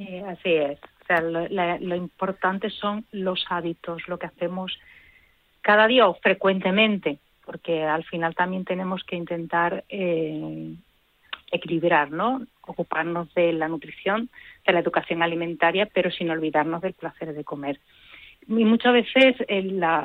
Eh, 0.00 0.24
así 0.26 0.54
es. 0.54 0.78
O 1.02 1.06
sea, 1.06 1.20
lo, 1.20 1.94
importante 1.94 2.70
son 2.70 3.04
los 3.12 3.44
hábitos, 3.50 4.08
lo 4.08 4.18
que 4.18 4.26
hacemos 4.26 4.78
cada 5.60 5.86
día 5.86 6.08
o 6.08 6.14
frecuentemente, 6.14 7.18
porque 7.44 7.84
al 7.84 8.04
final 8.04 8.34
también 8.34 8.64
tenemos 8.64 9.04
que 9.04 9.16
intentar 9.16 9.84
eh, 9.90 10.74
equilibrar, 11.52 12.10
¿no? 12.10 12.46
Ocuparnos 12.62 13.32
de 13.34 13.52
la 13.52 13.68
nutrición, 13.68 14.30
de 14.66 14.72
la 14.72 14.80
educación 14.80 15.22
alimentaria, 15.22 15.86
pero 15.92 16.10
sin 16.10 16.30
olvidarnos 16.30 16.80
del 16.80 16.94
placer 16.94 17.34
de 17.34 17.44
comer. 17.44 17.78
Y 18.48 18.64
muchas 18.64 18.94
veces 18.94 19.36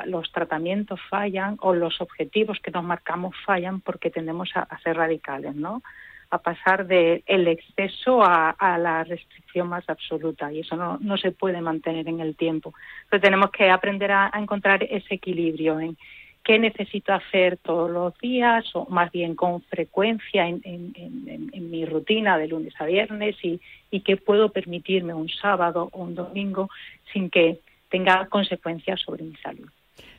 los 0.06 0.30
tratamientos 0.30 1.00
fallan 1.08 1.56
o 1.60 1.72
los 1.72 2.02
objetivos 2.02 2.60
que 2.60 2.70
nos 2.70 2.84
marcamos 2.84 3.34
fallan 3.46 3.80
porque 3.80 4.10
tendemos 4.10 4.50
a, 4.56 4.60
a 4.60 4.78
ser 4.80 4.96
radicales, 4.96 5.54
¿no? 5.54 5.82
A 6.30 6.38
pasar 6.38 6.86
del 6.86 7.22
el 7.26 7.48
exceso 7.48 8.22
a, 8.22 8.54
la 8.78 9.04
restricción 9.04 9.68
más 9.68 9.88
absoluta 9.88 10.52
y 10.52 10.60
eso 10.60 10.76
no, 10.76 10.98
no 11.00 11.16
se 11.16 11.30
puede 11.30 11.60
mantener 11.60 12.08
en 12.08 12.20
el 12.20 12.36
tiempo. 12.36 12.74
Pero 13.08 13.20
tenemos 13.20 13.50
que 13.50 13.70
aprender 13.70 14.12
a, 14.12 14.30
encontrar 14.34 14.82
ese 14.82 15.14
equilibrio 15.14 15.80
en 15.80 15.96
qué 16.42 16.58
necesito 16.58 17.12
hacer 17.12 17.56
todos 17.56 17.90
los 17.90 18.16
días 18.18 18.64
o 18.74 18.86
más 18.88 19.10
bien 19.10 19.34
con 19.34 19.62
frecuencia 19.62 20.46
en, 20.46 20.60
en, 20.64 21.70
mi 21.70 21.84
rutina 21.84 22.38
de 22.38 22.46
lunes 22.46 22.74
a 22.78 22.86
viernes 22.86 23.36
y, 23.42 23.60
y 23.90 24.00
qué 24.00 24.16
puedo 24.16 24.50
permitirme 24.50 25.12
un 25.12 25.28
sábado 25.28 25.88
o 25.92 26.02
un 26.02 26.14
domingo 26.14 26.70
sin 27.12 27.28
que 27.30 27.58
tenga 27.90 28.26
consecuencias 28.28 29.00
sobre 29.00 29.24
mi 29.24 29.34
salud. 29.36 29.68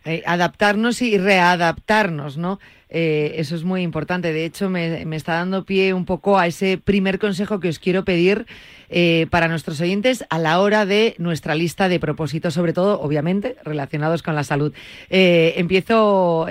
Eh, 0.07 0.23
adaptarnos 0.25 1.01
y 1.01 1.17
readaptarnos, 1.17 2.37
¿no? 2.37 2.59
Eh, 2.89 3.33
eso 3.35 3.55
es 3.55 3.65
muy 3.65 3.81
importante. 3.81 4.31
De 4.31 4.45
hecho, 4.45 4.69
me, 4.69 5.03
está 5.17 5.33
dando 5.33 5.65
pie 5.65 5.93
un 5.93 6.05
poco 6.05 6.39
a 6.39 6.47
ese 6.47 6.77
primer 6.77 7.19
consejo 7.19 7.59
que 7.59 7.67
os 7.67 7.77
quiero 7.77 8.05
pedir 8.05 8.45
eh, 8.89 9.27
para 9.29 9.49
nuestros 9.49 9.81
oyentes 9.81 10.25
a 10.29 10.39
la 10.39 10.61
hora 10.61 10.85
de 10.85 11.13
nuestra 11.17 11.55
lista 11.55 11.89
de 11.89 11.99
propósitos, 11.99 12.53
sobre 12.53 12.71
todo, 12.71 13.01
obviamente, 13.01 13.57
relacionados 13.65 14.23
con 14.23 14.33
la 14.33 14.45
salud. 14.45 14.73
empiezo 15.09 16.47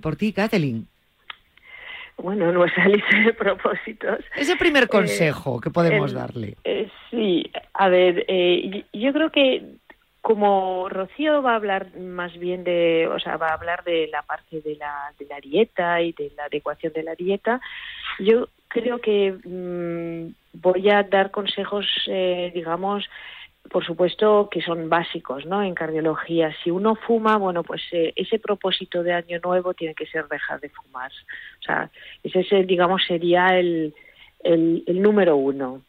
por 0.00 0.14
ti, 0.14 0.32
Kathleen. 0.32 0.86
Bueno, 2.16 2.52
nuestra 2.52 2.86
lista 2.88 3.18
de 3.26 3.32
propósitos. 3.32 4.20
Ese 4.36 4.54
primer 4.54 4.86
consejo 4.86 5.60
que 5.60 5.70
podemos 5.70 6.12
darle. 6.12 6.54
sí, 7.10 7.50
a 7.74 7.88
ver, 7.88 8.24
yo 8.92 9.12
creo 9.12 9.32
que 9.32 9.79
como 10.20 10.88
Rocío 10.88 11.42
va 11.42 11.52
a 11.52 11.56
hablar 11.56 11.96
más 11.98 12.36
bien 12.38 12.62
de, 12.64 13.08
o 13.08 13.18
sea, 13.18 13.36
va 13.36 13.48
a 13.48 13.54
hablar 13.54 13.84
de 13.84 14.08
la 14.08 14.22
parte 14.22 14.60
de 14.60 14.76
la, 14.76 15.12
de 15.18 15.26
la 15.26 15.40
dieta 15.40 16.00
y 16.02 16.12
de 16.12 16.32
la 16.36 16.44
adecuación 16.44 16.92
de 16.92 17.02
la 17.02 17.14
dieta, 17.14 17.60
yo 18.18 18.48
creo 18.68 19.00
que 19.00 19.32
mm, 19.32 20.58
voy 20.60 20.90
a 20.90 21.02
dar 21.04 21.30
consejos, 21.30 21.86
eh, 22.06 22.50
digamos, 22.54 23.08
por 23.70 23.84
supuesto 23.84 24.48
que 24.50 24.60
son 24.62 24.88
básicos, 24.88 25.46
¿no? 25.46 25.62
En 25.62 25.74
cardiología, 25.74 26.54
si 26.62 26.70
uno 26.70 26.96
fuma, 26.96 27.36
bueno, 27.36 27.62
pues 27.62 27.82
eh, 27.92 28.12
ese 28.16 28.38
propósito 28.38 29.02
de 29.02 29.12
año 29.12 29.38
nuevo 29.42 29.74
tiene 29.74 29.94
que 29.94 30.06
ser 30.06 30.28
dejar 30.28 30.60
de 30.60 30.70
fumar. 30.70 31.10
O 31.60 31.62
sea, 31.62 31.90
ese, 32.22 32.64
digamos, 32.64 33.02
sería 33.06 33.58
el, 33.58 33.94
el 34.42 35.02
número 35.02 35.36
uno. 35.36 35.82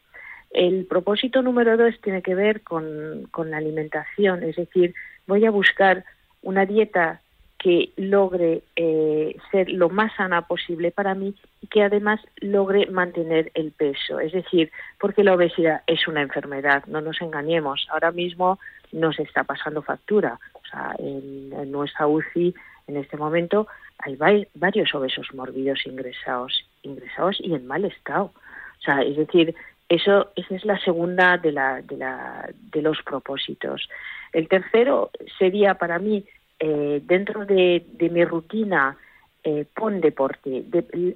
El 0.52 0.84
propósito 0.86 1.40
número 1.42 1.76
dos 1.76 1.98
tiene 2.02 2.22
que 2.22 2.34
ver 2.34 2.62
con, 2.62 3.28
la 3.44 3.56
alimentación, 3.56 4.42
es 4.42 4.56
decir, 4.56 4.94
voy 5.26 5.44
a 5.46 5.50
buscar 5.50 6.04
una 6.42 6.66
dieta 6.66 7.20
que 7.58 7.92
logre 7.96 8.62
eh, 8.74 9.36
ser 9.52 9.70
lo 9.70 9.88
más 9.88 10.12
sana 10.16 10.42
posible 10.48 10.90
para 10.90 11.14
mí 11.14 11.34
y 11.60 11.68
que 11.68 11.84
además 11.84 12.20
logre 12.40 12.86
mantener 12.86 13.52
el 13.54 13.70
peso. 13.70 14.18
Es 14.18 14.32
decir, 14.32 14.70
porque 14.98 15.22
la 15.22 15.34
obesidad 15.34 15.82
es 15.86 16.08
una 16.08 16.22
enfermedad, 16.22 16.84
no 16.86 17.00
nos 17.00 17.22
engañemos. 17.22 17.86
Ahora 17.90 18.10
mismo 18.10 18.58
nos 18.90 19.18
está 19.20 19.44
pasando 19.44 19.80
factura. 19.80 20.40
O 20.54 20.60
sea, 20.68 20.94
en, 20.98 21.70
nuestra 21.70 22.08
UCI 22.08 22.52
en 22.88 22.96
este 22.96 23.16
momento 23.16 23.68
hay 23.98 24.16
varios 24.54 24.92
obesos 24.94 25.28
mórbidos 25.32 25.86
ingresados, 25.86 26.64
ingresados 26.82 27.38
y 27.40 27.54
en 27.54 27.66
mal 27.66 27.84
estado. 27.84 28.24
O 28.24 28.84
sea, 28.84 29.02
es 29.02 29.16
decir, 29.16 29.54
eso, 29.88 30.32
esa 30.36 30.54
es 30.54 30.64
la 30.64 30.78
segunda 30.78 31.38
de, 31.38 31.52
la, 31.52 31.82
de, 31.82 31.96
la, 31.96 32.50
de 32.54 32.82
los 32.82 33.02
propósitos. 33.02 33.88
El 34.32 34.48
tercero 34.48 35.10
sería 35.38 35.74
para 35.74 35.98
mí, 35.98 36.24
eh, 36.58 37.02
dentro 37.04 37.44
de, 37.44 37.84
mi 38.10 38.24
rutina, 38.24 38.96
eh, 39.44 39.66
pon 39.74 40.00
deporte. 40.00 40.64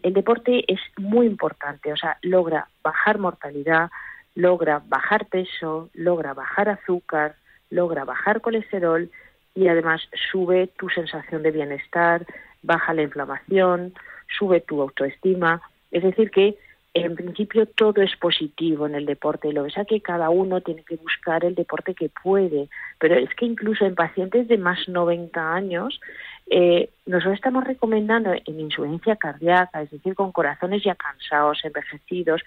el 0.02 0.12
deporte 0.12 0.64
es 0.66 0.80
muy 0.98 1.26
importante, 1.26 1.92
o 1.92 1.96
sea, 1.96 2.18
logra 2.22 2.68
bajar 2.82 3.18
mortalidad, 3.18 3.90
logra 4.34 4.82
bajar 4.86 5.26
peso, 5.26 5.88
logra 5.94 6.34
bajar 6.34 6.68
azúcar, 6.68 7.36
logra 7.70 8.04
bajar 8.04 8.40
colesterol 8.40 9.10
y 9.54 9.68
además 9.68 10.02
sube 10.30 10.68
tu 10.78 10.88
sensación 10.90 11.42
de 11.42 11.50
bienestar, 11.50 12.26
baja 12.62 12.92
la 12.92 13.02
inflamación, 13.02 13.94
sube 14.38 14.60
tu 14.60 14.82
autoestima. 14.82 15.62
Es 15.90 16.02
decir, 16.02 16.30
que 16.30 16.58
en 17.04 17.14
principio 17.14 17.66
todo 17.66 18.00
es 18.00 18.16
positivo 18.16 18.86
en 18.86 18.94
el 18.94 19.06
deporte. 19.06 19.52
Lo 19.52 19.64
que 19.64 19.84
que 19.86 20.00
cada 20.00 20.30
uno 20.30 20.62
tiene 20.62 20.82
que 20.82 20.96
buscar 20.96 21.44
el 21.44 21.54
deporte 21.54 21.94
que 21.94 22.08
puede. 22.08 22.68
Pero 22.98 23.16
es 23.16 23.28
que 23.34 23.44
incluso 23.44 23.84
en 23.84 23.94
pacientes 23.94 24.48
de 24.48 24.56
más 24.56 24.88
90 24.88 25.54
años, 25.54 26.00
eh, 26.46 26.88
nosotros 27.04 27.34
estamos 27.34 27.64
recomendando 27.64 28.32
en 28.32 28.60
insuficiencia 28.60 29.16
cardíaca, 29.16 29.82
es 29.82 29.90
decir, 29.90 30.14
con 30.14 30.32
corazones 30.32 30.82
ya 30.82 30.94
cansados, 30.94 31.64
envejecidos, 31.64 32.42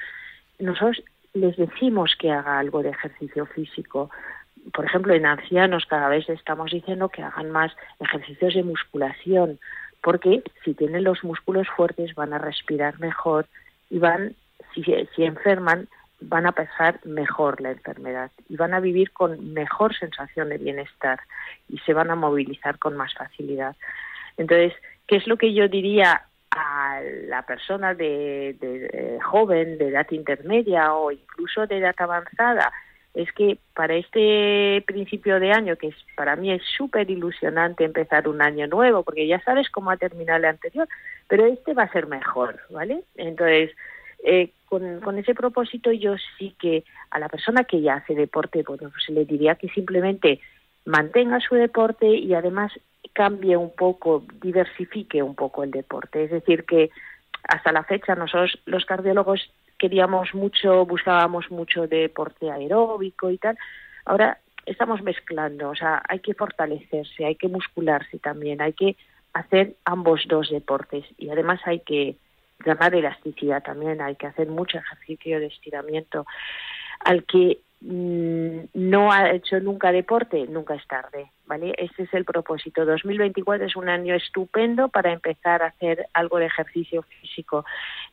nosotros 0.57 1.03
les 1.33 1.55
decimos 1.55 2.15
que 2.17 2.31
haga 2.31 2.57
algo 2.57 2.81
de 2.81 2.89
ejercicio 2.89 3.45
físico. 3.45 4.09
Por 4.73 4.85
ejemplo, 4.85 5.13
en 5.13 5.25
ancianos 5.25 5.85
cada 5.85 6.09
vez 6.09 6.27
estamos 6.27 6.71
diciendo 6.71 7.09
que 7.09 7.21
hagan 7.21 7.51
más 7.51 7.71
ejercicios 7.99 8.55
de 8.55 8.63
musculación, 8.63 9.59
porque 10.01 10.43
si 10.63 10.73
tienen 10.73 11.03
los 11.03 11.23
músculos 11.23 11.67
fuertes 11.75 12.15
van 12.15 12.33
a 12.33 12.39
respirar 12.39 12.99
mejor, 12.99 13.45
y 13.89 13.99
van, 13.99 14.35
si, 14.73 14.83
si 14.83 15.23
enferman, 15.23 15.87
van 16.21 16.45
a 16.45 16.51
pasar 16.51 16.99
mejor 17.05 17.61
la 17.61 17.71
enfermedad 17.71 18.31
y 18.49 18.57
van 18.57 18.73
a 18.73 18.79
vivir 18.79 19.11
con 19.11 19.53
mejor 19.53 19.95
sensación 19.95 20.49
de 20.49 20.57
bienestar 20.57 21.19
y 21.69 21.77
se 21.79 21.93
van 21.93 22.11
a 22.11 22.15
movilizar 22.15 22.77
con 22.77 22.97
más 22.97 23.13
facilidad. 23.13 23.75
Entonces, 24.37 24.73
¿qué 25.07 25.17
es 25.17 25.27
lo 25.27 25.37
que 25.37 25.53
yo 25.53 25.67
diría 25.67 26.25
a 26.51 26.99
la 27.27 27.43
persona 27.43 27.93
de, 27.93 28.55
de, 28.59 29.19
joven, 29.21 29.77
de 29.77 29.89
edad 29.89 30.07
intermedia 30.11 30.93
o 30.93 31.11
incluso 31.11 31.67
de 31.67 31.77
edad 31.77 31.95
avanzada? 31.97 32.71
Es 33.13 33.31
que 33.33 33.57
para 33.73 33.95
este 33.95 34.83
principio 34.85 35.39
de 35.39 35.51
año, 35.51 35.75
que 35.75 35.87
es, 35.87 35.95
para 36.15 36.35
mí 36.35 36.51
es 36.51 36.61
súper 36.77 37.09
ilusionante 37.09 37.83
empezar 37.83 38.27
un 38.27 38.41
año 38.41 38.67
nuevo, 38.67 39.03
porque 39.03 39.27
ya 39.27 39.39
sabes 39.41 39.69
cómo 39.69 39.91
ha 39.91 39.97
terminado 39.97 40.37
el 40.37 40.45
anterior, 40.45 40.87
pero 41.27 41.45
este 41.45 41.73
va 41.73 41.83
a 41.83 41.91
ser 41.91 42.07
mejor, 42.07 42.59
¿vale? 42.69 43.03
Entonces, 43.15 43.71
eh, 44.23 44.51
con, 44.67 45.17
ese 45.17 45.33
propósito 45.33 45.91
yo 45.91 46.15
sí 46.37 46.55
que 46.59 46.83
a 47.09 47.19
la 47.19 47.29
persona 47.29 47.63
que 47.63 47.81
ya 47.81 47.95
hace 47.95 48.13
deporte, 48.13 48.63
bueno, 48.63 48.89
pues 48.89 49.09
le 49.09 49.25
diría 49.25 49.55
que 49.55 49.69
simplemente 49.69 50.39
mantenga 50.85 51.39
su 51.39 51.55
deporte 51.55 52.07
y 52.07 52.33
además 52.33 52.71
cambie 53.13 53.57
un 53.57 53.73
poco, 53.73 54.23
diversifique 54.41 55.23
un 55.23 55.35
poco 55.35 55.63
el 55.63 55.71
deporte. 55.71 56.23
Es 56.23 56.31
decir, 56.31 56.65
que 56.65 56.91
hasta 57.47 57.71
la 57.71 57.83
fecha 57.83 58.15
nosotros 58.15 58.59
los 58.65 58.85
cardiólogos 58.85 59.51
queríamos 59.79 60.35
mucho, 60.35 60.85
buscábamos 60.85 61.49
mucho 61.49 61.87
deporte 61.87 62.51
aeróbico 62.51 63.31
y 63.31 63.37
tal. 63.39 63.57
Ahora 64.05 64.37
estamos 64.65 65.01
mezclando, 65.01 65.69
o 65.69 65.75
sea, 65.75 66.03
hay 66.07 66.19
que 66.19 66.35
fortalecerse, 66.35 67.25
hay 67.25 67.35
que 67.35 67.47
muscularse 67.47 68.19
también, 68.19 68.61
hay 68.61 68.73
que 68.73 68.95
hacer 69.33 69.75
ambos 69.85 70.25
dos 70.27 70.49
deportes 70.49 71.05
y 71.17 71.29
además 71.29 71.59
hay 71.65 71.79
que 71.79 72.15
ganar 72.59 72.93
elasticidad 72.93 73.63
también, 73.63 74.01
hay 74.01 74.15
que 74.15 74.27
hacer 74.27 74.47
mucho 74.47 74.77
ejercicio 74.77 75.39
de 75.39 75.47
estiramiento. 75.47 76.25
Al 76.99 77.23
que 77.23 77.59
mm, 77.81 78.59
no 78.73 79.11
ha 79.11 79.31
hecho 79.31 79.59
nunca 79.59 79.91
deporte, 79.91 80.45
nunca 80.47 80.75
es 80.75 80.85
tarde, 80.87 81.31
¿vale? 81.45 81.73
Ese 81.77 82.03
es 82.03 82.13
el 82.13 82.25
propósito. 82.25 82.85
2024 82.85 83.65
es 83.65 83.75
un 83.75 83.87
año 83.87 84.13
estupendo 84.13 84.89
para 84.89 85.13
empezar 85.13 85.63
a 85.63 85.67
hacer 85.67 86.07
algo 86.13 86.37
de 86.37 86.47
ejercicio 86.47 87.03
físico. 87.03 87.65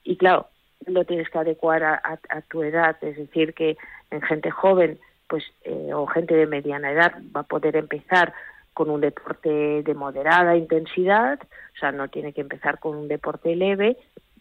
Y 0.05 0.17
claro, 0.17 0.49
lo 0.85 1.05
tienes 1.05 1.29
que 1.31 1.39
adecuar 1.39 1.83
a, 1.83 2.19
tu 2.49 2.63
edad, 2.63 2.97
es 3.03 3.17
decir, 3.17 3.55
que 3.55 3.77
en 4.11 4.23
gente 4.23 4.51
joven 4.51 4.99
pues 5.29 5.45
eh, 5.65 5.93
o 5.93 6.07
gente 6.07 6.35
de 6.35 6.47
mediana 6.47 6.93
edad 6.93 7.15
va 7.35 7.41
a 7.41 7.45
poder 7.45 7.77
empezar 7.77 8.33
con 8.75 8.91
un 8.91 9.01
deporte 9.01 9.83
de 9.83 9.95
moderada 9.95 10.57
intensidad, 10.57 11.41
o 11.43 11.79
sea, 11.79 11.93
no 11.93 12.09
tiene 12.09 12.33
que 12.33 12.43
empezar 12.43 12.79
con 12.79 12.97
un 12.97 13.09
deporte 13.09 13.57
leve, 13.57 13.97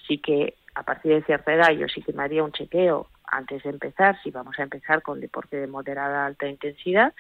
sí 0.07 0.17
que 0.17 0.55
a 0.75 0.83
partir 0.83 1.13
de 1.13 1.23
cierta 1.23 1.53
edad 1.53 1.71
yo 1.71 1.87
sí 1.87 2.01
que 2.01 2.13
me 2.13 2.23
haría 2.23 2.43
un 2.43 2.51
chequeo 2.51 3.07
antes 3.31 3.63
de 3.63 3.69
empezar, 3.69 4.21
si 4.21 4.31
vamos 4.31 4.59
a 4.59 4.63
empezar 4.63 5.01
con 5.01 5.21
deporte 5.21 5.57
de 5.57 5.67
moderada 5.67 6.25
alta 6.25 6.47
intensidad, 6.47 7.13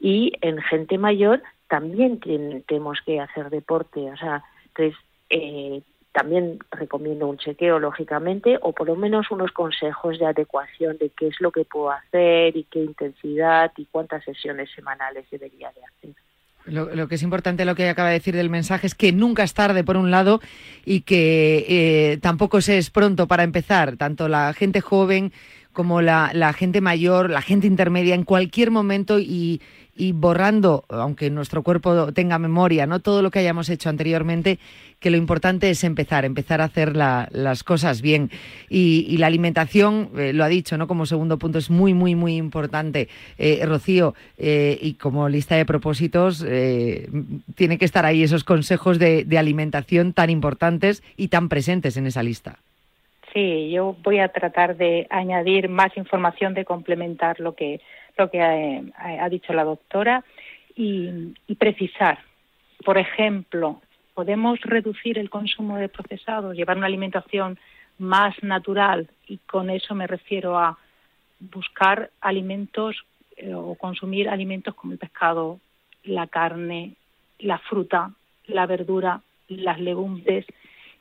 y 0.00 0.32
en 0.40 0.60
gente 0.62 0.96
mayor 0.98 1.42
también 1.68 2.18
tenemos 2.66 2.98
que 3.04 3.20
hacer 3.20 3.50
deporte, 3.50 4.10
o 4.10 4.16
sea, 4.16 4.42
entonces 4.68 4.98
eh, 5.30 5.82
también 6.18 6.58
recomiendo 6.72 7.28
un 7.28 7.38
chequeo, 7.38 7.78
lógicamente, 7.78 8.58
o 8.60 8.72
por 8.72 8.88
lo 8.88 8.96
menos 8.96 9.30
unos 9.30 9.52
consejos 9.52 10.18
de 10.18 10.26
adecuación 10.26 10.98
de 10.98 11.10
qué 11.10 11.28
es 11.28 11.40
lo 11.40 11.52
que 11.52 11.64
puedo 11.64 11.92
hacer 11.92 12.56
y 12.56 12.64
qué 12.64 12.80
intensidad 12.80 13.70
y 13.76 13.84
cuántas 13.84 14.24
sesiones 14.24 14.68
semanales 14.74 15.26
debería 15.30 15.70
de 15.70 15.80
hacer. 15.84 16.10
Lo, 16.66 17.06
que 17.06 17.14
es 17.14 17.22
importante, 17.22 17.64
lo 17.64 17.76
que 17.76 17.88
acaba 17.88 18.08
de 18.08 18.14
decir 18.14 18.34
del 18.34 18.50
mensaje, 18.50 18.88
es 18.88 18.96
que 18.96 19.12
nunca 19.12 19.44
es 19.44 19.54
tarde, 19.54 19.84
por 19.84 19.96
un 19.96 20.10
lado, 20.10 20.40
y 20.84 21.02
que 21.02 21.64
eh, 21.68 22.18
tampoco 22.20 22.60
se 22.62 22.78
es 22.78 22.90
pronto 22.90 23.28
para 23.28 23.44
empezar. 23.44 23.96
Tanto 23.96 24.28
la 24.28 24.52
gente 24.54 24.80
joven 24.80 25.32
como 25.72 26.02
la 26.02 26.52
gente 26.52 26.80
mayor, 26.80 27.30
la 27.30 27.42
gente 27.42 27.68
intermedia, 27.68 28.16
en 28.16 28.24
cualquier 28.24 28.72
momento 28.72 29.20
y, 29.20 29.62
y 29.98 30.12
borrando, 30.12 30.84
aunque 30.88 31.28
nuestro 31.28 31.62
cuerpo 31.62 32.12
tenga 32.12 32.38
memoria, 32.38 32.86
no 32.86 33.00
todo 33.00 33.20
lo 33.20 33.30
que 33.30 33.40
hayamos 33.40 33.68
hecho 33.68 33.88
anteriormente, 33.88 34.58
que 35.00 35.10
lo 35.10 35.16
importante 35.16 35.68
es 35.70 35.82
empezar, 35.84 36.24
empezar 36.24 36.60
a 36.60 36.64
hacer 36.64 36.96
las 36.96 37.64
cosas 37.64 38.00
bien. 38.00 38.30
Y, 38.68 39.16
la 39.18 39.26
alimentación, 39.26 40.10
eh, 40.16 40.32
lo 40.32 40.44
ha 40.44 40.48
dicho, 40.48 40.78
¿no? 40.78 40.86
Como 40.86 41.04
segundo 41.04 41.38
punto, 41.38 41.58
es 41.58 41.68
muy, 41.68 41.94
muy, 41.94 42.14
muy 42.14 42.36
importante. 42.36 43.08
Eh, 43.36 43.64
Rocío, 43.66 44.14
eh, 44.38 44.78
y 44.80 44.94
como 44.94 45.28
lista 45.28 45.56
de 45.56 45.66
propósitos, 45.66 46.38
tiene 46.38 47.78
que 47.78 47.84
estar 47.84 48.06
ahí 48.06 48.22
esos 48.22 48.44
consejos 48.44 48.98
de, 48.98 49.24
de 49.24 49.38
alimentación 49.38 50.12
tan 50.12 50.30
importantes 50.30 51.02
y 51.16 51.28
tan 51.28 51.48
presentes 51.48 51.96
en 51.96 52.06
esa 52.06 52.22
lista. 52.22 52.58
Sí, 53.32 53.70
yo 53.70 53.96
voy 54.02 54.20
a 54.20 54.28
tratar 54.28 54.76
de 54.76 55.06
añadir 55.10 55.68
más 55.68 55.96
información, 55.96 56.54
de 56.54 56.64
complementar 56.64 57.40
lo 57.40 57.54
que 57.54 57.80
lo 58.18 58.30
que 58.30 58.42
ha, 58.42 59.28
dicho 59.28 59.52
la 59.52 59.64
doctora 59.64 60.24
y, 60.74 61.32
precisar. 61.58 62.18
Por 62.84 62.98
ejemplo, 62.98 63.80
podemos 64.14 64.60
reducir 64.60 65.18
el 65.18 65.30
consumo 65.30 65.76
de 65.76 65.88
procesados, 65.88 66.56
llevar 66.56 66.76
una 66.76 66.86
alimentación 66.86 67.58
más 67.98 68.34
natural 68.42 69.08
y 69.26 69.38
con 69.38 69.70
eso 69.70 69.94
me 69.94 70.06
refiero 70.06 70.58
a 70.58 70.76
buscar 71.40 72.10
alimentos 72.20 72.96
eh, 73.36 73.54
o 73.54 73.74
consumir 73.76 74.28
alimentos 74.28 74.74
como 74.74 74.92
el 74.92 74.98
pescado, 74.98 75.60
la 76.04 76.26
carne, 76.26 76.94
la 77.38 77.58
fruta, 77.58 78.10
la 78.46 78.66
verdura, 78.66 79.20
las 79.48 79.78
legumbres. 79.80 80.44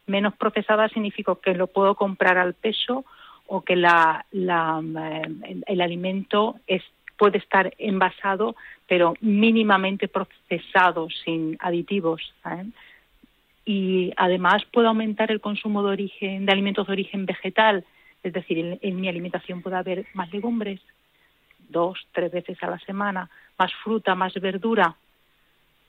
Menos 0.06 0.36
procesadas 0.36 0.92
significa 0.92 1.36
que 1.42 1.54
lo 1.54 1.68
puedo 1.68 1.96
comprar 1.96 2.38
al 2.38 2.54
peso 2.54 3.06
o 3.48 3.62
que 3.62 3.76
la, 3.76 4.26
eh, 4.32 5.22
el 5.66 5.82
alimento 5.82 6.60
es 6.68 6.84
puede 7.18 7.40
estar 7.40 7.74
envasado, 7.78 8.56
pero 8.88 9.16
mínimamente 9.22 10.08
procesado, 10.08 11.08
sin 11.26 11.58
aditivos. 11.60 12.34
Y 13.66 14.14
además 14.16 14.64
puedo 14.72 14.88
aumentar 14.88 15.32
el 15.32 15.42
consumo 15.42 15.84
de 15.84 15.90
origen 15.90 16.46
de 16.46 16.52
alimentos 16.52 16.88
de 16.88 16.94
origen 16.94 17.26
vegetal, 17.26 17.84
es 18.24 18.34
decir, 18.34 18.78
en, 18.82 19.02
mi 19.02 19.08
alimentación 19.08 19.62
puede 19.62 19.78
haber 19.78 20.06
más 20.14 20.32
legumbres, 20.32 20.80
dos, 21.70 22.00
tres 22.14 22.32
veces 22.32 22.58
a 22.62 22.70
la 22.70 22.80
semana, 22.80 23.30
más 23.58 23.74
fruta, 23.84 24.16
más 24.16 24.34
verdura, 24.36 24.96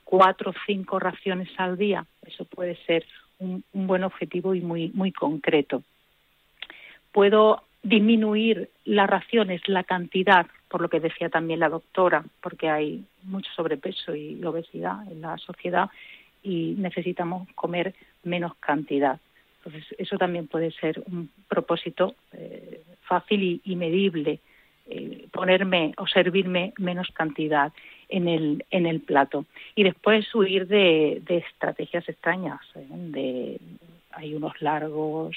cuatro 0.05 0.51
o 0.51 0.55
cinco 0.67 0.99
raciones 0.99 1.49
al 1.57 1.77
día. 1.77 2.05
Eso 2.27 2.45
puede 2.45 2.77
ser 2.87 3.05
un, 3.39 3.63
un 3.73 3.87
buen 3.87 4.05
objetivo 4.05 4.55
y 4.55 4.61
muy, 4.61 4.91
muy 4.95 5.13
concreto. 5.13 5.83
Puedo 7.13 7.63
disminuir 7.83 8.71
las 8.85 9.09
raciones, 9.09 9.63
la 9.67 9.85
cantidad, 9.85 10.47
por 10.69 10.81
lo 10.81 10.89
que 10.89 11.01
decía 11.01 11.29
también 11.29 11.61
la 11.61 11.69
doctora, 11.69 12.25
porque 12.41 12.69
hay 12.69 13.05
mucho 13.23 13.51
sobrepeso 13.53 14.15
y 14.15 14.43
obesidad 14.45 15.11
en 15.11 15.21
la 15.21 15.37
sociedad 15.39 15.91
y 16.43 16.75
necesitamos 16.79 17.49
comer 17.55 17.95
menos 18.23 18.55
cantidad. 18.57 19.19
Entonces, 19.59 19.95
eso 19.99 20.17
también 20.17 20.47
puede 20.47 20.71
ser 20.73 21.03
un 21.07 21.31
propósito 21.49 22.15
eh, 22.33 22.83
fácil 23.03 23.61
y, 23.65 23.77
medible, 23.77 24.41
eh, 24.87 25.27
ponerme 25.33 25.95
o 25.97 26.07
servirme 26.07 26.73
menos 26.79 27.09
cantidad 27.13 27.73
en 28.09 28.29
el, 28.29 28.65
en 28.71 28.87
el 28.87 29.01
plato. 29.01 29.45
Y 29.75 29.83
después 29.83 30.33
huir 30.35 30.67
de, 30.67 31.23
estrategias 31.29 32.09
extrañas, 32.09 32.61
¿eh? 32.75 32.87
de 32.91 33.61
hay 34.13 34.35
unos 34.35 34.61
largos, 34.63 35.37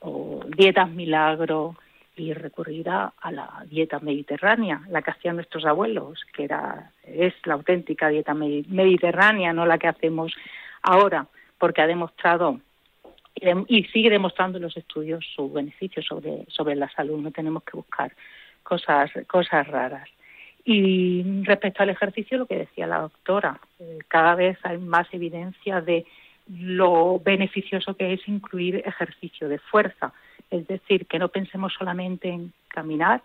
o 0.00 0.44
dietas 0.56 0.90
milagro, 0.90 1.76
y 2.16 2.32
recurrir 2.34 2.90
a, 2.90 3.12
la 3.30 3.64
dieta 3.68 3.98
mediterránea, 4.00 4.82
la 4.88 5.02
que 5.02 5.12
hacían 5.12 5.36
nuestros 5.36 5.64
abuelos, 5.64 6.20
que 6.34 6.44
era 6.44 6.90
es 7.04 7.34
la 7.44 7.54
auténtica 7.54 8.08
dieta 8.08 8.34
mediterránea, 8.34 9.52
no 9.52 9.66
la 9.66 9.78
que 9.78 9.88
hacemos 9.88 10.32
ahora, 10.82 11.26
porque 11.58 11.80
ha 11.80 11.86
demostrado 11.86 12.60
y 13.66 13.84
sigue 13.84 14.10
demostrando 14.10 14.58
en 14.58 14.64
los 14.64 14.76
estudios 14.76 15.24
su 15.34 15.50
beneficio 15.50 16.02
sobre, 16.02 16.44
sobre 16.48 16.76
la 16.76 16.88
salud. 16.90 17.18
No 17.18 17.30
tenemos 17.30 17.62
que 17.64 17.76
buscar 17.76 18.12
cosas, 18.62 19.10
cosas 19.26 19.66
raras. 19.66 20.08
Y 20.64 21.42
respecto 21.42 21.82
al 21.82 21.90
ejercicio, 21.90 22.38
lo 22.38 22.46
que 22.46 22.58
decía 22.58 22.86
la 22.86 23.00
doctora, 23.00 23.58
eh, 23.80 23.98
cada 24.06 24.34
vez 24.34 24.58
hay 24.62 24.78
más 24.78 25.08
evidencia 25.12 25.80
de 25.80 26.04
lo 26.48 27.18
beneficioso 27.18 27.96
que 27.96 28.12
es 28.12 28.28
incluir 28.28 28.82
ejercicio 28.84 29.48
de 29.48 29.58
fuerza 29.58 30.12
es 30.52 30.66
decir, 30.66 31.06
que 31.06 31.18
no 31.18 31.28
pensemos 31.28 31.72
solamente 31.72 32.28
en 32.28 32.52
caminar, 32.68 33.22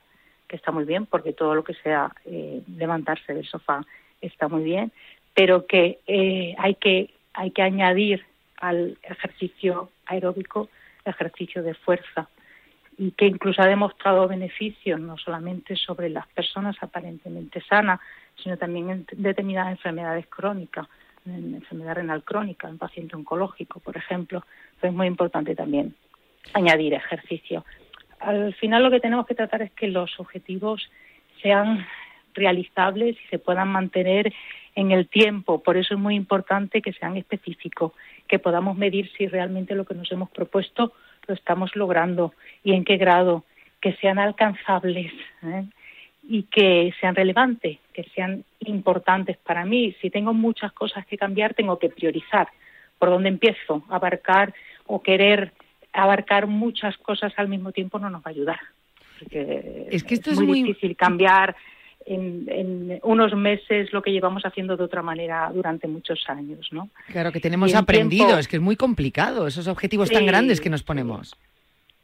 que 0.47 0.55
está 0.55 0.71
muy 0.71 0.85
bien, 0.85 1.05
porque 1.05 1.33
todo 1.33 1.55
lo 1.55 1.63
que 1.63 1.73
sea 1.73 2.11
eh, 2.25 2.61
levantarse 2.77 3.33
del 3.33 3.45
sofá 3.45 3.85
está 4.21 4.47
muy 4.47 4.63
bien, 4.63 4.93
pero 5.33 5.67
que, 5.67 5.99
eh, 6.07 6.55
hay 6.57 6.75
que 6.75 7.11
hay 7.33 7.51
que 7.51 7.61
añadir 7.61 8.25
al 8.57 8.97
ejercicio 9.03 9.91
aeróbico 10.07 10.69
ejercicio 11.05 11.61
de 11.61 11.75
fuerza 11.75 12.27
y 12.97 13.11
que 13.11 13.27
incluso 13.27 13.61
ha 13.61 13.67
demostrado 13.67 14.27
beneficios 14.27 14.99
no 14.99 15.17
solamente 15.17 15.75
sobre 15.75 16.09
las 16.09 16.25
personas 16.27 16.75
aparentemente 16.81 17.61
sanas, 17.61 17.99
sino 18.41 18.57
también 18.57 18.89
en 18.89 19.05
determinadas 19.11 19.71
enfermedades 19.71 20.25
crónicas, 20.27 20.87
en 21.25 21.55
enfermedad 21.55 21.95
renal 21.95 22.23
crónica, 22.23 22.67
en 22.67 22.79
paciente 22.79 23.15
oncológico, 23.15 23.79
por 23.81 23.95
ejemplo. 23.95 24.43
es 24.81 24.93
muy 24.93 25.07
importante 25.07 25.55
también 25.55 25.93
añadir 26.53 26.93
ejercicio. 26.93 27.65
Al 28.19 28.53
final 28.55 28.83
lo 28.83 28.91
que 28.91 28.99
tenemos 28.99 29.25
que 29.27 29.35
tratar 29.35 29.61
es 29.61 29.71
que 29.71 29.87
los 29.87 30.19
objetivos 30.19 30.89
sean 31.41 31.85
realizables 32.33 33.15
y 33.15 33.27
se 33.29 33.39
puedan 33.39 33.67
mantener 33.69 34.33
en 34.75 34.91
el 34.91 35.07
tiempo. 35.07 35.61
Por 35.61 35.77
eso 35.77 35.95
es 35.95 35.99
muy 35.99 36.15
importante 36.15 36.81
que 36.81 36.93
sean 36.93 37.17
específicos, 37.17 37.93
que 38.27 38.39
podamos 38.39 38.77
medir 38.77 39.11
si 39.17 39.27
realmente 39.27 39.75
lo 39.75 39.85
que 39.85 39.95
nos 39.95 40.11
hemos 40.11 40.29
propuesto 40.29 40.93
lo 41.27 41.33
estamos 41.33 41.75
logrando 41.75 42.33
y 42.63 42.73
en 42.73 42.85
qué 42.85 42.97
grado, 42.97 43.43
que 43.81 43.93
sean 43.93 44.17
alcanzables 44.17 45.11
¿eh? 45.43 45.65
y 46.23 46.43
que 46.43 46.93
sean 46.99 47.15
relevantes, 47.15 47.79
que 47.93 48.03
sean 48.15 48.43
importantes 48.61 49.37
para 49.37 49.65
mí. 49.65 49.95
Si 50.01 50.09
tengo 50.09 50.33
muchas 50.33 50.71
cosas 50.71 51.05
que 51.05 51.17
cambiar, 51.17 51.53
tengo 51.53 51.77
que 51.79 51.89
priorizar 51.89 52.47
por 52.97 53.09
dónde 53.09 53.29
empiezo, 53.29 53.83
abarcar 53.89 54.53
o 54.85 55.01
querer 55.01 55.51
abarcar 55.97 56.47
muchas 56.47 56.95
cosas 56.97 57.33
al 57.37 57.47
mismo 57.47 57.71
tiempo 57.71 57.99
no 57.99 58.09
nos 58.09 58.21
va 58.21 58.27
a 58.27 58.29
ayudar. 58.29 58.59
es 59.31 60.03
que 60.03 60.13
esto 60.13 60.31
es, 60.31 60.39
muy, 60.39 60.61
difícil 60.61 60.95
cambiar 60.95 61.55
en, 62.05 62.99
unos 63.03 63.35
meses 63.35 63.91
lo 63.91 64.01
que 64.01 64.11
llevamos 64.11 64.43
haciendo 64.45 64.77
de 64.77 64.83
otra 64.83 65.01
manera 65.01 65.51
durante 65.53 65.87
muchos 65.87 66.23
años, 66.27 66.67
¿no? 66.71 66.89
Claro, 67.07 67.31
que 67.31 67.39
tenemos 67.39 67.73
aprendido, 67.73 68.37
es 68.37 68.47
que 68.47 68.57
es 68.57 68.61
muy 68.61 68.75
complicado 68.75 69.47
esos 69.47 69.67
objetivos 69.67 70.09
tan 70.09 70.25
grandes 70.25 70.61
que 70.61 70.69
nos 70.69 70.83
ponemos. 70.83 71.35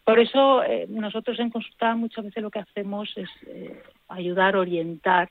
Por 0.04 0.20
eso 0.20 0.64
eh, 0.64 0.88
nosotros 0.90 1.40
en 1.40 1.50
consulta 1.50 1.96
muchas 1.96 2.26
veces 2.26 2.44
lo 2.44 2.50
que 2.50 2.60
hacemos 2.60 3.14
es 3.16 3.30
eh, 3.48 3.82
ayudar, 4.10 4.58
orientar 4.58 5.30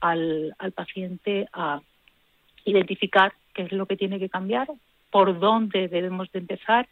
al, 0.00 0.54
al 0.58 0.72
paciente 0.72 1.48
a 1.52 1.80
identificar 2.64 3.32
qué 3.54 3.62
es 3.62 3.72
lo 3.72 3.86
que 3.86 3.96
tiene 3.96 4.20
que 4.20 4.28
cambiar, 4.28 4.68
por 5.10 5.40
dónde 5.40 5.88
debemos 5.88 6.30
de 6.30 6.38
empezar 6.38 6.86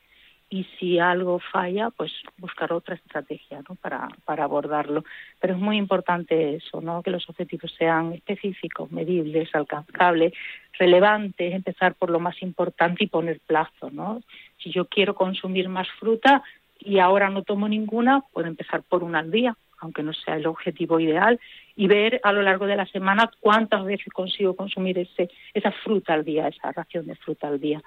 y 0.51 0.65
si 0.79 0.99
algo 0.99 1.39
falla, 1.39 1.91
pues 1.91 2.13
buscar 2.37 2.73
otra 2.73 2.97
estrategia 2.97 3.63
para 3.81 4.45
abordarlo. 4.45 5.05
Pero 5.41 5.55
es 5.55 5.61
muy 5.61 5.77
importante 5.77 6.57
eso, 6.57 6.81
¿no? 6.81 7.03
que 7.05 7.13
los 7.13 7.29
objetivos 7.31 7.73
sean 7.79 8.13
específicos, 8.13 8.91
medibles, 8.91 9.49
alcanzables, 9.55 10.33
relevantes, 10.77 11.55
empezar 11.55 11.95
por 11.95 12.11
lo 12.11 12.19
más 12.19 12.43
importante 12.43 13.05
y 13.05 13.07
poner 13.07 13.39
plazo. 13.47 13.91
¿no? 13.93 14.23
Si 14.59 14.73
yo 14.73 14.87
quiero 14.87 15.15
consumir 15.15 15.69
más 15.69 15.89
fruta 16.01 16.43
y 16.81 16.99
ahora 16.99 17.31
no 17.31 17.45
tomo 17.45 17.69
ninguna, 17.69 18.23
puedo 18.33 18.49
empezar 18.49 18.83
por 18.83 19.05
una 19.05 19.21
al 19.21 19.31
día, 19.31 19.57
aunque 19.79 20.03
no 20.03 20.13
sea 20.13 20.35
el 20.35 20.47
objetivo 20.47 20.99
ideal, 20.99 21.39
y 21.77 21.87
ver 21.87 22.21
a 22.25 22.33
lo 22.33 22.43
largo 22.43 22.67
de 22.67 22.77
la 22.77 22.87
semana 22.87 23.31
cuántas 23.39 23.85
veces 23.85 24.13
consigo 24.13 24.57
consumir 24.57 24.99
ese, 24.99 25.31
esa 25.55 25.71
fruta 25.71 26.13
al 26.13 26.25
día, 26.25 26.49
esa 26.49 26.73
ración 26.73 27.07
de 27.07 27.15
fruta 27.15 27.47
al 27.47 27.61
día. 27.61 27.81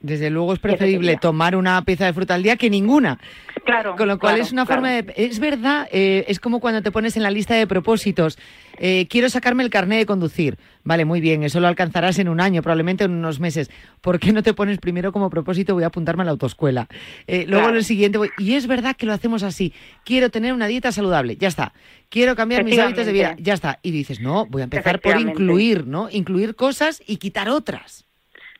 Desde 0.00 0.30
luego 0.30 0.52
es 0.52 0.60
preferible 0.60 1.16
tomar 1.16 1.56
una 1.56 1.82
pieza 1.82 2.06
de 2.06 2.12
fruta 2.12 2.34
al 2.34 2.44
día 2.44 2.56
que 2.56 2.70
ninguna. 2.70 3.18
Claro. 3.64 3.96
Con 3.96 4.06
lo 4.06 4.18
cual 4.20 4.38
es 4.38 4.52
una 4.52 4.64
forma 4.64 4.92
de. 4.92 5.12
Es 5.16 5.40
verdad, 5.40 5.88
eh, 5.90 6.24
es 6.28 6.38
como 6.38 6.60
cuando 6.60 6.82
te 6.82 6.92
pones 6.92 7.16
en 7.16 7.24
la 7.24 7.32
lista 7.32 7.54
de 7.54 7.66
propósitos. 7.66 8.38
Eh, 8.78 9.08
quiero 9.10 9.28
sacarme 9.28 9.64
el 9.64 9.70
carnet 9.70 9.98
de 9.98 10.06
conducir. 10.06 10.56
Vale, 10.84 11.04
muy 11.04 11.20
bien, 11.20 11.42
eso 11.42 11.58
lo 11.58 11.66
alcanzarás 11.66 12.20
en 12.20 12.28
un 12.28 12.40
año, 12.40 12.62
probablemente 12.62 13.04
en 13.04 13.10
unos 13.10 13.40
meses. 13.40 13.70
¿Por 14.00 14.20
qué 14.20 14.32
no 14.32 14.44
te 14.44 14.54
pones 14.54 14.78
primero 14.78 15.10
como 15.10 15.30
propósito 15.30 15.74
voy 15.74 15.82
a 15.82 15.88
apuntarme 15.88 16.22
a 16.22 16.26
la 16.26 16.30
autoescuela? 16.30 16.86
Eh, 17.26 17.44
luego 17.48 17.68
en 17.68 17.74
el 17.74 17.84
siguiente 17.84 18.18
voy. 18.18 18.30
Y 18.38 18.54
es 18.54 18.68
verdad 18.68 18.94
que 18.96 19.04
lo 19.04 19.12
hacemos 19.12 19.42
así. 19.42 19.74
Quiero 20.04 20.30
tener 20.30 20.52
una 20.52 20.68
dieta 20.68 20.92
saludable, 20.92 21.36
ya 21.36 21.48
está. 21.48 21.72
Quiero 22.08 22.36
cambiar 22.36 22.64
mis 22.64 22.78
hábitos 22.78 23.04
de 23.04 23.12
vida, 23.12 23.36
ya 23.38 23.54
está. 23.54 23.80
Y 23.82 23.90
dices, 23.90 24.20
no, 24.20 24.46
voy 24.46 24.62
a 24.62 24.64
empezar 24.64 25.00
por 25.00 25.20
incluir, 25.20 25.88
¿no? 25.88 26.08
Incluir 26.08 26.54
cosas 26.54 27.02
y 27.04 27.16
quitar 27.16 27.48
otras. 27.48 28.07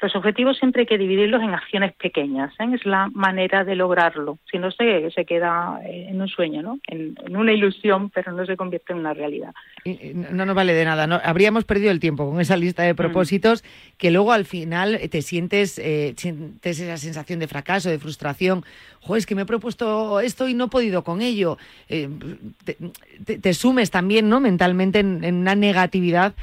Los 0.00 0.14
objetivos 0.14 0.56
siempre 0.58 0.82
hay 0.82 0.86
que 0.86 0.96
dividirlos 0.96 1.42
en 1.42 1.54
acciones 1.54 1.92
pequeñas, 1.94 2.52
¿eh? 2.60 2.66
es 2.72 2.86
la 2.86 3.08
manera 3.12 3.64
de 3.64 3.74
lograrlo. 3.74 4.38
Si 4.48 4.56
no, 4.56 4.70
se, 4.70 5.10
se 5.10 5.24
queda 5.24 5.80
eh, 5.84 6.06
en 6.10 6.20
un 6.20 6.28
sueño, 6.28 6.62
¿no? 6.62 6.78
En, 6.86 7.16
una 7.36 7.52
ilusión, 7.52 8.08
pero 8.10 8.30
no 8.30 8.46
se 8.46 8.56
convierte 8.56 8.92
en 8.92 9.00
una 9.00 9.12
realidad. 9.12 9.52
no 9.84 10.46
nos 10.46 10.54
vale 10.54 10.72
de 10.72 10.84
nada. 10.84 11.08
¿no? 11.08 11.20
Habríamos 11.24 11.64
perdido 11.64 11.90
el 11.90 11.98
tiempo 11.98 12.30
con 12.30 12.40
esa 12.40 12.56
lista 12.56 12.84
de 12.84 12.92
mm. 12.92 12.96
propósitos 12.96 13.64
que 13.96 14.12
luego 14.12 14.32
al 14.32 14.44
final 14.44 15.00
te 15.10 15.20
sientes, 15.20 15.80
eh, 15.80 16.14
sientes 16.16 16.78
esa 16.78 16.96
sensación 16.96 17.40
de 17.40 17.48
fracaso, 17.48 17.90
de 17.90 17.98
frustración. 17.98 18.64
Joder, 19.00 19.18
es 19.18 19.26
que 19.26 19.34
me 19.34 19.42
he 19.42 19.46
propuesto 19.46 20.20
esto 20.20 20.48
y 20.48 20.54
no 20.54 20.66
he 20.66 20.68
podido 20.68 21.02
con 21.02 21.22
ello. 21.22 21.58
te, 21.88 23.54
sumes 23.54 23.90
también 23.90 24.28
¿no? 24.28 24.38
mentalmente 24.38 25.00
en 25.00 25.34
una 25.34 25.56
negatividad 25.56 26.34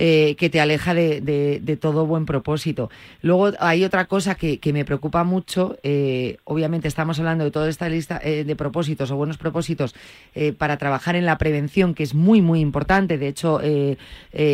eh, 0.00 0.36
que 0.38 0.48
te 0.48 0.60
aleja 0.60 0.94
de, 0.94 1.78
todo 1.80 2.06
buen 2.06 2.24
propósito. 2.24 2.88
Luego 3.20 3.50
hay 3.58 3.82
otra 3.82 4.04
cosa 4.04 4.36
que, 4.36 4.60
me 4.72 4.84
preocupa 4.84 5.24
mucho, 5.24 5.76
eh, 5.82 6.36
obviamente 6.44 6.86
estamos 6.86 7.18
hablando 7.18 7.42
de 7.42 7.50
toda 7.50 7.68
esta 7.68 7.88
lista 7.88 8.20
eh, 8.22 8.44
de 8.44 8.54
propósitos 8.54 9.10
o 9.10 9.16
buenos 9.16 9.38
propósitos 9.38 9.96
para 10.56 10.76
trabajar 10.76 11.16
en 11.16 11.26
la 11.26 11.36
prevención, 11.36 11.94
que 11.94 12.04
es 12.04 12.14
muy, 12.14 12.40
muy 12.40 12.60
importante. 12.60 13.18
De 13.18 13.26
hecho, 13.26 13.60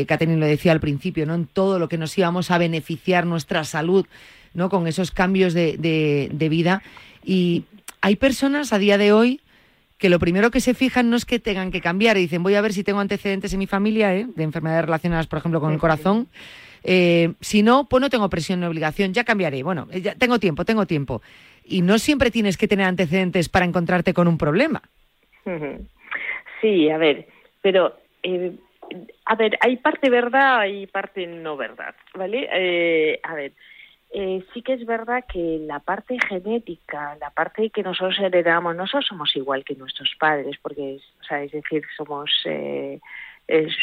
Catherine 0.06 0.38
lo 0.38 0.46
decía 0.46 0.72
al 0.72 0.80
principio, 0.80 1.26
¿no? 1.26 1.34
En 1.34 1.44
todo 1.44 1.78
lo 1.78 1.90
que 1.90 1.98
nos 1.98 2.16
íbamos 2.16 2.50
a 2.50 2.56
beneficiar 2.56 3.26
nuestra 3.26 3.64
salud, 3.64 4.06
¿no? 4.54 4.70
Con 4.70 4.86
esos 4.86 5.10
cambios 5.10 5.52
de, 5.52 5.76
de 6.32 6.48
vida. 6.48 6.82
Y 7.22 7.64
hay 8.00 8.16
personas 8.16 8.72
a 8.72 8.78
día 8.78 8.96
de 8.96 9.12
hoy 9.12 9.42
que 10.04 10.10
lo 10.10 10.18
primero 10.18 10.50
que 10.50 10.60
se 10.60 10.74
fijan 10.74 11.08
no 11.08 11.16
es 11.16 11.24
que 11.24 11.38
tengan 11.38 11.70
que 11.70 11.80
cambiar 11.80 12.18
y 12.18 12.20
dicen 12.20 12.42
voy 12.42 12.56
a 12.56 12.60
ver 12.60 12.74
si 12.74 12.84
tengo 12.84 13.00
antecedentes 13.00 13.54
en 13.54 13.58
mi 13.58 13.66
familia 13.66 14.14
¿eh? 14.14 14.26
de 14.36 14.42
enfermedades 14.42 14.84
relacionadas, 14.84 15.26
por 15.26 15.38
ejemplo, 15.38 15.62
con 15.62 15.72
el 15.72 15.78
corazón. 15.78 16.28
Eh, 16.82 17.32
si 17.40 17.62
no, 17.62 17.88
pues 17.88 18.02
no 18.02 18.10
tengo 18.10 18.28
presión 18.28 18.60
ni 18.60 18.66
obligación, 18.66 19.14
ya 19.14 19.24
cambiaré. 19.24 19.62
Bueno, 19.62 19.88
eh, 19.90 20.02
ya 20.02 20.14
tengo 20.14 20.38
tiempo, 20.38 20.66
tengo 20.66 20.84
tiempo. 20.84 21.22
Y 21.64 21.80
no 21.80 21.98
siempre 21.98 22.30
tienes 22.30 22.58
que 22.58 22.68
tener 22.68 22.84
antecedentes 22.84 23.48
para 23.48 23.64
encontrarte 23.64 24.12
con 24.12 24.28
un 24.28 24.36
problema. 24.36 24.82
Sí, 26.60 26.90
a 26.90 26.98
ver, 26.98 27.26
pero 27.62 27.96
a 29.24 29.34
ver, 29.36 29.56
hay 29.62 29.78
parte 29.78 30.10
verdad 30.10 30.66
y 30.66 30.86
parte 30.86 31.26
no 31.26 31.56
verdad, 31.56 31.94
¿vale? 32.12 33.20
a 33.22 33.34
ver, 33.34 33.52
eh, 34.16 34.44
sí 34.54 34.62
que 34.62 34.74
es 34.74 34.86
verdad 34.86 35.24
que 35.30 35.58
la 35.66 35.80
parte 35.80 36.16
genética, 36.28 37.16
la 37.20 37.30
parte 37.30 37.70
que 37.70 37.82
nosotros 37.82 38.16
heredamos, 38.20 38.76
nosotros 38.76 39.06
somos 39.08 39.34
igual 39.34 39.64
que 39.64 39.74
nuestros 39.74 40.14
padres, 40.20 40.56
porque, 40.62 41.00
o 41.20 41.24
sea, 41.24 41.42
es 41.42 41.50
decir, 41.50 41.82
somos 41.96 42.30
eh, 42.44 43.00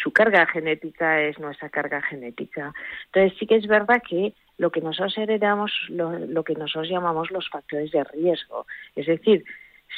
su 0.02 0.14
carga 0.14 0.48
genética 0.48 1.22
es 1.22 1.38
nuestra 1.38 1.68
carga 1.68 2.02
genética. 2.02 2.74
Entonces 3.08 3.38
sí 3.38 3.46
que 3.46 3.58
es 3.58 3.68
verdad 3.68 4.02
que 4.08 4.34
lo 4.58 4.72
que 4.72 4.80
nosotros 4.80 5.18
heredamos, 5.18 5.74
lo, 5.90 6.18
lo 6.18 6.46
que 6.46 6.56
nosotros 6.56 6.90
llamamos 6.90 7.30
los 7.30 7.50
factores 7.50 7.92
de 7.92 8.06
riesgo, 8.06 8.66
es 8.96 9.08
decir, 9.08 9.44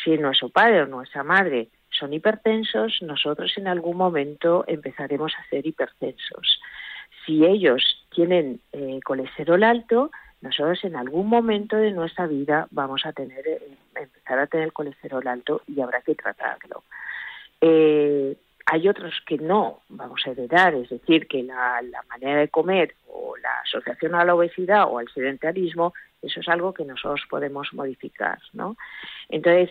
si 0.03 0.17
nuestro 0.17 0.49
padre 0.49 0.81
o 0.81 0.87
nuestra 0.87 1.23
madre 1.23 1.67
son 1.91 2.11
hipertensos, 2.11 3.03
nosotros 3.03 3.53
en 3.57 3.67
algún 3.67 3.97
momento 3.97 4.65
empezaremos 4.67 5.31
a 5.37 5.47
ser 5.49 5.67
hipertensos. 5.67 6.59
Si 7.23 7.45
ellos 7.45 8.03
tienen 8.09 8.59
eh, 8.71 8.99
colesterol 9.05 9.63
alto, 9.63 10.09
nosotros 10.43 10.83
en 10.83 10.97
algún 10.97 11.27
momento 11.27 11.77
de 11.77 11.91
nuestra 11.91 12.27
vida 12.27 12.67
vamos 12.69 13.05
a 13.05 13.13
tener, 13.13 13.47
eh, 13.47 13.61
empezar 13.95 14.39
a 14.39 14.47
tener 14.47 14.73
colesterol 14.73 15.25
alto 15.25 15.61
y 15.67 15.79
habrá 15.79 16.01
que 16.01 16.15
tratarlo. 16.15 16.83
Eh, 17.61 18.35
hay 18.65 18.89
otros 18.89 19.13
que 19.25 19.37
no 19.37 19.79
vamos 19.87 20.21
a 20.25 20.31
heredar, 20.31 20.75
es 20.75 20.89
decir, 20.89 21.27
que 21.29 21.43
la, 21.43 21.81
manera 22.09 22.41
de 22.41 22.49
comer 22.49 22.93
o 23.07 23.37
la 23.37 23.61
asociación 23.63 24.15
a 24.15 24.25
la 24.25 24.35
obesidad 24.35 24.89
o 24.89 24.99
al 24.99 25.07
sedentarismo, 25.07 25.93
eso 26.21 26.41
es 26.41 26.47
algo 26.49 26.73
que 26.73 26.83
nosotros 26.83 27.21
podemos 27.29 27.73
modificar, 27.73 28.39
¿no? 28.51 28.75
Entonces, 29.29 29.69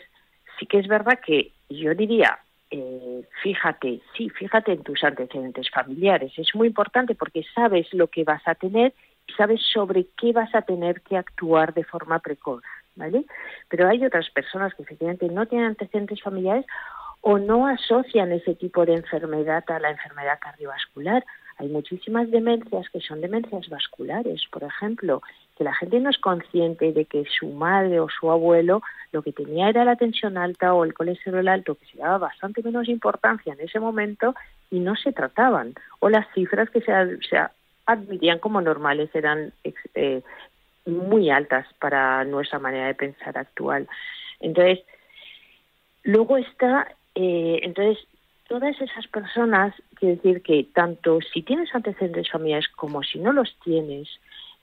sí 0.58 0.64
que 0.64 0.78
es 0.78 0.88
verdad 0.88 1.20
que 1.20 1.52
yo 1.68 1.94
diría, 1.94 2.38
eh, 2.70 3.22
fíjate, 3.42 4.00
sí, 4.16 4.30
fíjate 4.30 4.72
en 4.72 4.82
tus 4.82 5.04
antecedentes 5.04 5.68
familiares, 5.68 6.32
es 6.38 6.54
muy 6.54 6.68
importante 6.68 7.14
porque 7.14 7.44
sabes 7.54 7.92
lo 7.92 8.06
que 8.06 8.24
vas 8.24 8.42
a 8.46 8.54
tener 8.54 8.94
sabes 9.36 9.60
sobre 9.72 10.06
qué 10.18 10.32
vas 10.32 10.54
a 10.54 10.62
tener 10.62 11.00
que 11.02 11.16
actuar 11.16 11.74
de 11.74 11.84
forma 11.84 12.18
precoz, 12.18 12.62
¿vale? 12.96 13.24
Pero 13.68 13.88
hay 13.88 14.04
otras 14.04 14.30
personas 14.30 14.74
que 14.74 14.82
efectivamente 14.82 15.28
no 15.28 15.46
tienen 15.46 15.68
antecedentes 15.68 16.22
familiares 16.22 16.66
o 17.22 17.38
no 17.38 17.66
asocian 17.66 18.32
ese 18.32 18.54
tipo 18.54 18.84
de 18.84 18.94
enfermedad 18.94 19.64
a 19.68 19.78
la 19.78 19.90
enfermedad 19.90 20.38
cardiovascular. 20.40 21.24
Hay 21.58 21.68
muchísimas 21.68 22.30
demencias 22.30 22.88
que 22.90 23.00
son 23.00 23.20
demencias 23.20 23.68
vasculares, 23.68 24.42
por 24.50 24.64
ejemplo, 24.64 25.22
que 25.56 25.64
la 25.64 25.74
gente 25.74 26.00
no 26.00 26.10
es 26.10 26.18
consciente 26.18 26.92
de 26.92 27.04
que 27.04 27.24
su 27.38 27.46
madre 27.48 28.00
o 28.00 28.08
su 28.08 28.30
abuelo 28.30 28.82
lo 29.12 29.22
que 29.22 29.32
tenía 29.32 29.68
era 29.68 29.84
la 29.84 29.96
tensión 29.96 30.36
alta 30.36 30.74
o 30.74 30.84
el 30.84 30.94
colesterol 30.94 31.46
alto, 31.46 31.76
que 31.76 31.86
se 31.86 31.98
daba 31.98 32.18
bastante 32.18 32.62
menos 32.62 32.88
importancia 32.88 33.52
en 33.52 33.60
ese 33.60 33.78
momento 33.78 34.34
y 34.70 34.80
no 34.80 34.96
se 34.96 35.12
trataban, 35.12 35.74
o 36.00 36.08
las 36.08 36.26
cifras 36.34 36.70
que 36.70 36.80
se, 36.80 36.92
se 37.28 37.38
admitían 37.86 38.38
como 38.38 38.60
normales 38.60 39.10
eran 39.14 39.52
eh, 39.94 40.22
muy 40.86 41.30
altas 41.30 41.66
para 41.78 42.24
nuestra 42.24 42.58
manera 42.58 42.86
de 42.86 42.94
pensar 42.94 43.36
actual. 43.38 43.88
Entonces, 44.40 44.80
luego 46.04 46.36
está, 46.36 46.94
eh, 47.14 47.60
entonces, 47.62 47.98
todas 48.48 48.80
esas 48.80 49.06
personas, 49.08 49.74
quiero 49.94 50.16
decir 50.16 50.42
que 50.42 50.64
tanto 50.74 51.20
si 51.32 51.42
tienes 51.42 51.74
antecedentes 51.74 52.30
familiares 52.30 52.68
como 52.68 53.02
si 53.02 53.18
no 53.18 53.32
los 53.32 53.56
tienes, 53.64 54.08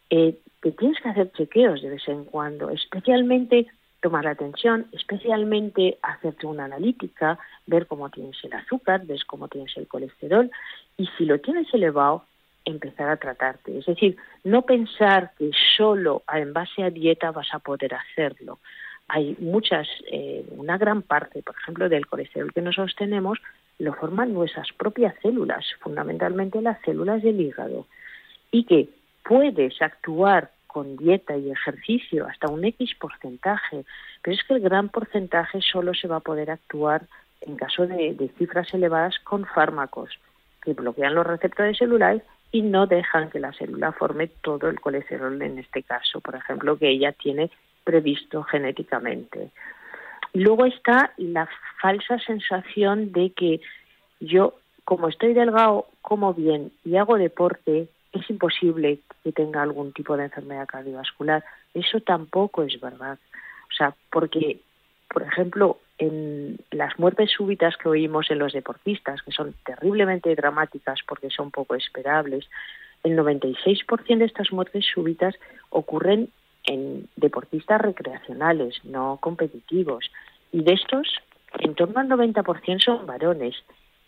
eh, 0.09 0.37
te 0.61 0.71
tienes 0.71 0.99
que 1.01 1.09
hacer 1.09 1.31
chequeos 1.31 1.81
de 1.81 1.89
vez 1.89 2.07
en 2.07 2.25
cuando, 2.25 2.69
especialmente 2.69 3.67
tomar 4.01 4.25
la 4.25 4.31
atención, 4.31 4.87
especialmente 4.93 5.97
hacerte 6.01 6.47
una 6.47 6.65
analítica, 6.65 7.37
ver 7.65 7.85
cómo 7.87 8.09
tienes 8.09 8.37
el 8.43 8.53
azúcar, 8.53 9.05
ves 9.05 9.23
cómo 9.25 9.47
tienes 9.47 9.75
el 9.77 9.87
colesterol, 9.87 10.49
y 10.97 11.07
si 11.17 11.25
lo 11.25 11.39
tienes 11.39 11.73
elevado, 11.73 12.25
empezar 12.69 13.09
a 13.09 13.17
tratarte. 13.17 13.77
Es 13.77 13.85
decir, 13.85 14.17
no 14.43 14.63
pensar 14.63 15.31
que 15.37 15.51
solo 15.77 16.23
en 16.31 16.53
base 16.53 16.83
a 16.83 16.89
dieta 16.89 17.31
vas 17.31 17.53
a 17.53 17.59
poder 17.59 17.93
hacerlo. 17.93 18.59
Hay 19.07 19.35
muchas, 19.39 19.87
eh, 20.11 20.45
una 20.51 20.77
gran 20.77 21.01
parte, 21.01 21.41
por 21.41 21.55
ejemplo, 21.55 21.89
del 21.89 22.05
colesterol 22.07 22.53
que 22.53 22.61
nosotros 22.61 22.95
tenemos, 22.95 23.39
lo 23.79 23.93
forman 23.93 24.33
nuestras 24.33 24.67
propias 24.73 25.15
células, 25.21 25.65
fundamentalmente 25.79 26.61
las 26.61 26.79
células 26.81 27.23
del 27.23 27.41
hígado, 27.41 27.87
y 28.51 28.65
que 28.65 28.89
puedes 29.23 29.81
actuar 29.81 30.51
con 30.67 30.97
dieta 30.97 31.35
y 31.35 31.49
ejercicio 31.49 32.27
hasta 32.27 32.49
un 32.49 32.63
X 32.65 32.93
porcentaje, 32.99 33.85
pero 34.21 34.35
es 34.35 34.43
que 34.43 34.53
el 34.53 34.59
gran 34.59 34.89
porcentaje 34.89 35.61
solo 35.61 35.93
se 35.93 36.07
va 36.07 36.17
a 36.17 36.21
poder 36.21 36.51
actuar 36.51 37.07
en 37.41 37.55
caso 37.55 37.87
de 37.87 38.31
cifras 38.37 38.71
elevadas 38.73 39.17
con 39.23 39.45
fármacos 39.45 40.11
que 40.61 40.73
bloquean 40.73 41.15
los 41.15 41.25
receptores 41.25 41.77
celulares 41.77 42.21
y 42.51 42.61
no 42.61 42.87
dejan 42.87 43.29
que 43.29 43.39
la 43.39 43.53
célula 43.53 43.91
forme 43.91 44.27
todo 44.27 44.69
el 44.69 44.79
colesterol 44.79 45.41
en 45.41 45.59
este 45.59 45.83
caso, 45.83 46.19
por 46.19 46.35
ejemplo, 46.35 46.77
que 46.77 46.89
ella 46.89 47.11
tiene 47.11 47.51
previsto 47.83 48.43
genéticamente. 48.43 49.51
Luego 50.33 50.65
está 50.65 51.11
la 51.17 51.47
falsa 51.81 52.19
sensación 52.19 53.11
de 53.11 53.31
que 53.31 53.61
yo, 54.19 54.55
como 54.83 55.07
estoy 55.07 55.33
delgado, 55.33 55.87
como 56.01 56.33
bien 56.33 56.71
y 56.83 56.97
hago 56.97 57.17
deporte, 57.17 57.87
es 58.11 58.29
imposible 58.29 58.99
que 59.23 59.31
tenga 59.31 59.61
algún 59.61 59.93
tipo 59.93 60.17
de 60.17 60.25
enfermedad 60.25 60.67
cardiovascular. 60.67 61.43
Eso 61.73 61.99
tampoco 62.01 62.63
es 62.63 62.79
verdad. 62.79 63.17
O 63.71 63.73
sea, 63.75 63.93
porque, 64.11 64.59
por 65.09 65.23
ejemplo, 65.23 65.79
en 65.97 66.57
las 66.71 66.97
muertes 66.97 67.31
súbitas 67.31 67.75
que 67.77 67.89
oímos 67.89 68.31
en 68.31 68.39
los 68.39 68.53
deportistas, 68.53 69.21
que 69.21 69.31
son 69.31 69.53
terriblemente 69.65 70.33
dramáticas 70.35 70.99
porque 71.07 71.29
son 71.29 71.51
poco 71.51 71.75
esperables, 71.75 72.47
el 73.03 73.17
96% 73.17 74.17
de 74.17 74.25
estas 74.25 74.51
muertes 74.51 74.85
súbitas 74.93 75.35
ocurren 75.69 76.29
en 76.65 77.07
deportistas 77.15 77.81
recreacionales, 77.81 78.83
no 78.83 79.17
competitivos. 79.21 80.11
Y 80.51 80.63
de 80.63 80.73
estos, 80.73 81.07
en 81.59 81.75
torno 81.75 81.99
al 81.99 82.09
90% 82.09 82.83
son 82.83 83.05
varones. 83.05 83.55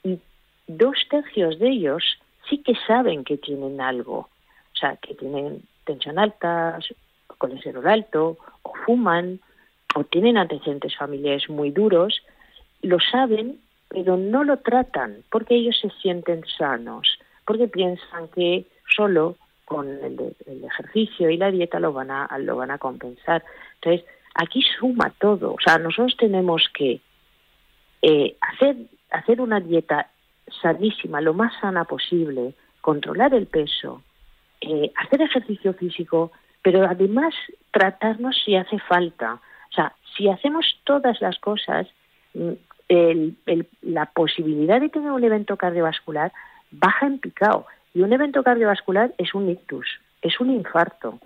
Y 0.03 0.19
dos 0.67 0.97
tercios 1.09 1.57
de 1.59 1.69
ellos 1.69 2.03
sí 2.49 2.59
que 2.59 2.75
saben 2.87 3.23
que 3.23 3.37
tienen 3.37 3.81
algo. 3.81 4.29
O 4.73 4.75
sea, 4.75 4.97
que 4.97 5.15
tienen 5.15 5.63
tensión 5.85 6.19
alta, 6.19 6.79
colesterol 7.37 7.87
alto, 7.87 8.37
o 8.63 8.73
fuman, 8.85 9.39
o 9.95 10.03
tienen 10.03 10.37
antecedentes 10.37 10.95
familiares 10.95 11.49
muy 11.49 11.71
duros, 11.71 12.21
lo 12.81 12.99
saben, 12.99 13.59
pero 13.89 14.17
no 14.17 14.43
lo 14.43 14.57
tratan 14.57 15.23
porque 15.29 15.55
ellos 15.55 15.77
se 15.79 15.89
sienten 16.01 16.43
sanos, 16.57 17.19
porque 17.45 17.67
piensan 17.67 18.27
que 18.29 18.65
solo 18.95 19.35
con 19.65 19.87
el, 19.87 20.35
ejercicio 20.65 21.29
y 21.29 21.37
la 21.37 21.51
dieta 21.51 21.79
lo 21.79 21.93
van 21.93 22.11
a 22.11 22.27
lo 22.39 22.57
van 22.57 22.71
a 22.71 22.77
compensar. 22.77 23.43
Entonces 23.75 24.05
aquí 24.35 24.61
suma 24.79 25.13
todo, 25.19 25.53
o 25.53 25.57
sea 25.63 25.77
nosotros 25.77 26.15
tenemos 26.17 26.69
que 26.73 27.01
eh, 28.01 28.35
hacer 28.41 28.75
hacer 29.11 29.41
una 29.41 29.59
dieta 29.59 30.09
sanísima, 30.61 31.21
lo 31.21 31.33
más 31.33 31.53
sana 31.59 31.85
posible, 31.85 32.53
controlar 32.81 33.33
el 33.33 33.47
peso, 33.47 34.01
eh, 34.61 34.91
hacer 34.95 35.21
ejercicio 35.21 35.73
físico, 35.73 36.31
pero 36.61 36.85
además 36.85 37.33
tratarnos 37.71 38.41
si 38.43 38.55
hace 38.55 38.79
falta. 38.79 39.39
O 39.71 39.73
sea, 39.73 39.93
si 40.15 40.27
hacemos 40.27 40.79
todas 40.83 41.21
las 41.21 41.39
cosas, 41.39 41.87
mm, 42.33 42.51
la 43.83 44.05
posibilidad 44.07 44.81
de 44.81 44.89
tener 44.89 45.11
un 45.11 45.23
evento 45.23 45.55
cardiovascular 45.55 46.31
baja 46.71 47.07
en 47.07 47.19
picado. 47.19 47.65
Y 47.93 48.01
un 48.01 48.11
evento 48.13 48.43
cardiovascular 48.43 49.13
es 49.17 49.33
un 49.33 49.49
ictus, 49.49 49.87
es 50.21 50.39
un 50.39 50.51
infarto, 50.51 51.19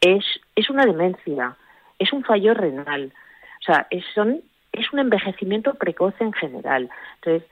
es, 0.00 0.24
es 0.54 0.70
una 0.70 0.86
demencia, 0.86 1.56
es 1.98 2.12
un 2.12 2.24
fallo 2.24 2.54
renal. 2.54 3.12
O 3.60 3.64
sea, 3.64 3.86
es, 3.90 4.04
son, 4.14 4.42
es 4.72 4.92
un 4.92 4.98
envejecimiento 4.98 5.74
precoz 5.74 6.14
en 6.20 6.32
general. 6.32 6.90
Entonces, 7.16 7.48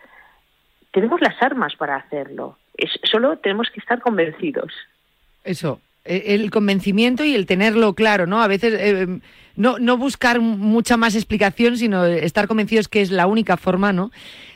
tenemos 0.93 1.21
las 1.21 1.41
armas 1.43 1.75
para 1.77 1.97
hacerlo. 1.97 2.59
Es, 2.77 2.91
solo 3.05 3.39
tenemos 3.39 3.71
que 3.71 3.81
estar 3.81 4.01
convencidos. 4.01 4.73
Eso, 5.45 5.81
el 6.05 6.51
convencimiento 6.51 7.25
y 7.25 7.35
el 7.35 7.47
tenerlo 7.47 7.95
claro, 7.95 8.27
¿no? 8.27 8.43
A 8.43 8.49
veces 8.49 8.75
eh, 8.77 9.21
no, 9.57 9.79
no 9.79 9.97
buscar 9.97 10.41
mucha 10.41 10.97
más 10.97 11.15
explicación, 11.15 11.77
sino 11.77 12.05
estar 12.05 12.49
convencidos 12.49 12.89
que 12.89 13.01
es 13.01 13.11
la 13.11 13.27
única 13.27 13.57
forma, 13.57 13.93
¿no? 13.93 14.11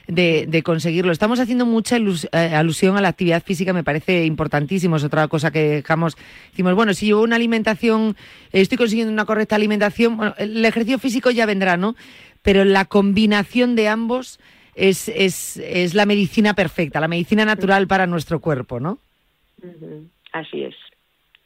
De, 0.08 0.62
conseguirlo. 0.64 1.10
Estamos 1.10 1.40
haciendo 1.40 1.66
mucha 1.66 1.96
eh, 1.96 2.36
alusión 2.54 2.96
a 2.96 3.00
la 3.00 3.08
actividad 3.08 3.42
física, 3.42 3.72
me 3.72 3.82
parece 3.82 4.24
importantísimo. 4.24 4.96
Es 4.96 5.04
otra 5.04 5.26
cosa 5.26 5.50
que 5.50 5.68
dejamos. 5.68 6.16
Decimos, 6.50 6.74
bueno, 6.74 6.94
si 6.94 7.08
yo 7.08 7.22
una 7.22 7.36
alimentación, 7.36 8.16
estoy 8.52 8.78
consiguiendo 8.78 9.12
una 9.12 9.24
correcta 9.24 9.56
alimentación, 9.56 10.16
bueno, 10.16 10.34
el 10.38 10.64
ejercicio 10.64 11.00
físico 11.00 11.30
ya 11.30 11.44
vendrá, 11.44 11.76
¿no? 11.76 11.96
Pero 12.42 12.64
la 12.64 12.84
combinación 12.84 13.74
de 13.74 13.88
ambos 13.88 14.38
es, 14.76 15.08
es, 15.08 15.56
es 15.56 15.94
la 15.94 16.06
medicina 16.06 16.54
perfecta, 16.54 17.00
la 17.00 17.08
medicina 17.08 17.44
natural 17.44 17.88
para 17.88 18.06
nuestro 18.06 18.40
cuerpo, 18.40 18.78
¿no? 18.78 19.00
Así 20.32 20.62
es. 20.62 20.74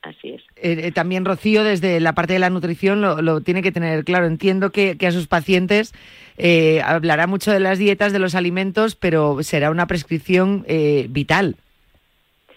Así 0.02 0.30
es. 0.30 0.42
Eh, 0.56 0.86
eh, 0.86 0.92
también 0.92 1.24
Rocío, 1.24 1.62
desde 1.62 2.00
la 2.00 2.14
parte 2.14 2.32
de 2.32 2.38
la 2.38 2.48
nutrición, 2.48 3.02
lo, 3.02 3.40
tiene 3.42 3.62
que 3.62 3.72
tener 3.72 4.04
claro. 4.04 4.26
Entiendo 4.26 4.70
que, 4.70 4.96
a 5.06 5.10
sus 5.10 5.26
pacientes 5.26 5.92
eh, 6.38 6.80
hablará 6.82 7.26
mucho 7.26 7.50
de 7.50 7.60
las 7.60 7.78
dietas, 7.78 8.12
de 8.12 8.18
los 8.18 8.34
alimentos, 8.34 8.96
pero 8.96 9.42
será 9.42 9.70
una 9.70 9.86
prescripción 9.86 10.64
vital. 11.08 11.56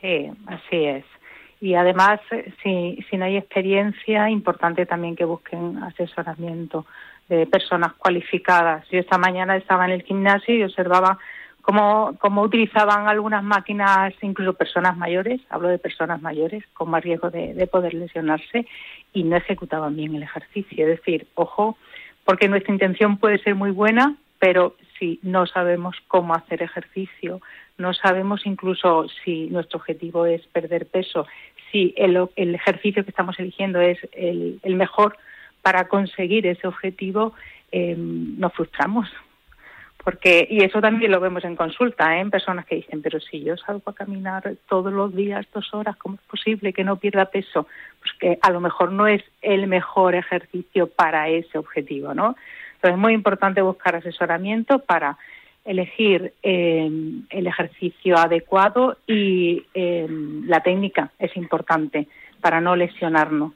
Sí, 0.02 0.30
así 0.48 0.86
es. 0.86 1.06
Y 1.60 1.76
además, 1.76 2.20
si, 2.62 3.00
si 3.10 3.18
no 3.18 3.26
hay 3.26 3.38
experiencia, 3.38 4.30
importante 4.30 4.86
también 4.86 5.16
que 5.16 5.26
busquen 5.26 5.82
asesoramiento 5.84 6.86
de 7.30 7.46
personas 7.46 7.94
cualificadas. 7.94 8.86
Yo 8.90 9.00
esta 9.00 9.18
mañana 9.18 9.56
estaba 9.56 9.86
en 9.86 9.92
el 9.92 10.04
gimnasio 10.04 10.56
y 10.56 10.64
observaba 10.64 11.20
cómo, 11.64 12.16
cómo 12.20 12.44
utilizaban 12.44 13.08
algunas 13.08 13.44
máquinas, 13.44 14.14
incluso 14.22 14.54
personas 14.54 14.96
mayores, 14.98 15.42
hablo 15.50 15.70
de 15.70 15.80
personas 15.80 16.22
mayores 16.22 16.64
con 16.74 16.90
más 16.90 17.04
riesgo 17.04 17.32
de, 17.32 17.56
de 17.56 17.68
poder 17.68 17.96
lesionarse 17.96 18.68
y 19.14 19.24
no 19.24 19.38
ejecutaban 19.38 19.96
bien 19.96 20.14
el 20.14 20.24
ejercicio. 20.24 20.86
Es 20.86 21.00
decir, 21.00 21.26
ojo, 21.34 21.78
porque 22.26 22.50
nuestra 22.50 22.74
intención 22.74 23.18
puede 23.18 23.40
ser 23.40 23.56
muy 23.56 23.72
buena, 23.72 24.16
pero 24.40 24.76
si 25.00 25.20
no 25.24 25.48
sabemos 25.48 25.96
cómo 26.08 26.36
hacer 26.36 26.62
ejercicio, 26.62 27.42
no 27.78 27.94
sabemos 27.94 28.46
incluso 28.46 29.08
si 29.24 29.48
nuestro 29.48 29.80
objetivo 29.80 30.26
es 30.26 30.46
perder 30.48 30.86
peso, 30.86 31.26
si 31.72 31.94
el, 31.98 32.30
el 32.36 32.56
ejercicio 32.56 33.04
que 33.04 33.10
estamos 33.10 33.40
eligiendo 33.40 33.80
es 33.80 33.98
el, 34.12 34.60
el 34.64 34.76
mejor 34.76 35.18
para 35.62 35.88
conseguir 35.88 36.46
ese 36.46 36.68
objetivo, 36.68 37.34
eh, 37.72 37.96
nos 37.98 38.54
frustramos 38.54 39.10
porque 40.04 40.48
y 40.50 40.64
eso 40.64 40.82
también 40.82 41.12
lo 41.12 41.20
vemos 41.20 41.46
en 41.46 41.56
consulta 41.56 42.18
¿eh? 42.18 42.20
en 42.20 42.30
personas 42.30 42.66
que 42.66 42.76
dicen 42.76 43.02
pero 43.02 43.20
si 43.20 43.44
yo 43.44 43.56
salgo 43.58 43.84
a 43.86 43.96
caminar 43.96 44.56
todos 44.68 44.92
los 44.92 45.16
días 45.16 45.46
dos 45.54 45.74
horas 45.74 45.96
cómo 45.98 46.16
es 46.16 46.22
posible 46.22 46.74
que 46.74 46.84
no 46.84 46.98
pierda 46.98 47.26
peso 47.26 47.68
pues 48.00 48.12
que 48.20 48.40
a 48.42 48.52
lo 48.52 48.60
mejor 48.60 48.92
no 48.92 49.08
es 49.08 49.24
el 49.42 49.68
mejor 49.68 50.16
ejercicio 50.16 50.88
para 50.88 51.30
ese 51.30 51.58
objetivo 51.58 52.14
no 52.14 52.36
entonces 52.76 52.96
es 52.96 52.98
muy 52.98 53.14
importante 53.14 53.62
buscar 53.62 53.96
asesoramiento 53.96 54.80
para 54.80 55.18
elegir 55.64 56.34
eh, 56.44 56.92
el 57.30 57.48
ejercicio 57.48 58.18
adecuado 58.18 58.98
y 59.08 59.66
eh, 59.74 60.08
la 60.46 60.60
técnica 60.60 61.12
es 61.18 61.36
importante 61.38 62.08
para 62.42 62.60
no 62.60 62.76
lesionarnos 62.76 63.54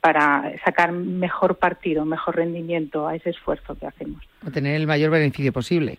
para 0.00 0.52
sacar 0.64 0.92
mejor 0.92 1.56
partido, 1.56 2.04
mejor 2.04 2.36
rendimiento 2.36 3.06
a 3.06 3.16
ese 3.16 3.30
esfuerzo 3.30 3.74
que 3.74 3.86
hacemos. 3.86 4.22
A 4.46 4.50
tener 4.50 4.74
el 4.74 4.86
mayor 4.86 5.10
beneficio 5.10 5.52
posible. 5.52 5.98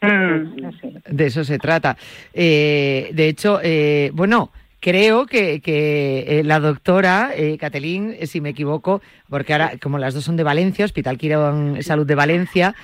Mm, 0.00 0.68
de 1.10 1.26
eso 1.26 1.44
se 1.44 1.58
trata. 1.58 1.96
Eh, 2.32 3.10
de 3.12 3.28
hecho, 3.28 3.60
eh, 3.62 4.10
bueno, 4.14 4.52
creo 4.80 5.26
que, 5.26 5.60
que 5.60 6.38
eh, 6.38 6.44
la 6.44 6.60
doctora 6.60 7.32
eh, 7.34 7.58
Catelín, 7.58 8.14
si 8.26 8.40
me 8.40 8.50
equivoco, 8.50 9.02
porque 9.28 9.54
ahora, 9.54 9.72
como 9.82 9.98
las 9.98 10.14
dos 10.14 10.22
son 10.24 10.36
de 10.36 10.44
Valencia, 10.44 10.84
Hospital 10.84 11.18
Quirón 11.18 11.82
Salud 11.82 12.06
de 12.06 12.14
Valencia, 12.14 12.74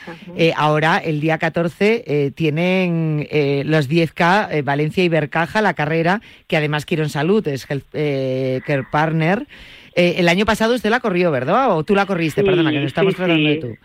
ahora 0.57 0.99
el 0.99 1.21
día 1.21 1.39
14 1.39 2.33
tienen 2.35 3.27
los 3.65 3.89
10K 3.89 4.63
Valencia 4.63 5.05
y 5.05 5.09
Bercaja, 5.09 5.63
la 5.63 5.75
carrera, 5.75 6.21
que 6.47 6.57
además 6.57 6.85
Quirón 6.85 7.09
Salud 7.09 7.47
es 7.49 7.65
Health 7.71 7.91
Care 7.93 8.87
Partner. 8.91 9.47
Eh, 9.95 10.17
el 10.19 10.29
año 10.29 10.45
pasado 10.45 10.75
usted 10.75 10.91
la 10.91 11.01
corrió, 11.01 11.31
¿verdad? 11.31 11.77
¿O 11.77 11.85
tú 11.85 11.95
la 11.95 12.07
corriste? 12.07 12.43
Perdona, 12.43 12.71
que 12.71 12.79
nos 12.79 12.87
estamos 12.87 13.15
tratando 13.15 13.49
de 13.49 13.57
tú. 13.57 13.77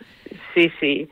Sí, 0.54 0.72
sí, 0.80 1.08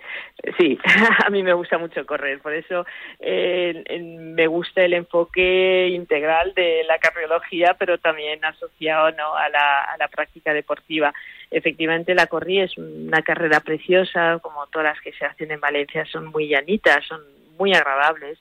sí. 0.59 0.79
a 1.25 1.31
mí 1.31 1.43
me 1.43 1.53
gusta 1.53 1.79
mucho 1.79 2.05
correr, 2.05 2.41
por 2.41 2.53
eso 2.53 2.85
eh, 3.21 3.85
me 4.01 4.47
gusta 4.49 4.83
el 4.83 4.95
enfoque 4.95 5.89
integral 5.89 6.53
de 6.55 6.83
la 6.85 6.99
cardiología, 6.99 7.75
pero 7.79 7.99
también 7.99 8.45
asociado 8.45 9.13
¿no? 9.13 9.37
a, 9.37 9.49
la, 9.49 9.83
a 9.83 9.97
la 9.97 10.09
práctica 10.09 10.53
deportiva. 10.53 11.15
Efectivamente, 11.51 12.15
la 12.15 12.27
corrí 12.27 12.61
es 12.61 12.77
una 12.77 13.23
carrera 13.23 13.61
preciosa, 13.61 14.41
como 14.43 14.67
todas 14.67 14.95
las 14.95 15.01
que 15.01 15.13
se 15.13 15.25
hacen 15.25 15.53
en 15.53 15.61
Valencia, 15.61 16.05
son 16.07 16.27
muy 16.27 16.49
llanitas, 16.49 17.05
son 17.07 17.21
muy 17.57 17.73
agradables 17.75 18.39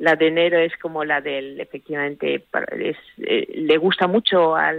la 0.00 0.16
de 0.16 0.28
enero 0.28 0.58
es 0.58 0.74
como 0.78 1.04
la 1.04 1.20
del, 1.20 1.60
efectivamente, 1.60 2.42
eh, 3.18 3.46
le 3.54 3.76
gusta 3.76 4.06
mucho 4.06 4.56
a 4.56 4.72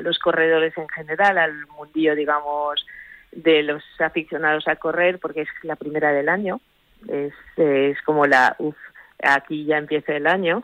los 0.00 0.18
corredores 0.18 0.76
en 0.76 0.88
general, 0.88 1.38
al 1.38 1.66
mundillo, 1.68 2.14
digamos, 2.14 2.86
de 3.32 3.62
los 3.62 3.82
aficionados 3.98 4.68
a 4.68 4.76
correr, 4.76 5.20
porque 5.20 5.40
es 5.40 5.48
la 5.62 5.76
primera 5.76 6.12
del 6.12 6.28
año, 6.28 6.60
es, 7.08 7.32
es 7.56 8.00
como 8.02 8.26
la, 8.26 8.56
uff, 8.58 8.76
aquí 9.22 9.64
ya 9.64 9.78
empieza 9.78 10.14
el 10.14 10.26
año. 10.26 10.62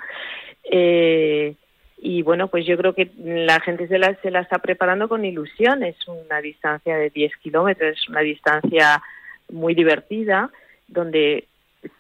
Eh, 0.65 1.55
y 1.97 2.21
bueno, 2.21 2.49
pues 2.49 2.67
yo 2.67 2.77
creo 2.77 2.95
que 2.95 3.11
la 3.17 3.59
gente 3.61 3.89
se 3.89 3.99
la, 3.99 4.15
se 4.21 4.31
la 4.31 4.41
está 4.41 4.59
preparando 4.59 5.09
con 5.09 5.25
ilusión, 5.25 5.83
es 5.83 5.97
una 6.07 6.43
distancia 6.43 6.99
de 6.99 7.09
10 7.09 7.37
kilómetros, 7.39 7.97
es 7.97 8.09
una 8.11 8.21
distancia 8.21 9.03
muy 9.51 9.75
divertida, 9.75 10.51
donde 10.89 11.49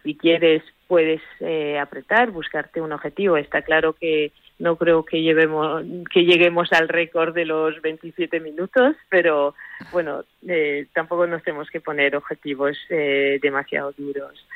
si 0.02 0.16
quieres 0.16 0.62
puedes 0.86 1.22
eh, 1.40 1.78
apretar, 1.78 2.30
buscarte 2.30 2.80
un 2.80 2.92
objetivo. 2.92 3.36
Está 3.36 3.62
claro 3.62 3.94
que 3.94 4.32
no 4.58 4.76
creo 4.76 5.04
que 5.04 5.20
llevemos 5.20 5.82
que 6.12 6.24
lleguemos 6.24 6.72
al 6.72 6.88
récord 6.88 7.34
de 7.34 7.44
los 7.44 7.80
27 7.82 8.38
minutos, 8.40 8.94
pero 9.08 9.54
bueno, 9.92 10.24
eh, 10.46 10.86
tampoco 10.94 11.26
nos 11.26 11.42
tenemos 11.42 11.68
que 11.70 11.80
poner 11.80 12.14
objetivos 12.14 12.76
eh, 12.88 13.38
demasiado 13.42 13.92
duros. 13.96 14.46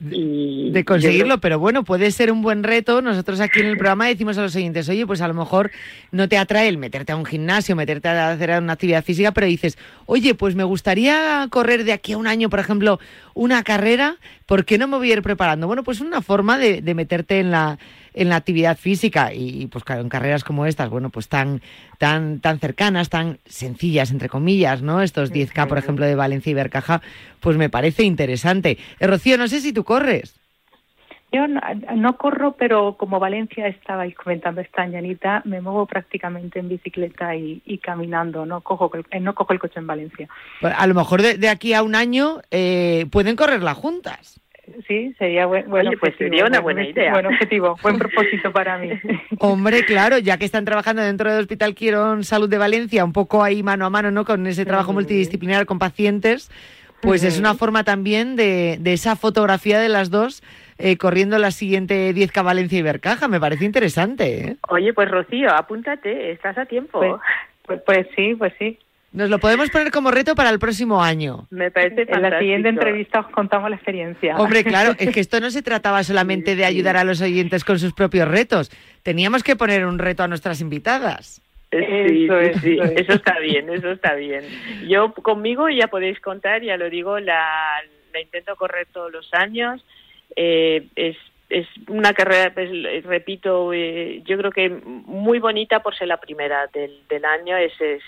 Y 0.00 0.70
de 0.70 0.84
conseguirlo, 0.84 1.38
pero 1.38 1.58
bueno, 1.58 1.82
puede 1.82 2.12
ser 2.12 2.30
un 2.30 2.40
buen 2.40 2.62
reto. 2.62 3.02
Nosotros 3.02 3.40
aquí 3.40 3.58
en 3.58 3.66
el 3.66 3.76
programa 3.76 4.06
decimos 4.06 4.38
a 4.38 4.42
los 4.42 4.54
oyentes, 4.54 4.88
oye, 4.88 5.04
pues 5.08 5.20
a 5.20 5.26
lo 5.26 5.34
mejor 5.34 5.72
no 6.12 6.28
te 6.28 6.38
atrae 6.38 6.68
el 6.68 6.78
meterte 6.78 7.10
a 7.10 7.16
un 7.16 7.24
gimnasio, 7.24 7.74
meterte 7.74 8.06
a 8.06 8.30
hacer 8.30 8.50
una 8.62 8.74
actividad 8.74 9.02
física, 9.02 9.32
pero 9.32 9.48
dices, 9.48 9.76
oye, 10.06 10.36
pues 10.36 10.54
me 10.54 10.62
gustaría 10.62 11.44
correr 11.50 11.82
de 11.82 11.92
aquí 11.92 12.12
a 12.12 12.18
un 12.18 12.28
año, 12.28 12.48
por 12.48 12.60
ejemplo, 12.60 13.00
una 13.34 13.64
carrera, 13.64 14.18
¿por 14.46 14.64
qué 14.64 14.78
no 14.78 14.86
me 14.86 14.98
voy 14.98 15.10
a 15.10 15.14
ir 15.14 15.22
preparando? 15.22 15.66
Bueno, 15.66 15.82
pues 15.82 16.00
una 16.00 16.22
forma 16.22 16.58
de, 16.58 16.80
de 16.80 16.94
meterte 16.94 17.40
en 17.40 17.50
la, 17.50 17.80
en 18.18 18.28
la 18.28 18.36
actividad 18.36 18.76
física 18.76 19.32
y, 19.32 19.66
pues 19.68 19.84
claro, 19.84 20.02
en 20.02 20.08
carreras 20.08 20.44
como 20.44 20.66
estas, 20.66 20.90
bueno, 20.90 21.10
pues 21.10 21.28
tan, 21.28 21.62
tan, 21.98 22.40
tan 22.40 22.58
cercanas, 22.58 23.08
tan 23.08 23.38
sencillas, 23.46 24.10
entre 24.10 24.28
comillas, 24.28 24.82
¿no? 24.82 25.00
Estos 25.02 25.32
10K, 25.32 25.68
por 25.68 25.78
ejemplo, 25.78 26.04
de 26.04 26.16
Valencia 26.16 26.50
y 26.50 26.54
Bercaja, 26.54 27.00
pues 27.40 27.56
me 27.56 27.70
parece 27.70 28.02
interesante. 28.02 28.76
Eh, 28.98 29.06
Rocío, 29.06 29.38
no 29.38 29.46
sé 29.46 29.60
si 29.60 29.72
tú 29.72 29.84
corres. 29.84 30.38
Yo 31.30 31.46
no, 31.46 32.16
corro, 32.16 32.52
pero 32.52 32.96
como 32.96 33.20
Valencia 33.20 33.68
estabais 33.68 34.14
comentando 34.14 34.62
esta 34.62 34.82
mañanita, 34.82 35.42
me 35.44 35.60
muevo 35.60 35.84
prácticamente 35.84 36.58
en 36.58 36.70
bicicleta 36.70 37.36
y, 37.36 37.78
caminando, 37.82 38.46
no 38.46 38.62
cojo, 38.62 38.90
eh, 39.10 39.20
no 39.20 39.34
cojo 39.34 39.52
el 39.52 39.58
coche 39.58 39.78
en 39.78 39.86
Valencia. 39.86 40.26
Pues 40.62 40.74
a 40.76 40.86
lo 40.86 40.94
mejor 40.94 41.20
de, 41.20 41.48
aquí 41.50 41.74
a 41.74 41.82
un 41.82 41.94
año 41.94 42.38
eh, 42.50 43.04
pueden 43.10 43.36
correrla 43.36 43.74
juntas 43.74 44.40
sí, 44.86 45.14
sería 45.18 45.46
buen, 45.46 45.68
bueno, 45.68 45.90
pues 46.00 46.14
sería 46.16 46.44
una 46.44 46.60
buena 46.60 46.86
idea. 46.86 47.12
Buen 47.12 47.26
objetivo, 47.26 47.76
buen 47.82 47.98
propósito 47.98 48.52
para 48.52 48.78
mí. 48.78 48.90
Hombre, 49.38 49.84
claro, 49.84 50.18
ya 50.18 50.38
que 50.38 50.44
están 50.44 50.64
trabajando 50.64 51.02
dentro 51.02 51.30
del 51.30 51.42
Hospital 51.42 51.74
Quirón 51.74 52.24
Salud 52.24 52.48
de 52.48 52.58
Valencia, 52.58 53.04
un 53.04 53.12
poco 53.12 53.42
ahí 53.42 53.62
mano 53.62 53.86
a 53.86 53.90
mano, 53.90 54.10
¿no? 54.10 54.24
Con 54.24 54.46
ese 54.46 54.64
trabajo 54.64 54.92
multidisciplinar 54.92 55.66
con 55.66 55.78
pacientes, 55.78 56.50
pues 57.00 57.24
es 57.24 57.38
una 57.38 57.54
forma 57.54 57.84
también 57.84 58.36
de, 58.36 58.78
de 58.80 58.92
esa 58.92 59.16
fotografía 59.16 59.78
de 59.78 59.88
las 59.88 60.10
dos 60.10 60.42
eh, 60.78 60.96
corriendo 60.96 61.38
la 61.38 61.50
siguiente 61.50 62.14
10K 62.14 62.44
Valencia 62.44 62.78
y 62.78 62.82
Bercaja. 62.82 63.26
Me 63.26 63.40
parece 63.40 63.64
interesante. 63.64 64.50
¿eh? 64.50 64.56
Oye, 64.68 64.92
pues 64.92 65.10
Rocío, 65.10 65.52
apúntate, 65.52 66.30
estás 66.30 66.56
a 66.56 66.66
tiempo. 66.66 67.00
pues, 67.00 67.20
pues, 67.66 67.82
pues 67.84 68.06
sí, 68.14 68.34
pues 68.36 68.52
sí. 68.58 68.78
Nos 69.10 69.30
lo 69.30 69.38
podemos 69.38 69.70
poner 69.70 69.90
como 69.90 70.10
reto 70.10 70.34
para 70.34 70.50
el 70.50 70.58
próximo 70.58 71.02
año. 71.02 71.46
Me 71.50 71.70
parece 71.70 72.06
En 72.08 72.22
la 72.22 72.38
siguiente 72.38 72.68
entrevista 72.68 73.20
os 73.20 73.28
contamos 73.28 73.70
la 73.70 73.76
experiencia. 73.76 74.36
Hombre, 74.36 74.64
claro, 74.64 74.94
es 74.98 75.10
que 75.10 75.20
esto 75.20 75.40
no 75.40 75.50
se 75.50 75.62
trataba 75.62 76.02
solamente 76.02 76.56
de 76.56 76.66
ayudar 76.66 76.96
a 76.96 77.04
los 77.04 77.22
oyentes 77.22 77.64
con 77.64 77.78
sus 77.78 77.94
propios 77.94 78.28
retos. 78.28 78.70
Teníamos 79.02 79.42
que 79.42 79.56
poner 79.56 79.86
un 79.86 79.98
reto 79.98 80.22
a 80.22 80.28
nuestras 80.28 80.60
invitadas. 80.60 81.40
Sí, 81.70 82.28
eso, 82.30 82.60
sí, 82.60 82.78
eso 82.96 83.12
está 83.12 83.38
bien, 83.40 83.68
eso 83.70 83.90
está 83.90 84.14
bien. 84.14 84.44
Yo 84.88 85.12
conmigo 85.12 85.68
ya 85.68 85.88
podéis 85.88 86.18
contar, 86.20 86.62
ya 86.62 86.76
lo 86.76 86.88
digo, 86.88 87.18
la, 87.18 87.82
la 88.12 88.20
intento 88.20 88.56
correr 88.56 88.86
todos 88.92 89.12
los 89.12 89.32
años. 89.34 89.84
Eh, 90.36 90.86
es 90.96 91.16
es 91.48 91.66
una 91.88 92.12
carrera, 92.12 92.52
pues, 92.52 92.70
repito, 93.04 93.72
eh, 93.72 94.22
yo 94.26 94.36
creo 94.36 94.50
que 94.50 94.68
muy 94.68 95.38
bonita 95.38 95.80
por 95.80 95.96
ser 95.96 96.08
la 96.08 96.18
primera 96.18 96.66
del, 96.72 97.02
del 97.08 97.24
año, 97.24 97.56
es, 97.56 97.72
es, 97.80 98.02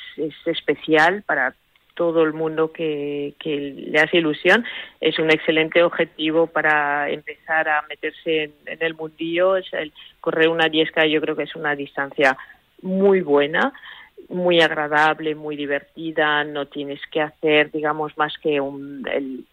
especial 0.44 1.22
para 1.22 1.54
todo 1.94 2.22
el 2.22 2.32
mundo 2.32 2.72
que, 2.72 3.34
que, 3.38 3.56
le 3.58 3.98
hace 3.98 4.18
ilusión. 4.18 4.64
Es 5.00 5.18
un 5.18 5.30
excelente 5.30 5.82
objetivo 5.82 6.46
para 6.46 7.10
empezar 7.10 7.68
a 7.68 7.82
meterse 7.88 8.44
en, 8.66 8.78
el 8.80 8.94
mundillo. 8.94 9.56
Es 9.56 9.72
el, 9.72 9.92
correr 10.20 10.48
una 10.48 10.66
10K 10.66 11.08
yo 11.08 11.20
creo 11.20 11.36
que 11.36 11.44
es 11.44 11.54
una 11.56 11.74
distancia 11.74 12.36
muy 12.82 13.20
buena, 13.20 13.72
muy 14.28 14.60
agradable, 14.60 15.34
muy 15.34 15.56
divertida. 15.56 16.44
No 16.44 16.66
tienes 16.66 17.00
que 17.10 17.20
hacer, 17.22 17.70
digamos, 17.70 18.16
más 18.16 18.36
que 18.38 18.60
un, 18.60 19.06
el, 19.10 19.44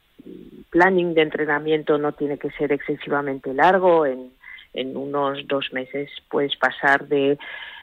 planning 0.70 1.14
de 1.14 1.22
entrenamiento 1.22 1.98
no 1.98 2.12
tiene 2.12 2.38
que 2.38 2.52
ser 2.52 2.72
excesivamente 2.72 3.54
largo. 3.54 4.06
En, 4.06 4.36
unos 4.74 5.48
dos 5.48 5.74
meses 5.74 6.12
puedes 6.30 6.56
pasar 6.56 7.08
de, 7.08 7.40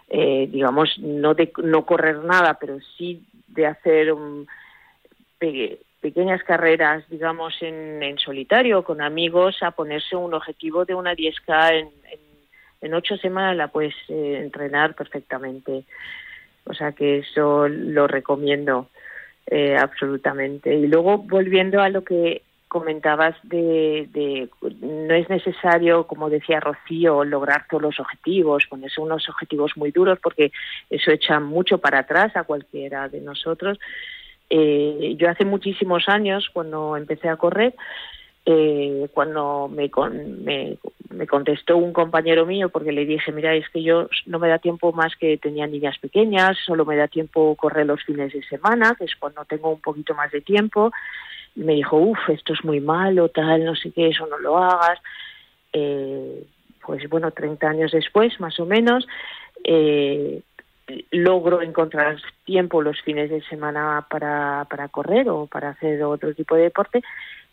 eh, 0.09 0.49
digamos, 0.49 0.97
no 0.99 1.34
de 1.34 1.51
no 1.64 1.84
correr 1.84 2.18
nada, 2.18 2.57
pero 2.61 2.78
sí 2.97 3.24
de 3.49 3.66
hacer 3.66 4.12
un, 4.12 4.47
pequeñas 6.01 6.42
carreras, 6.45 7.03
digamos, 7.09 7.55
en, 7.62 8.03
en, 8.03 8.18
solitario 8.18 8.84
con 8.84 9.01
amigos, 9.01 9.62
a 9.62 9.70
ponerse 9.70 10.14
un 10.14 10.34
objetivo 10.34 10.84
de 10.84 10.95
una 10.95 11.14
10K 11.14 11.80
en, 11.80 11.88
en, 12.82 12.95
ocho 12.95 13.16
semanas 13.16 13.57
la 13.57 13.68
puedes 13.68 13.95
eh, 14.09 14.40
entrenar 14.42 14.95
perfectamente. 14.95 15.84
O 16.66 16.74
sea 16.74 16.92
que 16.92 17.18
eso 17.18 17.68
lo 17.68 18.07
recomiendo. 18.07 18.88
Eh, 19.47 19.76
absolutamente. 19.76 20.74
Y 20.74 20.86
luego, 20.86 21.18
volviendo 21.18 21.80
a 21.80 21.88
lo 21.88 22.03
que 22.03 22.42
comentabas 22.68 23.36
de, 23.45 24.09
de, 24.12 24.49
no 24.80 25.14
es 25.14 25.28
necesario, 25.28 26.09
como 26.09 26.28
decía 26.28 26.59
Rocío, 26.59 27.22
lograr 27.24 27.66
todos 27.70 27.82
los 27.82 28.01
objetivos, 28.01 28.66
ponerse 28.66 29.01
unos 29.01 29.28
objetivos 29.28 29.76
muy 29.76 29.92
duros, 29.92 30.18
porque 30.20 30.51
eso 30.90 31.12
echa 31.12 31.38
mucho 31.38 31.78
para 31.78 32.01
atrás 32.01 32.34
a 32.36 32.42
cualquiera 32.42 33.09
de 33.09 33.20
nosotros. 33.20 33.78
Eh, 34.51 35.14
yo 35.16 35.30
hace 35.30 35.45
muchísimos 35.45 36.09
años, 36.09 36.51
cuando 36.53 36.97
empecé 36.97 37.28
a 37.28 37.36
correr, 37.36 37.74
eh, 38.45 39.09
cuando 39.14 39.68
me, 39.68 39.88
me, 40.42 40.76
me, 41.15 41.27
contestó 41.27 41.77
un 41.77 41.93
compañero 41.93 42.47
mío 42.47 42.69
porque 42.69 42.93
le 42.93 43.07
dije, 43.07 43.33
mira, 43.33 43.55
es 43.55 43.69
que 43.69 43.83
yo 43.83 44.09
no 44.27 44.39
me 44.39 44.49
da 44.49 44.59
tiempo 44.59 44.93
más 44.93 45.15
que 45.17 45.39
tenía 45.39 45.67
niñas 45.67 45.99
pequeñas, 45.99 46.57
solo 46.65 46.85
me 46.85 46.97
da 46.97 47.09
tiempo 47.09 47.55
correr 47.57 47.87
los 47.87 48.03
fines 48.03 48.33
de 48.33 48.43
semana, 48.45 48.95
que 48.99 49.05
es 49.05 49.17
cuando 49.17 49.45
tengo 49.45 49.71
un 49.71 49.81
poquito 49.81 50.15
más 50.15 50.31
de 50.33 50.41
tiempo, 50.41 50.93
y 51.57 51.61
me 51.61 51.75
dijo, 51.75 51.97
uff, 51.97 52.19
esto 52.29 52.53
es 52.53 52.65
muy 52.65 52.81
malo, 52.81 53.29
tal, 53.29 53.65
no 53.65 53.75
sé 53.77 53.93
qué, 53.93 54.09
eso 54.09 54.27
no 54.27 54.39
lo 54.39 54.59
hagas. 54.59 54.99
Eh, 55.73 56.45
pues 56.85 57.09
bueno, 57.09 57.31
30 57.31 57.69
años 57.69 57.93
después, 57.93 58.39
más 58.41 58.59
o 58.61 58.67
menos, 58.67 59.07
eh, 59.65 60.43
logro 61.11 61.62
encontrar 61.62 62.19
tiempo 62.45 62.83
los 62.83 63.01
fines 63.01 63.31
de 63.31 63.43
semana 63.43 64.07
para, 64.11 64.67
para 64.69 64.89
correr 64.89 65.29
o 65.31 65.47
para 65.47 65.71
hacer 65.71 66.03
otro 66.03 66.35
tipo 66.35 66.57
de 66.57 66.65
deporte 66.65 67.03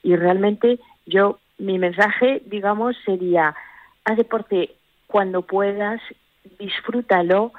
y 0.04 0.16
realmente 0.16 0.80
yo, 1.06 1.40
mi 1.62 1.78
mensaje, 1.78 2.42
digamos, 2.48 2.98
sería, 3.06 3.56
haz 4.04 4.18
deporte 4.18 4.72
cuando 5.06 5.44
puedas, 5.44 6.02
disfrútalo, 6.60 7.54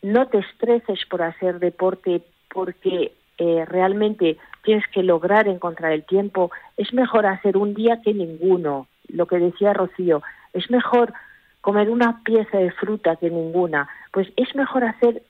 no 0.00 0.28
te 0.28 0.38
estreses 0.38 1.00
por 1.10 1.22
hacer 1.22 1.58
deporte 1.58 2.22
porque 2.54 3.12
eh, 3.36 3.64
realmente 3.66 4.36
tienes 4.62 4.84
que 4.92 5.02
lograr 5.02 5.48
encontrar 5.48 5.90
el 5.90 6.04
tiempo. 6.04 6.52
Es 6.76 6.94
mejor 6.94 7.26
hacer 7.26 7.56
un 7.56 7.74
día 7.74 8.00
que 8.00 8.14
ninguno, 8.14 8.86
lo 9.08 9.26
que 9.26 9.38
decía 9.38 9.72
Rocío, 9.72 10.22
es 10.52 10.70
mejor 10.70 11.12
comer 11.60 11.90
una 11.90 12.22
pieza 12.22 12.58
de 12.58 12.70
fruta 12.70 13.16
que 13.16 13.28
ninguna, 13.28 13.88
pues 14.12 14.28
es 14.36 14.54
mejor 14.54 14.84
hacer 14.84 15.22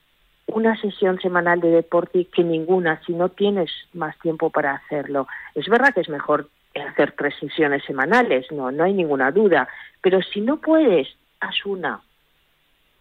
una 0.45 0.79
sesión 0.79 1.19
semanal 1.19 1.61
de 1.61 1.69
deporte 1.69 2.25
que 2.25 2.43
ninguna 2.43 3.01
si 3.05 3.13
no 3.13 3.29
tienes 3.29 3.71
más 3.93 4.17
tiempo 4.19 4.51
para 4.51 4.73
hacerlo. 4.73 5.27
Es 5.55 5.67
verdad 5.67 5.93
que 5.95 6.01
es 6.01 6.09
mejor 6.09 6.47
hacer 6.75 7.13
tres 7.17 7.35
sesiones 7.39 7.83
semanales, 7.83 8.51
no, 8.51 8.71
no 8.71 8.83
hay 8.83 8.93
ninguna 8.93 9.31
duda. 9.31 9.67
Pero 10.01 10.21
si 10.21 10.41
no 10.41 10.57
puedes, 10.57 11.07
haz 11.39 11.65
una, 11.65 12.01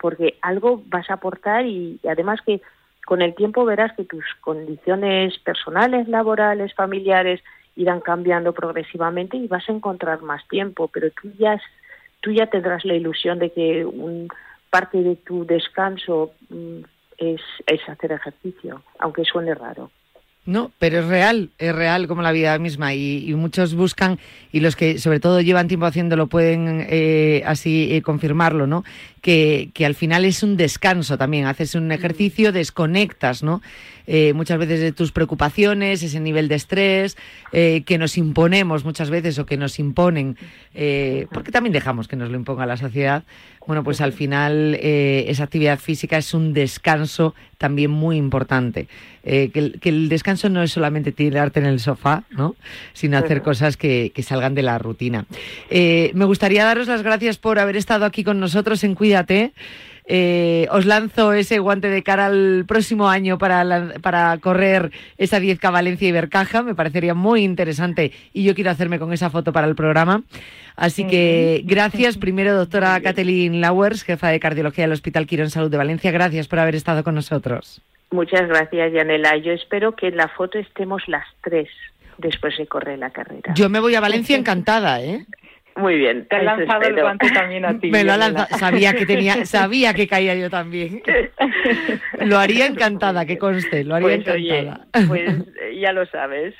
porque 0.00 0.38
algo 0.42 0.82
vas 0.86 1.10
a 1.10 1.14
aportar 1.14 1.66
y, 1.66 2.00
además 2.08 2.40
que 2.44 2.60
con 3.04 3.22
el 3.22 3.34
tiempo 3.34 3.64
verás 3.64 3.92
que 3.96 4.04
tus 4.04 4.24
condiciones 4.40 5.38
personales, 5.38 6.08
laborales, 6.08 6.74
familiares 6.74 7.40
irán 7.74 8.00
cambiando 8.00 8.52
progresivamente 8.52 9.36
y 9.36 9.48
vas 9.48 9.68
a 9.68 9.72
encontrar 9.72 10.22
más 10.22 10.46
tiempo, 10.48 10.88
pero 10.88 11.10
tú 11.10 11.30
ya, 11.38 11.60
tú 12.20 12.32
ya 12.32 12.46
tendrás 12.46 12.84
la 12.84 12.94
ilusión 12.94 13.38
de 13.38 13.50
que 13.50 13.84
un, 13.84 14.28
parte 14.70 15.02
de 15.02 15.16
tu 15.16 15.46
descanso 15.46 16.32
mm, 16.50 16.80
es, 17.18 17.40
es 17.66 17.88
hacer 17.88 18.12
ejercicio, 18.12 18.82
aunque 18.98 19.24
suene 19.24 19.54
raro. 19.54 19.90
No, 20.48 20.72
pero 20.78 21.00
es 21.00 21.06
real, 21.06 21.50
es 21.58 21.74
real 21.74 22.08
como 22.08 22.22
la 22.22 22.32
vida 22.32 22.58
misma 22.58 22.94
y, 22.94 23.34
muchos 23.34 23.74
buscan 23.74 24.18
y 24.50 24.60
los 24.60 24.76
que 24.76 24.98
sobre 24.98 25.20
todo 25.20 25.42
llevan 25.42 25.68
tiempo 25.68 25.84
haciéndolo 25.84 26.26
pueden 26.26 26.86
eh, 26.88 27.42
así 27.44 27.88
eh, 27.92 28.00
confirmarlo, 28.00 28.66
¿no? 28.66 28.82
Que, 29.20 29.68
que, 29.74 29.84
al 29.84 29.94
final 29.94 30.24
es 30.24 30.42
un 30.42 30.56
descanso 30.56 31.18
también, 31.18 31.44
haces 31.44 31.74
un 31.74 31.92
ejercicio, 31.92 32.50
desconectas, 32.50 33.42
¿no? 33.42 33.60
Eh, 34.06 34.32
muchas 34.32 34.58
veces 34.58 34.80
de 34.80 34.92
tus 34.92 35.12
preocupaciones, 35.12 36.02
ese 36.02 36.18
nivel 36.18 36.48
de 36.48 36.54
estrés 36.54 37.18
que 37.52 37.98
nos 37.98 38.16
imponemos 38.16 38.84
muchas 38.84 39.10
veces 39.10 39.38
o 39.38 39.44
que 39.44 39.58
nos 39.58 39.78
imponen, 39.78 40.38
porque 41.30 41.52
también 41.52 41.74
dejamos 41.74 42.08
que 42.08 42.16
nos 42.16 42.30
lo 42.30 42.36
imponga 42.36 42.64
la 42.64 42.78
sociedad. 42.78 43.24
Bueno, 43.66 43.84
pues 43.84 44.00
al 44.00 44.14
final 44.14 44.76
esa 44.80 45.44
actividad 45.44 45.78
física 45.78 46.16
es 46.16 46.32
un 46.32 46.54
descanso 46.54 47.34
también 47.58 47.90
muy 47.90 48.16
importante. 48.16 48.88
que 49.22 49.78
el 49.82 50.08
descanso 50.08 50.37
descanso 50.38 50.48
no 50.48 50.62
es 50.62 50.72
solamente 50.72 51.12
tirarte 51.12 51.60
en 51.60 51.66
el 51.66 51.80
sofá, 51.80 52.24
¿no? 52.30 52.54
Sino 52.92 53.18
hacer 53.18 53.42
cosas 53.42 53.76
que, 53.76 54.12
que 54.14 54.22
salgan 54.22 54.54
de 54.54 54.62
la 54.62 54.78
rutina. 54.78 55.26
Eh, 55.70 56.12
me 56.14 56.24
gustaría 56.24 56.64
daros 56.64 56.86
las 56.86 57.02
gracias 57.02 57.38
por 57.38 57.58
haber 57.58 57.76
estado 57.76 58.04
aquí 58.04 58.24
con 58.24 58.38
nosotros 58.40 58.84
en 58.84 58.94
Cuídate. 58.94 59.52
Eh, 60.10 60.66
os 60.70 60.86
lanzo 60.86 61.34
ese 61.34 61.58
guante 61.58 61.90
de 61.90 62.02
cara 62.02 62.26
al 62.26 62.64
próximo 62.66 63.10
año 63.10 63.36
para, 63.36 63.92
para 64.00 64.38
correr 64.38 64.90
esa 65.18 65.38
10K 65.38 65.70
Valencia 65.70 66.08
y 66.08 66.12
Bercaja. 66.12 66.62
Me 66.62 66.74
parecería 66.74 67.14
muy 67.14 67.42
interesante 67.42 68.12
y 68.32 68.44
yo 68.44 68.54
quiero 68.54 68.70
hacerme 68.70 68.98
con 68.98 69.12
esa 69.12 69.28
foto 69.28 69.52
para 69.52 69.66
el 69.66 69.74
programa. 69.74 70.22
Así 70.76 71.04
que 71.04 71.62
gracias 71.64 72.16
primero, 72.24 72.54
doctora 72.54 73.00
Kathleen 73.00 73.60
Lauers, 73.60 74.02
jefa 74.02 74.28
de 74.28 74.40
cardiología 74.40 74.84
del 74.84 74.92
Hospital 74.92 75.26
Quirón 75.26 75.50
Salud 75.50 75.70
de 75.70 75.76
Valencia. 75.76 76.10
Gracias 76.10 76.48
por 76.48 76.58
haber 76.58 76.74
estado 76.74 77.04
con 77.04 77.14
nosotros. 77.14 77.82
Muchas 78.10 78.48
gracias, 78.48 78.92
Yanela. 78.92 79.36
Yo 79.36 79.52
espero 79.52 79.94
que 79.94 80.08
en 80.08 80.16
la 80.16 80.28
foto 80.28 80.58
estemos 80.58 81.02
las 81.08 81.26
tres 81.42 81.68
después 82.16 82.56
de 82.56 82.66
correr 82.66 82.98
la 82.98 83.10
carrera. 83.10 83.54
Yo 83.54 83.68
me 83.68 83.80
voy 83.80 83.94
a 83.94 84.00
Valencia 84.00 84.36
encantada, 84.36 85.02
¿eh? 85.02 85.26
Muy 85.78 85.96
bien. 85.96 86.26
Te 86.28 86.36
he 86.36 86.42
lanzado 86.42 86.82
el 86.82 87.00
guante 87.00 87.30
también 87.30 87.64
a 87.64 87.78
ti. 87.78 87.90
Me 87.90 88.02
lo 88.02 88.12
ha 88.12 88.16
lanzado. 88.16 88.58
Sabía 88.58 88.94
que 88.94 89.06
tenía, 89.06 89.44
sabía 89.46 89.94
que 89.94 90.08
caía 90.08 90.34
yo 90.34 90.50
también. 90.50 91.02
lo 92.20 92.38
haría 92.38 92.66
encantada, 92.66 93.24
que 93.24 93.38
conste, 93.38 93.84
lo 93.84 93.94
haría 93.94 94.22
pues, 94.24 94.26
encantada. 94.26 94.86
pues 95.06 95.30
ya 95.80 95.92
lo 95.92 96.04
sabes. 96.06 96.54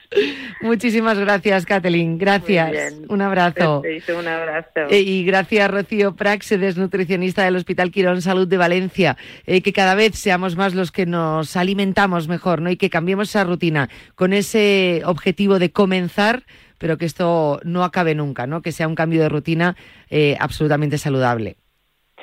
Muchísimas 0.60 1.18
gracias, 1.18 1.66
Kathleen. 1.66 2.16
Gracias. 2.18 2.94
Un 3.08 3.20
abrazo. 3.20 3.82
un 3.82 4.28
abrazo. 4.28 4.88
Eh, 4.88 5.00
y 5.00 5.24
gracias, 5.24 5.68
Rocío 5.68 6.14
Praxedes, 6.14 6.76
nutricionista 6.76 7.44
del 7.44 7.56
Hospital 7.56 7.90
Quirón 7.90 8.22
Salud 8.22 8.46
de 8.46 8.56
Valencia. 8.56 9.16
Eh, 9.46 9.62
que 9.62 9.72
cada 9.72 9.96
vez 9.96 10.14
seamos 10.14 10.56
más 10.56 10.74
los 10.74 10.92
que 10.92 11.06
nos 11.06 11.56
alimentamos 11.56 12.28
mejor, 12.28 12.62
¿no? 12.62 12.70
Y 12.70 12.76
que 12.76 12.88
cambiemos 12.88 13.30
esa 13.30 13.42
rutina 13.42 13.88
con 14.14 14.32
ese 14.32 15.02
objetivo 15.04 15.58
de 15.58 15.72
comenzar 15.72 16.44
pero 16.78 16.96
que 16.96 17.04
esto 17.04 17.60
no 17.64 17.84
acabe 17.84 18.14
nunca, 18.14 18.46
¿no? 18.46 18.62
Que 18.62 18.72
sea 18.72 18.88
un 18.88 18.94
cambio 18.94 19.20
de 19.20 19.28
rutina 19.28 19.76
eh, 20.10 20.36
absolutamente 20.40 20.98
saludable. 20.98 21.56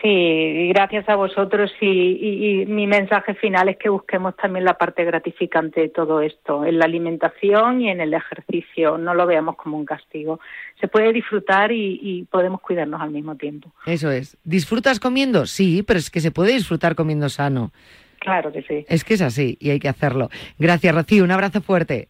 Sí, 0.02 0.68
gracias 0.70 1.08
a 1.10 1.16
vosotros 1.16 1.72
y, 1.82 2.66
mi 2.68 2.86
mensaje 2.86 3.34
final 3.34 3.70
es 3.70 3.78
que 3.78 3.90
busquemos 3.90 4.36
también 4.36 4.66
la 4.66 4.78
parte 4.78 5.04
gratificante 5.04 5.82
de 5.82 5.90
todo 5.90 6.22
esto, 6.22 6.66
en 6.66 6.78
la 6.78 6.86
alimentación 6.86 7.82
y 7.82 7.90
en 7.90 8.02
el 8.02 8.14
ejercicio, 8.14 8.98
no 9.00 9.16
lo 9.16 9.26
veamos 9.26 9.56
como 9.56 9.78
un 9.78 9.86
castigo. 9.86 10.40
Se 10.80 10.88
puede 10.88 11.12
disfrutar 11.12 11.72
y, 11.72 12.00
y 12.04 12.24
podemos 12.26 12.62
cuidarnos 12.62 13.02
al 13.02 13.12
mismo 13.12 13.36
tiempo. 13.36 13.72
Eso 13.86 14.12
es. 14.12 14.38
¿Disfrutas 14.44 15.00
comiendo? 15.00 15.46
Sí, 15.48 15.82
pero 15.82 15.98
es 15.98 16.12
que 16.12 16.20
se 16.20 16.32
puede 16.32 16.54
disfrutar 16.54 16.94
comiendo 16.94 17.28
sano. 17.30 17.72
Claro 18.20 18.52
que 18.52 18.62
sí. 18.64 18.86
Es 18.88 19.04
que 19.04 19.16
es 19.16 19.22
así 19.22 19.58
y 19.60 19.70
hay 19.72 19.80
que 19.80 19.90
hacerlo. 19.90 20.30
Gracias, 20.60 20.94
Rocío. 20.94 21.24
Un 21.24 21.32
abrazo 21.32 21.62
fuerte. 21.62 22.10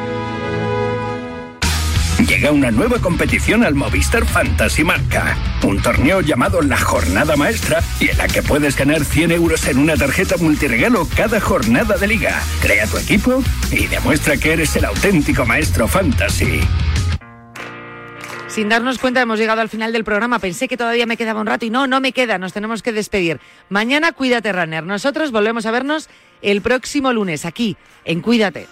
Llega 2.41 2.53
una 2.53 2.71
nueva 2.71 2.97
competición 2.97 3.63
al 3.63 3.75
Movistar 3.75 4.25
Fantasy 4.25 4.83
Marca. 4.83 5.37
Un 5.63 5.79
torneo 5.79 6.21
llamado 6.21 6.63
La 6.63 6.75
Jornada 6.75 7.35
Maestra 7.35 7.83
y 7.99 8.09
en 8.09 8.17
la 8.17 8.27
que 8.27 8.41
puedes 8.41 8.75
ganar 8.75 9.05
100 9.05 9.31
euros 9.31 9.67
en 9.67 9.77
una 9.77 9.95
tarjeta 9.95 10.37
multiregalo 10.37 11.07
cada 11.15 11.39
jornada 11.39 11.97
de 11.97 12.07
liga. 12.07 12.41
Crea 12.59 12.87
tu 12.87 12.97
equipo 12.97 13.43
y 13.71 13.85
demuestra 13.85 14.37
que 14.37 14.53
eres 14.53 14.75
el 14.75 14.85
auténtico 14.85 15.45
maestro 15.45 15.87
fantasy. 15.87 16.61
Sin 18.47 18.69
darnos 18.69 18.97
cuenta 18.97 19.21
hemos 19.21 19.37
llegado 19.37 19.61
al 19.61 19.69
final 19.69 19.93
del 19.93 20.03
programa. 20.03 20.39
Pensé 20.39 20.67
que 20.67 20.77
todavía 20.77 21.05
me 21.05 21.17
quedaba 21.17 21.41
un 21.41 21.45
rato 21.45 21.67
y 21.67 21.69
no, 21.69 21.85
no 21.85 22.01
me 22.01 22.11
queda. 22.11 22.39
Nos 22.39 22.53
tenemos 22.53 22.81
que 22.81 22.91
despedir. 22.91 23.39
Mañana 23.69 24.13
cuídate, 24.13 24.51
Runner. 24.51 24.83
Nosotros 24.83 25.31
volvemos 25.31 25.67
a 25.67 25.71
vernos 25.71 26.09
el 26.41 26.63
próximo 26.63 27.13
lunes 27.13 27.45
aquí 27.45 27.77
en 28.03 28.19
Cuídate. 28.21 28.67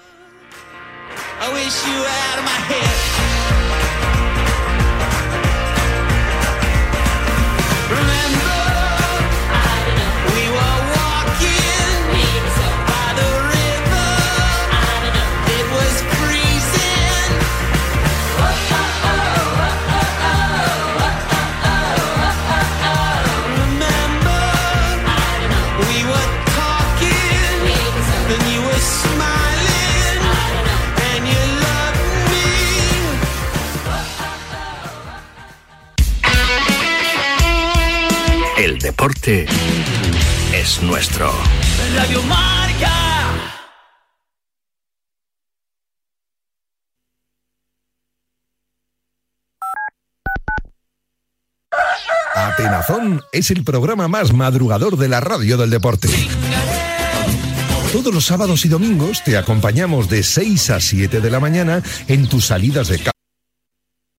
Deporte 39.00 39.46
es 40.54 40.82
nuestro. 40.82 41.32
Radio 41.96 42.22
Marca. 42.24 42.92
Atenazón 52.36 53.22
es 53.32 53.52
el 53.52 53.64
programa 53.64 54.10
más 54.10 54.34
madrugador 54.34 54.98
de 54.98 55.08
la 55.08 55.22
radio 55.22 55.56
del 55.56 55.70
deporte. 55.70 56.10
Todos 57.94 58.14
los 58.14 58.26
sábados 58.26 58.66
y 58.66 58.68
domingos 58.68 59.24
te 59.24 59.38
acompañamos 59.38 60.10
de 60.10 60.24
6 60.24 60.72
a 60.72 60.82
7 60.82 61.22
de 61.22 61.32
la 61.32 61.40
mañana 61.40 61.82
en 62.10 62.28
tus 62.28 62.48
salidas 62.48 62.90
de 62.90 63.00
casa 63.00 63.19